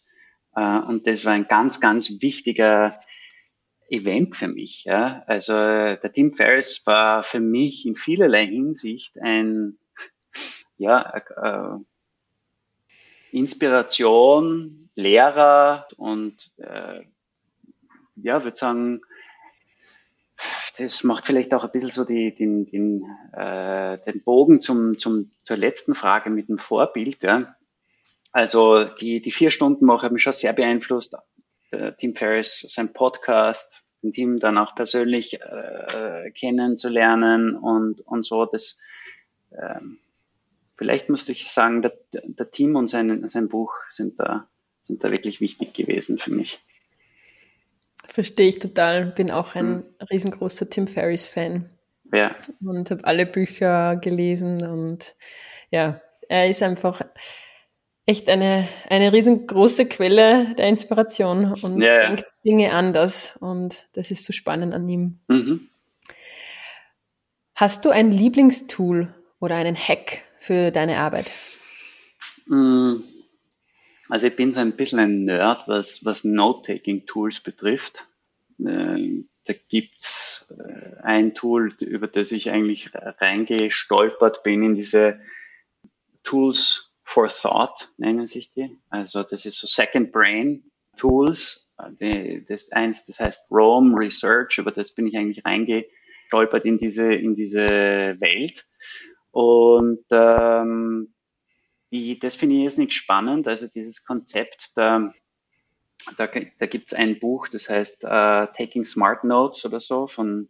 Äh, 0.56 0.80
und 0.80 1.08
das 1.08 1.26
war 1.26 1.34
ein 1.34 1.48
ganz, 1.48 1.80
ganz 1.80 2.22
wichtiger 2.22 3.00
Event 3.88 4.36
für 4.36 4.48
mich. 4.48 4.84
Ja. 4.86 5.24
Also 5.28 5.54
der 5.54 6.12
Tim 6.12 6.34
Ferriss 6.34 6.86
war 6.86 7.24
für 7.24 7.40
mich 7.40 7.86
in 7.86 7.96
vielerlei 7.96 8.48
Hinsicht 8.48 9.20
ein 9.22 9.78
ja, 10.78 11.18
äh, 11.18 11.80
Inspiration, 13.36 14.90
Lehrer 14.96 15.88
und 15.98 16.38
äh, 16.58 17.02
ja, 18.16 18.44
würde 18.44 18.56
sagen, 18.56 19.02
das 20.78 21.04
macht 21.04 21.26
vielleicht 21.26 21.54
auch 21.54 21.64
ein 21.64 21.72
bisschen 21.72 21.92
so 21.92 22.06
die, 22.06 22.34
den, 22.34 22.66
den, 22.66 23.06
äh, 23.34 23.98
den 24.00 24.24
Bogen 24.24 24.62
zum, 24.62 25.00
zum, 25.00 25.32
zur 25.44 25.58
letzten 25.58 25.96
Frage 25.96 26.30
mit 26.30 26.50
dem 26.50 26.58
Vorbild. 26.58 27.24
Ja. 27.24 27.56
Also 28.32 28.86
die, 28.86 29.22
die 29.22 29.32
vier 29.32 29.52
Stunden 29.52 29.88
Woche 29.88 30.06
hat 30.06 30.12
mich 30.12 30.24
schon 30.24 30.34
sehr 30.34 30.54
beeinflusst. 30.54 31.16
Der 31.72 31.96
Tim 31.98 32.16
Ferriss, 32.16 32.66
sein 32.70 32.94
Podcast, 32.94 33.86
den 34.02 34.14
Team 34.14 34.40
dann 34.40 34.58
auch 34.58 34.76
persönlich 34.76 35.42
äh, 35.42 36.32
kennenzulernen 36.32 37.56
und, 37.56 38.02
und 38.02 38.26
so. 38.26 38.46
Das, 38.46 38.82
ähm, 39.52 40.00
vielleicht 40.76 41.10
müsste 41.10 41.32
ich 41.32 41.50
sagen, 41.50 41.82
der, 41.82 41.94
der 42.12 42.52
Team 42.52 42.76
und 42.76 42.88
sein, 42.88 43.28
sein 43.28 43.48
Buch 43.48 43.74
sind 43.90 44.20
da, 44.20 44.48
sind 44.84 45.04
da 45.04 45.12
wirklich 45.12 45.42
wichtig 45.42 45.74
gewesen 45.74 46.18
für 46.18 46.32
mich. 46.32 46.60
Verstehe 48.08 48.48
ich 48.48 48.60
total. 48.60 49.08
Bin 49.08 49.32
auch 49.32 49.56
ein 49.56 49.84
hm. 50.00 50.08
riesengroßer 50.12 50.70
Tim 50.70 50.88
Ferriss-Fan. 50.88 51.70
Ja. 52.14 52.36
Und 52.64 52.92
habe 52.92 53.04
alle 53.04 53.26
Bücher 53.26 53.96
gelesen 53.98 54.66
und 54.66 55.16
ja, 55.72 56.02
er 56.30 56.50
ist 56.50 56.62
einfach 56.62 57.02
echt 58.06 58.30
eine, 58.30 58.68
eine 58.90 59.12
riesengroße 59.12 59.88
Quelle 59.88 60.54
der 60.56 60.68
Inspiration 60.68 61.54
und 61.62 61.82
ja, 61.82 62.08
denkt 62.08 62.26
Dinge 62.44 62.72
anders. 62.74 63.38
Und 63.40 63.88
das 63.94 64.12
ist 64.12 64.26
so 64.26 64.34
spannend 64.34 64.74
an 64.74 64.88
ihm. 64.88 65.20
Mhm. 65.28 65.70
Hast 67.56 67.86
du 67.86 67.90
ein 67.90 68.12
Lieblingstool 68.12 69.14
oder 69.40 69.56
einen 69.56 69.76
Hack 69.76 70.25
für 70.46 70.72
deine 70.72 70.98
Arbeit? 70.98 71.32
Mm, 72.46 72.98
also 74.10 74.28
ich 74.28 74.36
bin 74.36 74.54
so 74.54 74.60
ein 74.60 74.76
bisschen 74.76 75.00
ein 75.00 75.26
Nerd, 75.26 75.68
was, 75.68 76.06
was 76.06 76.24
Note-Taking-Tools 76.24 77.42
betrifft. 77.42 78.08
Äh, 78.60 79.24
da 79.46 79.54
gibt's 79.70 80.48
äh, 80.58 81.02
ein 81.04 81.34
Tool, 81.34 81.74
über 81.82 82.08
das 82.08 82.32
ich 82.32 82.52
eigentlich 82.52 82.92
reingestolpert 82.94 84.44
bin 84.44 84.64
in 84.64 84.76
diese 84.76 85.20
Tools 86.24 86.92
for 87.04 87.30
Thought 87.30 87.92
nennen 87.98 88.28
sich 88.28 88.52
die. 88.52 88.78
Also 88.90 89.24
das 89.24 89.46
ist 89.46 89.60
so 89.60 89.68
Second 89.68 90.12
Brain 90.12 90.64
Tools. 90.98 91.72
Die, 92.00 92.44
das 92.48 92.72
eins, 92.72 93.06
das 93.06 93.20
heißt 93.20 93.52
Rome 93.52 93.98
Research, 93.98 94.58
über 94.58 94.72
das 94.72 94.94
bin 94.94 95.08
ich 95.08 95.18
eigentlich 95.18 95.46
reingestolpert 95.46 96.66
in 96.66 96.78
diese, 96.78 97.14
in 97.14 97.36
diese 97.36 98.16
Welt. 98.20 98.66
Und 99.36 100.06
ähm, 100.12 101.14
die, 101.92 102.18
das 102.18 102.38
finde 102.38 102.56
ich 102.56 102.62
jetzt 102.62 102.78
nicht 102.78 102.94
spannend. 102.94 103.50
Also 103.50 103.68
dieses 103.68 104.06
Konzept, 104.06 104.72
da, 104.76 105.14
da, 106.16 106.28
da 106.58 106.66
gibt 106.68 106.94
es 106.94 106.98
ein 106.98 107.20
Buch, 107.20 107.50
das 107.50 107.68
heißt 107.68 108.06
uh, 108.06 108.48
Taking 108.56 108.86
Smart 108.86 109.26
Notes 109.26 109.66
oder 109.66 109.82
so 109.82 110.08
von 110.08 110.48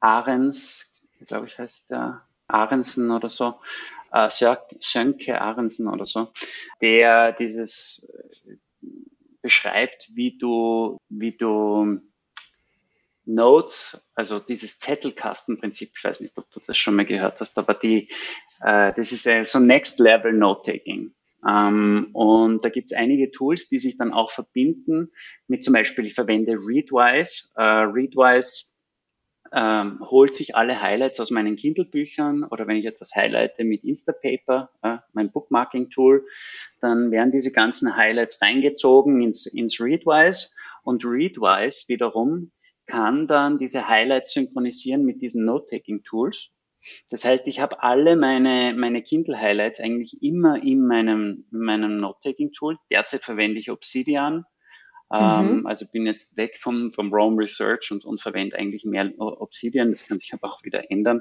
Ahrens, 0.00 1.02
glaube 1.26 1.46
ich 1.46 1.58
heißt 1.58 1.90
der 1.90 2.20
Ahrensen 2.48 3.10
oder 3.10 3.30
so 3.30 3.54
äh, 4.12 4.28
Sönke 4.28 5.40
Arensen 5.40 5.88
oder 5.88 6.04
so, 6.04 6.28
der 6.82 7.32
dieses 7.32 8.06
äh, 8.42 8.56
beschreibt, 9.40 10.10
wie 10.12 10.36
du, 10.36 10.98
wie 11.08 11.32
du 11.34 11.98
Notes, 13.24 14.10
also 14.14 14.38
dieses 14.38 14.80
Zettelkastenprinzip, 14.80 15.92
ich 15.96 16.04
weiß 16.04 16.20
nicht, 16.20 16.36
ob 16.38 16.50
du 16.50 16.60
das 16.66 16.76
schon 16.76 16.96
mal 16.96 17.06
gehört 17.06 17.40
hast, 17.40 17.56
aber 17.58 17.74
die, 17.74 18.08
äh, 18.60 18.92
das 18.94 19.12
ist 19.12 19.26
äh, 19.26 19.44
so 19.44 19.60
Next 19.60 19.98
Level 19.98 20.32
Note-Taking. 20.32 21.14
Ähm, 21.48 22.08
und 22.12 22.64
da 22.64 22.68
gibt 22.68 22.92
es 22.92 22.96
einige 22.96 23.30
Tools, 23.30 23.68
die 23.68 23.78
sich 23.78 23.96
dann 23.96 24.12
auch 24.12 24.30
verbinden 24.30 25.10
mit 25.48 25.64
zum 25.64 25.74
Beispiel, 25.74 26.06
ich 26.06 26.14
verwende 26.14 26.52
Readwise. 26.52 27.50
Äh, 27.56 27.62
Readwise 27.62 28.72
ähm, 29.52 30.00
holt 30.00 30.34
sich 30.34 30.56
alle 30.56 30.80
Highlights 30.80 31.20
aus 31.20 31.30
meinen 31.30 31.56
Kindle-Büchern 31.56 32.44
oder 32.44 32.66
wenn 32.66 32.76
ich 32.76 32.86
etwas 32.86 33.14
highlighte 33.14 33.64
mit 33.64 33.84
Instapaper, 33.84 34.70
äh, 34.82 34.98
mein 35.12 35.30
Bookmarking-Tool, 35.30 36.26
dann 36.80 37.10
werden 37.10 37.32
diese 37.32 37.52
ganzen 37.52 37.96
Highlights 37.96 38.40
reingezogen 38.40 39.20
ins, 39.22 39.46
ins 39.46 39.80
Readwise 39.80 40.50
und 40.84 41.04
Readwise 41.04 41.84
wiederum 41.88 42.50
kann 42.92 43.26
dann 43.26 43.56
diese 43.56 43.88
Highlights 43.88 44.34
synchronisieren 44.34 45.04
mit 45.06 45.22
diesen 45.22 45.46
Note-Taking-Tools. 45.46 46.52
Das 47.08 47.24
heißt, 47.24 47.48
ich 47.48 47.58
habe 47.60 47.82
alle 47.82 48.16
meine, 48.16 48.74
meine 48.76 49.02
Kindle-Highlights 49.02 49.80
eigentlich 49.80 50.22
immer 50.22 50.62
in 50.62 50.86
meinem, 50.86 51.46
in 51.50 51.58
meinem 51.60 51.96
Note-Taking-Tool. 51.96 52.76
Derzeit 52.90 53.24
verwende 53.24 53.60
ich 53.60 53.70
Obsidian 53.70 54.44
ähm, 55.12 55.58
mhm. 55.58 55.66
Also 55.66 55.86
bin 55.86 56.06
jetzt 56.06 56.36
weg 56.38 56.56
vom, 56.58 56.90
vom 56.90 57.12
Rome 57.12 57.42
Research 57.42 57.92
und, 57.92 58.04
und 58.04 58.22
verwende 58.22 58.58
eigentlich 58.58 58.84
mehr 58.84 59.12
Obsidian. 59.18 59.90
Das 59.90 60.06
kann 60.06 60.18
sich 60.18 60.32
aber 60.32 60.50
auch 60.50 60.64
wieder 60.64 60.90
ändern. 60.90 61.20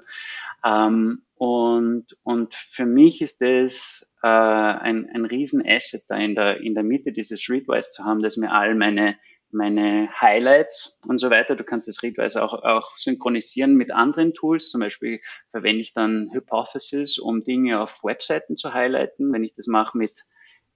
Ähm, 0.64 1.24
und, 1.36 2.06
und 2.24 2.56
für 2.56 2.86
mich 2.86 3.22
ist 3.22 3.42
das 3.42 4.10
äh, 4.24 4.28
ein, 4.28 5.10
ein 5.14 5.26
Riesen-Asset 5.26 6.04
da 6.08 6.16
in 6.16 6.36
der, 6.36 6.62
in 6.62 6.74
der 6.74 6.84
Mitte 6.84 7.12
dieses 7.12 7.50
Readwise 7.50 7.92
zu 7.92 8.06
haben, 8.06 8.22
dass 8.22 8.38
mir 8.38 8.52
all 8.52 8.76
meine 8.76 9.18
meine 9.54 10.10
Highlights 10.20 11.00
und 11.08 11.18
so 11.18 11.30
weiter. 11.30 11.56
Du 11.56 11.64
kannst 11.64 11.88
das 11.88 12.04
Readwise 12.04 12.42
auch, 12.42 12.54
auch 12.64 12.96
synchronisieren 12.96 13.76
mit 13.76 13.92
anderen 13.92 14.34
Tools. 14.34 14.70
Zum 14.70 14.82
Beispiel 14.82 15.22
verwende 15.52 15.82
ich 15.82 15.94
dann 15.94 16.30
Hypothesis, 16.34 17.18
um 17.18 17.44
Dinge 17.44 17.82
auf 17.82 18.04
Webseiten 18.04 18.56
zu 18.56 18.74
highlighten. 18.74 19.32
Wenn 19.34 19.44
ich 19.44 19.54
das 19.54 19.68
mache 19.68 19.98
mit 19.98 20.26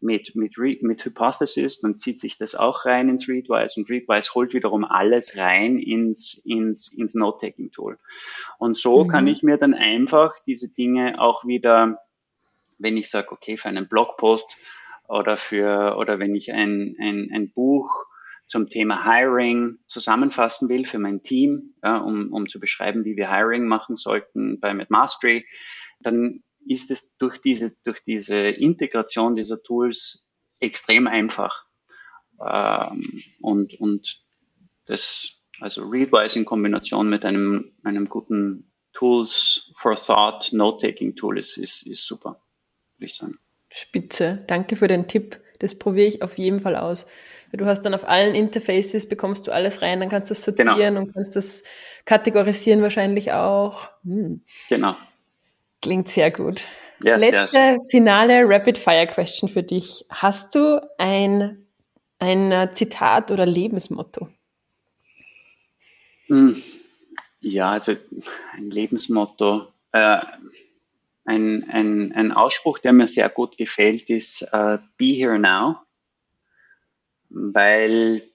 mit, 0.01 0.36
mit, 0.36 0.57
mit 0.84 1.05
Hypothesis, 1.05 1.82
dann 1.82 1.97
zieht 1.97 2.19
sich 2.19 2.38
das 2.38 2.55
auch 2.55 2.86
rein 2.86 3.09
ins 3.09 3.28
Readwise 3.28 3.80
und 3.80 3.89
Readwise 3.89 4.34
holt 4.34 4.53
wiederum 4.53 4.86
alles 4.86 5.38
rein 5.38 5.80
ins, 5.80 6.41
ins, 6.45 6.91
ins 6.93 7.15
Note-Taking-Tool. 7.15 7.97
Und 8.57 8.78
so 8.78 9.03
mhm. 9.03 9.07
kann 9.09 9.28
ich 9.28 9.43
mir 9.43 9.57
dann 9.57 9.73
einfach 9.73 10.36
diese 10.45 10.69
Dinge 10.69 11.19
auch 11.19 11.45
wieder, 11.45 11.99
wenn 12.78 12.97
ich 12.97 13.09
sage, 13.09 13.32
okay, 13.32 13.57
für 13.57 13.69
einen 13.69 13.88
Blogpost 13.88 14.57
oder 15.07 15.38
für, 15.38 15.97
oder 15.97 16.19
wenn 16.19 16.36
ich 16.36 16.51
ein, 16.53 16.95
ein, 16.99 17.32
ein 17.34 17.51
Buch 17.51 18.05
zum 18.47 18.69
Thema 18.69 19.03
Hiring 19.03 19.79
zusammenfassen 19.87 20.69
will 20.69 20.85
für 20.85 20.99
mein 20.99 21.23
Team, 21.23 21.73
ja, 21.83 21.97
um, 21.97 22.31
um 22.31 22.47
zu 22.47 22.59
beschreiben, 22.59 23.05
wie 23.05 23.15
wir 23.15 23.31
Hiring 23.31 23.65
machen 23.65 23.95
sollten 23.95 24.59
bei 24.59 24.73
MedMastery, 24.73 25.45
dann 26.01 26.43
ist 26.67 26.91
es 26.91 27.15
durch 27.17 27.39
diese, 27.39 27.75
durch 27.83 28.03
diese 28.03 28.37
Integration 28.37 29.35
dieser 29.35 29.61
Tools 29.61 30.27
extrem 30.59 31.07
einfach. 31.07 31.65
Ähm, 32.45 33.01
und, 33.41 33.79
und 33.79 34.23
das, 34.85 35.41
also 35.59 35.87
Readwise 35.87 36.39
in 36.39 36.45
Kombination 36.45 37.09
mit 37.09 37.25
einem, 37.25 37.73
einem 37.83 38.09
guten 38.09 38.71
Tools 38.93 39.71
for 39.75 39.95
Thought 39.95 40.53
Note-Taking 40.53 41.15
Tool 41.15 41.37
ist, 41.37 41.57
ist, 41.57 41.85
ist 41.87 42.07
super, 42.07 42.41
würde 42.97 43.05
ich 43.07 43.15
sagen. 43.15 43.37
Spitze. 43.69 44.43
Danke 44.47 44.75
für 44.75 44.87
den 44.87 45.07
Tipp. 45.07 45.41
Das 45.59 45.77
probiere 45.77 46.07
ich 46.07 46.21
auf 46.21 46.37
jeden 46.37 46.59
Fall 46.59 46.75
aus. 46.75 47.05
Du 47.51 47.65
hast 47.65 47.83
dann 47.83 47.93
auf 47.93 48.07
allen 48.07 48.35
Interfaces, 48.35 49.07
bekommst 49.07 49.47
du 49.47 49.51
alles 49.51 49.81
rein, 49.81 49.99
dann 49.99 50.09
kannst 50.09 50.29
du 50.29 50.33
das 50.33 50.43
sortieren 50.43 50.77
genau. 50.77 51.01
und 51.01 51.13
kannst 51.13 51.35
das 51.35 51.63
kategorisieren 52.05 52.81
wahrscheinlich 52.81 53.31
auch. 53.31 53.89
Hm. 54.03 54.41
Genau. 54.69 54.95
Klingt 55.81 56.09
sehr 56.09 56.31
gut. 56.31 56.63
Yes, 57.03 57.19
Letzte 57.21 57.57
yes. 57.57 57.91
finale 57.91 58.43
Rapid 58.45 58.77
Fire 58.77 59.07
Question 59.07 59.49
für 59.49 59.63
dich. 59.63 60.05
Hast 60.09 60.55
du 60.55 60.81
ein, 60.97 61.65
ein 62.19 62.69
Zitat 62.73 63.31
oder 63.31 63.45
Lebensmotto? 63.45 64.29
Hm. 66.27 66.61
Ja, 67.41 67.71
also 67.71 67.93
ein 68.53 68.71
Lebensmotto. 68.71 69.67
Äh, 69.91 70.17
ein, 71.26 71.67
ein, 71.69 72.13
ein 72.13 72.32
Ausspruch, 72.32 72.80
der 72.80 72.93
mir 72.93 73.07
sehr 73.07 73.30
gut 73.30 73.57
gefällt, 73.57 74.09
ist 74.09 74.43
uh, 74.53 74.78
Be 74.97 75.05
here 75.05 75.39
now, 75.39 75.78
weil 77.30 78.30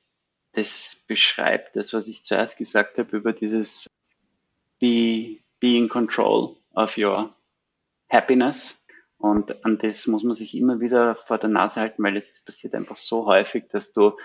das 0.52 1.02
beschreibt 1.06 1.76
das, 1.76 1.92
was 1.92 2.08
ich 2.08 2.24
zuerst 2.24 2.58
gesagt 2.58 2.98
habe 2.98 3.16
über 3.16 3.32
dieses 3.32 3.86
Be, 4.80 5.38
be 5.60 5.76
in 5.76 5.88
control 5.88 6.56
of 6.74 6.98
your 6.98 7.34
happiness. 8.08 8.84
Und 9.18 9.64
an 9.64 9.78
das 9.78 10.06
muss 10.06 10.24
man 10.24 10.34
sich 10.34 10.56
immer 10.56 10.80
wieder 10.80 11.14
vor 11.14 11.38
der 11.38 11.50
Nase 11.50 11.80
halten, 11.80 12.02
weil 12.02 12.16
es 12.16 12.42
passiert 12.42 12.74
einfach 12.74 12.96
so 12.96 13.26
häufig, 13.26 13.68
dass 13.70 13.92
du 13.92 14.16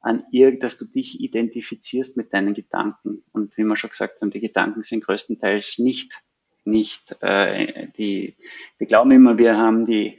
an 0.00 0.24
ihr, 0.30 0.58
dass 0.58 0.78
du 0.78 0.84
dich 0.84 1.20
identifizierst 1.20 2.16
mit 2.16 2.32
deinen 2.34 2.54
Gedanken. 2.54 3.24
Und 3.32 3.56
wie 3.56 3.64
wir 3.64 3.76
schon 3.76 3.90
gesagt 3.90 4.20
haben, 4.20 4.30
die 4.30 4.40
Gedanken 4.40 4.82
sind 4.82 5.04
größtenteils 5.04 5.78
nicht, 5.78 6.22
nicht, 6.64 7.16
äh, 7.22 7.88
die, 7.96 8.36
wir 8.78 8.86
glauben 8.86 9.10
immer, 9.10 9.38
wir 9.38 9.56
haben 9.56 9.84
die, 9.84 10.18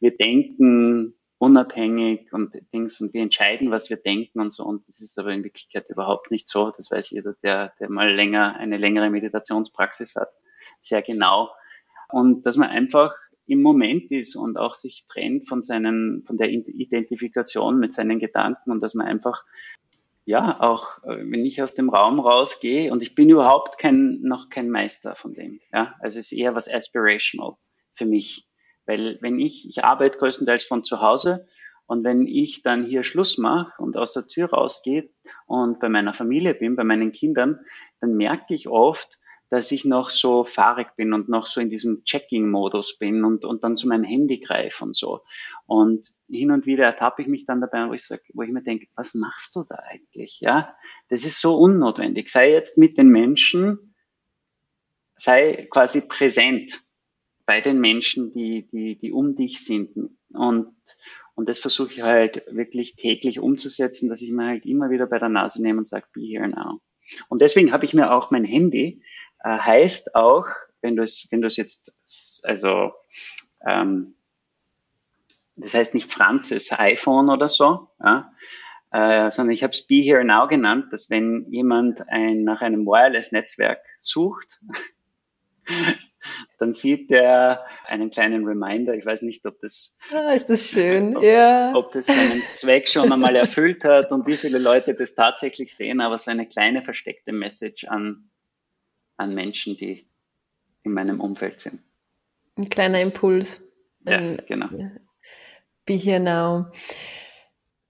wir 0.00 0.16
denken 0.16 1.14
unabhängig 1.38 2.32
und 2.32 2.54
Dings 2.72 3.00
und 3.00 3.14
wir 3.14 3.22
entscheiden, 3.22 3.70
was 3.70 3.90
wir 3.90 3.96
denken 3.96 4.40
und 4.40 4.52
so. 4.52 4.64
Und 4.64 4.88
das 4.88 5.00
ist 5.00 5.18
aber 5.18 5.32
in 5.32 5.44
Wirklichkeit 5.44 5.88
überhaupt 5.88 6.30
nicht 6.30 6.48
so. 6.48 6.72
Das 6.76 6.90
weiß 6.90 7.10
jeder, 7.10 7.34
der, 7.42 7.72
der 7.78 7.90
mal 7.90 8.12
länger, 8.12 8.56
eine 8.56 8.76
längere 8.76 9.08
Meditationspraxis 9.08 10.16
hat, 10.16 10.30
sehr 10.80 11.02
genau. 11.02 11.50
Und 12.10 12.44
dass 12.44 12.56
man 12.56 12.70
einfach 12.70 13.14
im 13.46 13.62
Moment 13.62 14.10
ist 14.10 14.36
und 14.36 14.58
auch 14.58 14.74
sich 14.74 15.06
trennt 15.08 15.48
von 15.48 15.62
seinen, 15.62 16.22
von 16.24 16.36
der 16.36 16.50
Identifikation 16.50 17.78
mit 17.78 17.94
seinen 17.94 18.18
Gedanken 18.18 18.70
und 18.70 18.80
dass 18.82 18.94
man 18.94 19.06
einfach, 19.06 19.44
ja, 20.28 20.60
auch 20.60 21.02
äh, 21.04 21.24
wenn 21.30 21.46
ich 21.46 21.62
aus 21.62 21.74
dem 21.74 21.88
Raum 21.88 22.20
rausgehe 22.20 22.92
und 22.92 23.02
ich 23.02 23.14
bin 23.14 23.30
überhaupt 23.30 23.78
kein, 23.78 24.20
noch 24.20 24.50
kein 24.50 24.68
Meister 24.68 25.16
von 25.16 25.32
dem, 25.32 25.58
ja, 25.72 25.94
also 26.00 26.18
es 26.18 26.30
ist 26.30 26.38
eher 26.38 26.54
was 26.54 26.68
aspirational 26.68 27.54
für 27.94 28.04
mich, 28.04 28.46
weil 28.84 29.16
wenn 29.22 29.40
ich, 29.40 29.66
ich 29.66 29.84
arbeite 29.84 30.18
größtenteils 30.18 30.64
von 30.64 30.84
zu 30.84 31.00
Hause 31.00 31.48
und 31.86 32.04
wenn 32.04 32.26
ich 32.26 32.62
dann 32.62 32.84
hier 32.84 33.04
Schluss 33.04 33.38
mache 33.38 33.82
und 33.82 33.96
aus 33.96 34.12
der 34.12 34.26
Tür 34.26 34.50
rausgehe 34.50 35.08
und 35.46 35.80
bei 35.80 35.88
meiner 35.88 36.12
Familie 36.12 36.52
bin, 36.52 36.76
bei 36.76 36.84
meinen 36.84 37.12
Kindern, 37.12 37.60
dann 38.02 38.12
merke 38.12 38.52
ich 38.52 38.68
oft, 38.68 39.18
dass 39.50 39.72
ich 39.72 39.84
noch 39.84 40.10
so 40.10 40.44
fahrig 40.44 40.94
bin 40.96 41.12
und 41.12 41.28
noch 41.28 41.46
so 41.46 41.60
in 41.60 41.70
diesem 41.70 42.04
Checking-Modus 42.04 42.98
bin 42.98 43.24
und, 43.24 43.44
und 43.44 43.64
dann 43.64 43.76
zu 43.76 43.88
meinem 43.88 44.04
Handy 44.04 44.40
greife 44.40 44.84
und 44.84 44.94
so. 44.94 45.22
Und 45.66 46.08
hin 46.28 46.50
und 46.50 46.66
wieder 46.66 46.84
ertappe 46.84 47.22
ich 47.22 47.28
mich 47.28 47.46
dann 47.46 47.60
dabei, 47.60 47.88
wo 47.88 47.94
ich 47.94 48.04
sag, 48.04 48.20
wo 48.34 48.42
ich 48.42 48.50
mir 48.50 48.62
denke, 48.62 48.88
was 48.94 49.14
machst 49.14 49.56
du 49.56 49.64
da 49.68 49.76
eigentlich? 49.90 50.40
Ja, 50.40 50.76
das 51.08 51.24
ist 51.24 51.40
so 51.40 51.56
unnotwendig. 51.56 52.28
Sei 52.30 52.50
jetzt 52.50 52.76
mit 52.76 52.98
den 52.98 53.08
Menschen, 53.08 53.94
sei 55.16 55.66
quasi 55.70 56.06
präsent 56.06 56.82
bei 57.46 57.62
den 57.62 57.80
Menschen, 57.80 58.32
die, 58.32 58.68
die, 58.70 58.98
die 58.98 59.12
um 59.12 59.34
dich 59.34 59.64
sind. 59.64 59.96
Und, 60.34 60.74
und 61.34 61.48
das 61.48 61.58
versuche 61.58 61.92
ich 61.94 62.02
halt 62.02 62.44
wirklich 62.50 62.96
täglich 62.96 63.40
umzusetzen, 63.40 64.10
dass 64.10 64.20
ich 64.20 64.30
mir 64.30 64.46
halt 64.46 64.66
immer 64.66 64.90
wieder 64.90 65.06
bei 65.06 65.18
der 65.18 65.30
Nase 65.30 65.62
nehme 65.62 65.78
und 65.78 65.88
sage, 65.88 66.06
be 66.12 66.20
here 66.20 66.48
now. 66.48 66.80
Und 67.28 67.40
deswegen 67.40 67.72
habe 67.72 67.86
ich 67.86 67.94
mir 67.94 68.12
auch 68.12 68.30
mein 68.30 68.44
Handy 68.44 69.02
äh, 69.40 69.58
heißt 69.58 70.14
auch, 70.14 70.46
wenn 70.80 70.96
du 70.96 71.02
es, 71.02 71.28
wenn 71.30 71.40
du 71.40 71.46
es 71.46 71.56
jetzt, 71.56 71.92
also 72.44 72.92
ähm, 73.66 74.14
das 75.56 75.74
heißt 75.74 75.94
nicht 75.94 76.12
Französ 76.12 76.72
iPhone 76.72 77.30
oder 77.30 77.48
so, 77.48 77.88
ja, 78.02 78.32
äh, 78.92 79.30
sondern 79.30 79.52
ich 79.52 79.62
habe 79.62 79.72
es 79.72 79.86
Be 79.86 79.96
Here 79.96 80.24
Now 80.24 80.46
genannt, 80.46 80.86
dass 80.92 81.10
wenn 81.10 81.46
jemand 81.50 82.08
ein, 82.08 82.44
nach 82.44 82.62
einem 82.62 82.86
Wireless-Netzwerk 82.86 83.84
sucht, 83.98 84.60
dann 86.58 86.72
sieht 86.72 87.10
er 87.10 87.64
einen 87.86 88.10
kleinen 88.10 88.46
Reminder. 88.46 88.94
Ich 88.94 89.04
weiß 89.04 89.22
nicht, 89.22 89.44
ob 89.46 89.60
das, 89.60 89.96
ah, 90.12 90.32
ist 90.32 90.48
das 90.48 90.68
schön, 90.68 91.16
ob, 91.16 91.22
ja. 91.22 91.72
ob 91.74 91.92
das 91.92 92.06
seinen 92.06 92.42
Zweck 92.52 92.88
schon 92.88 93.12
einmal 93.12 93.36
erfüllt 93.36 93.84
hat 93.84 94.10
und 94.10 94.26
wie 94.26 94.36
viele 94.36 94.58
Leute 94.58 94.94
das 94.94 95.14
tatsächlich 95.14 95.76
sehen, 95.76 96.00
aber 96.00 96.18
so 96.18 96.30
eine 96.30 96.46
kleine 96.46 96.82
versteckte 96.82 97.32
Message 97.32 97.84
an 97.88 98.30
an 99.18 99.34
Menschen, 99.34 99.76
die 99.76 100.06
in 100.82 100.92
meinem 100.92 101.20
Umfeld 101.20 101.60
sind. 101.60 101.80
Ein 102.56 102.68
kleiner 102.68 103.00
Impuls. 103.00 103.62
Ja, 104.06 104.36
genau. 104.36 104.68
Be 105.84 105.94
here 105.94 106.20
now. 106.20 106.66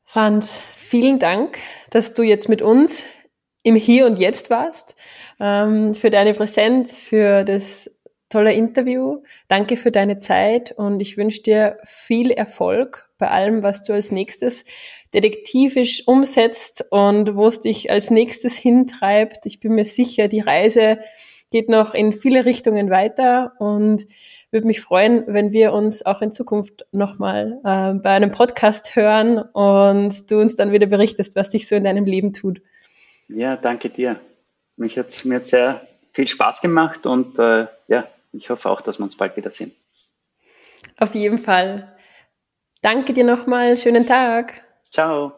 Franz, 0.05 0.61
vielen 0.75 1.19
Dank, 1.19 1.59
dass 1.91 2.15
du 2.15 2.23
jetzt 2.23 2.49
mit 2.49 2.63
uns 2.63 3.07
im 3.63 3.77
Hier 3.77 4.07
und 4.07 4.19
Jetzt 4.19 4.51
warst, 4.51 4.97
ähm, 5.39 5.95
für 5.95 6.11
deine 6.11 6.33
Präsenz, 6.33 6.99
für 6.99 7.45
das 7.45 7.99
tolle 8.29 8.53
Interview. 8.53 9.23
Danke 9.49 9.77
für 9.77 9.91
deine 9.91 10.19
Zeit 10.19 10.73
und 10.73 11.01
ich 11.01 11.17
wünsche 11.17 11.43
dir 11.43 11.79
viel 11.85 12.31
Erfolg 12.31 13.11
bei 13.19 13.29
allem, 13.29 13.63
was 13.63 13.83
du 13.83 13.93
als 13.93 14.11
nächstes 14.11 14.65
detektivisch 15.15 16.07
umsetzt 16.07 16.85
und 16.91 17.35
wo 17.35 17.47
es 17.47 17.61
dich 17.61 17.91
als 17.91 18.11
nächstes 18.11 18.55
hintreibt. 18.55 19.47
Ich 19.47 19.61
bin 19.61 19.75
mir 19.75 19.85
sicher, 19.85 20.29
die 20.29 20.41
Reise 20.41 20.99
geht 21.51 21.69
noch 21.69 21.95
in 21.95 22.13
viele 22.13 22.45
Richtungen 22.45 22.91
weiter 22.91 23.53
und 23.59 24.07
würde 24.51 24.67
mich 24.67 24.81
freuen, 24.81 25.25
wenn 25.27 25.53
wir 25.53 25.73
uns 25.73 26.05
auch 26.05 26.23
in 26.23 26.33
Zukunft 26.33 26.87
nochmal 26.93 27.61
äh, 27.65 27.95
bei 27.95 28.11
einem 28.11 28.31
Podcast 28.31 28.97
hören 28.97 29.39
und 29.39 30.31
du 30.31 30.41
uns 30.41 30.57
dann 30.57 30.73
wieder 30.73 30.87
berichtest, 30.87 31.37
was 31.37 31.51
dich 31.51 31.69
so 31.69 31.77
in 31.77 31.85
deinem 31.85 32.07
Leben 32.07 32.33
tut. 32.33 32.63
Ja, 33.29 33.57
danke 33.57 33.91
dir. 33.91 34.21
Mich 34.77 34.97
hat's, 34.97 35.25
mir 35.25 35.37
hat 35.37 35.47
sehr 35.47 35.87
viel 36.13 36.29
Spaß 36.29 36.63
gemacht 36.63 37.07
und 37.07 37.39
äh, 37.39 37.67
ja, 37.89 38.09
ich 38.33 38.49
hoffe 38.51 38.71
auch, 38.71 38.81
dass 38.81 38.99
wir 38.99 39.05
uns 39.05 39.17
bald 39.17 39.37
wiedersehen. 39.37 39.73
Auf 40.97 41.15
jeden 41.15 41.39
Fall. 41.39 41.95
Danke 42.81 43.13
dir 43.13 43.25
nochmal. 43.25 43.77
Schönen 43.77 44.07
Tag. 44.07 44.68
Tchau. 44.91 45.38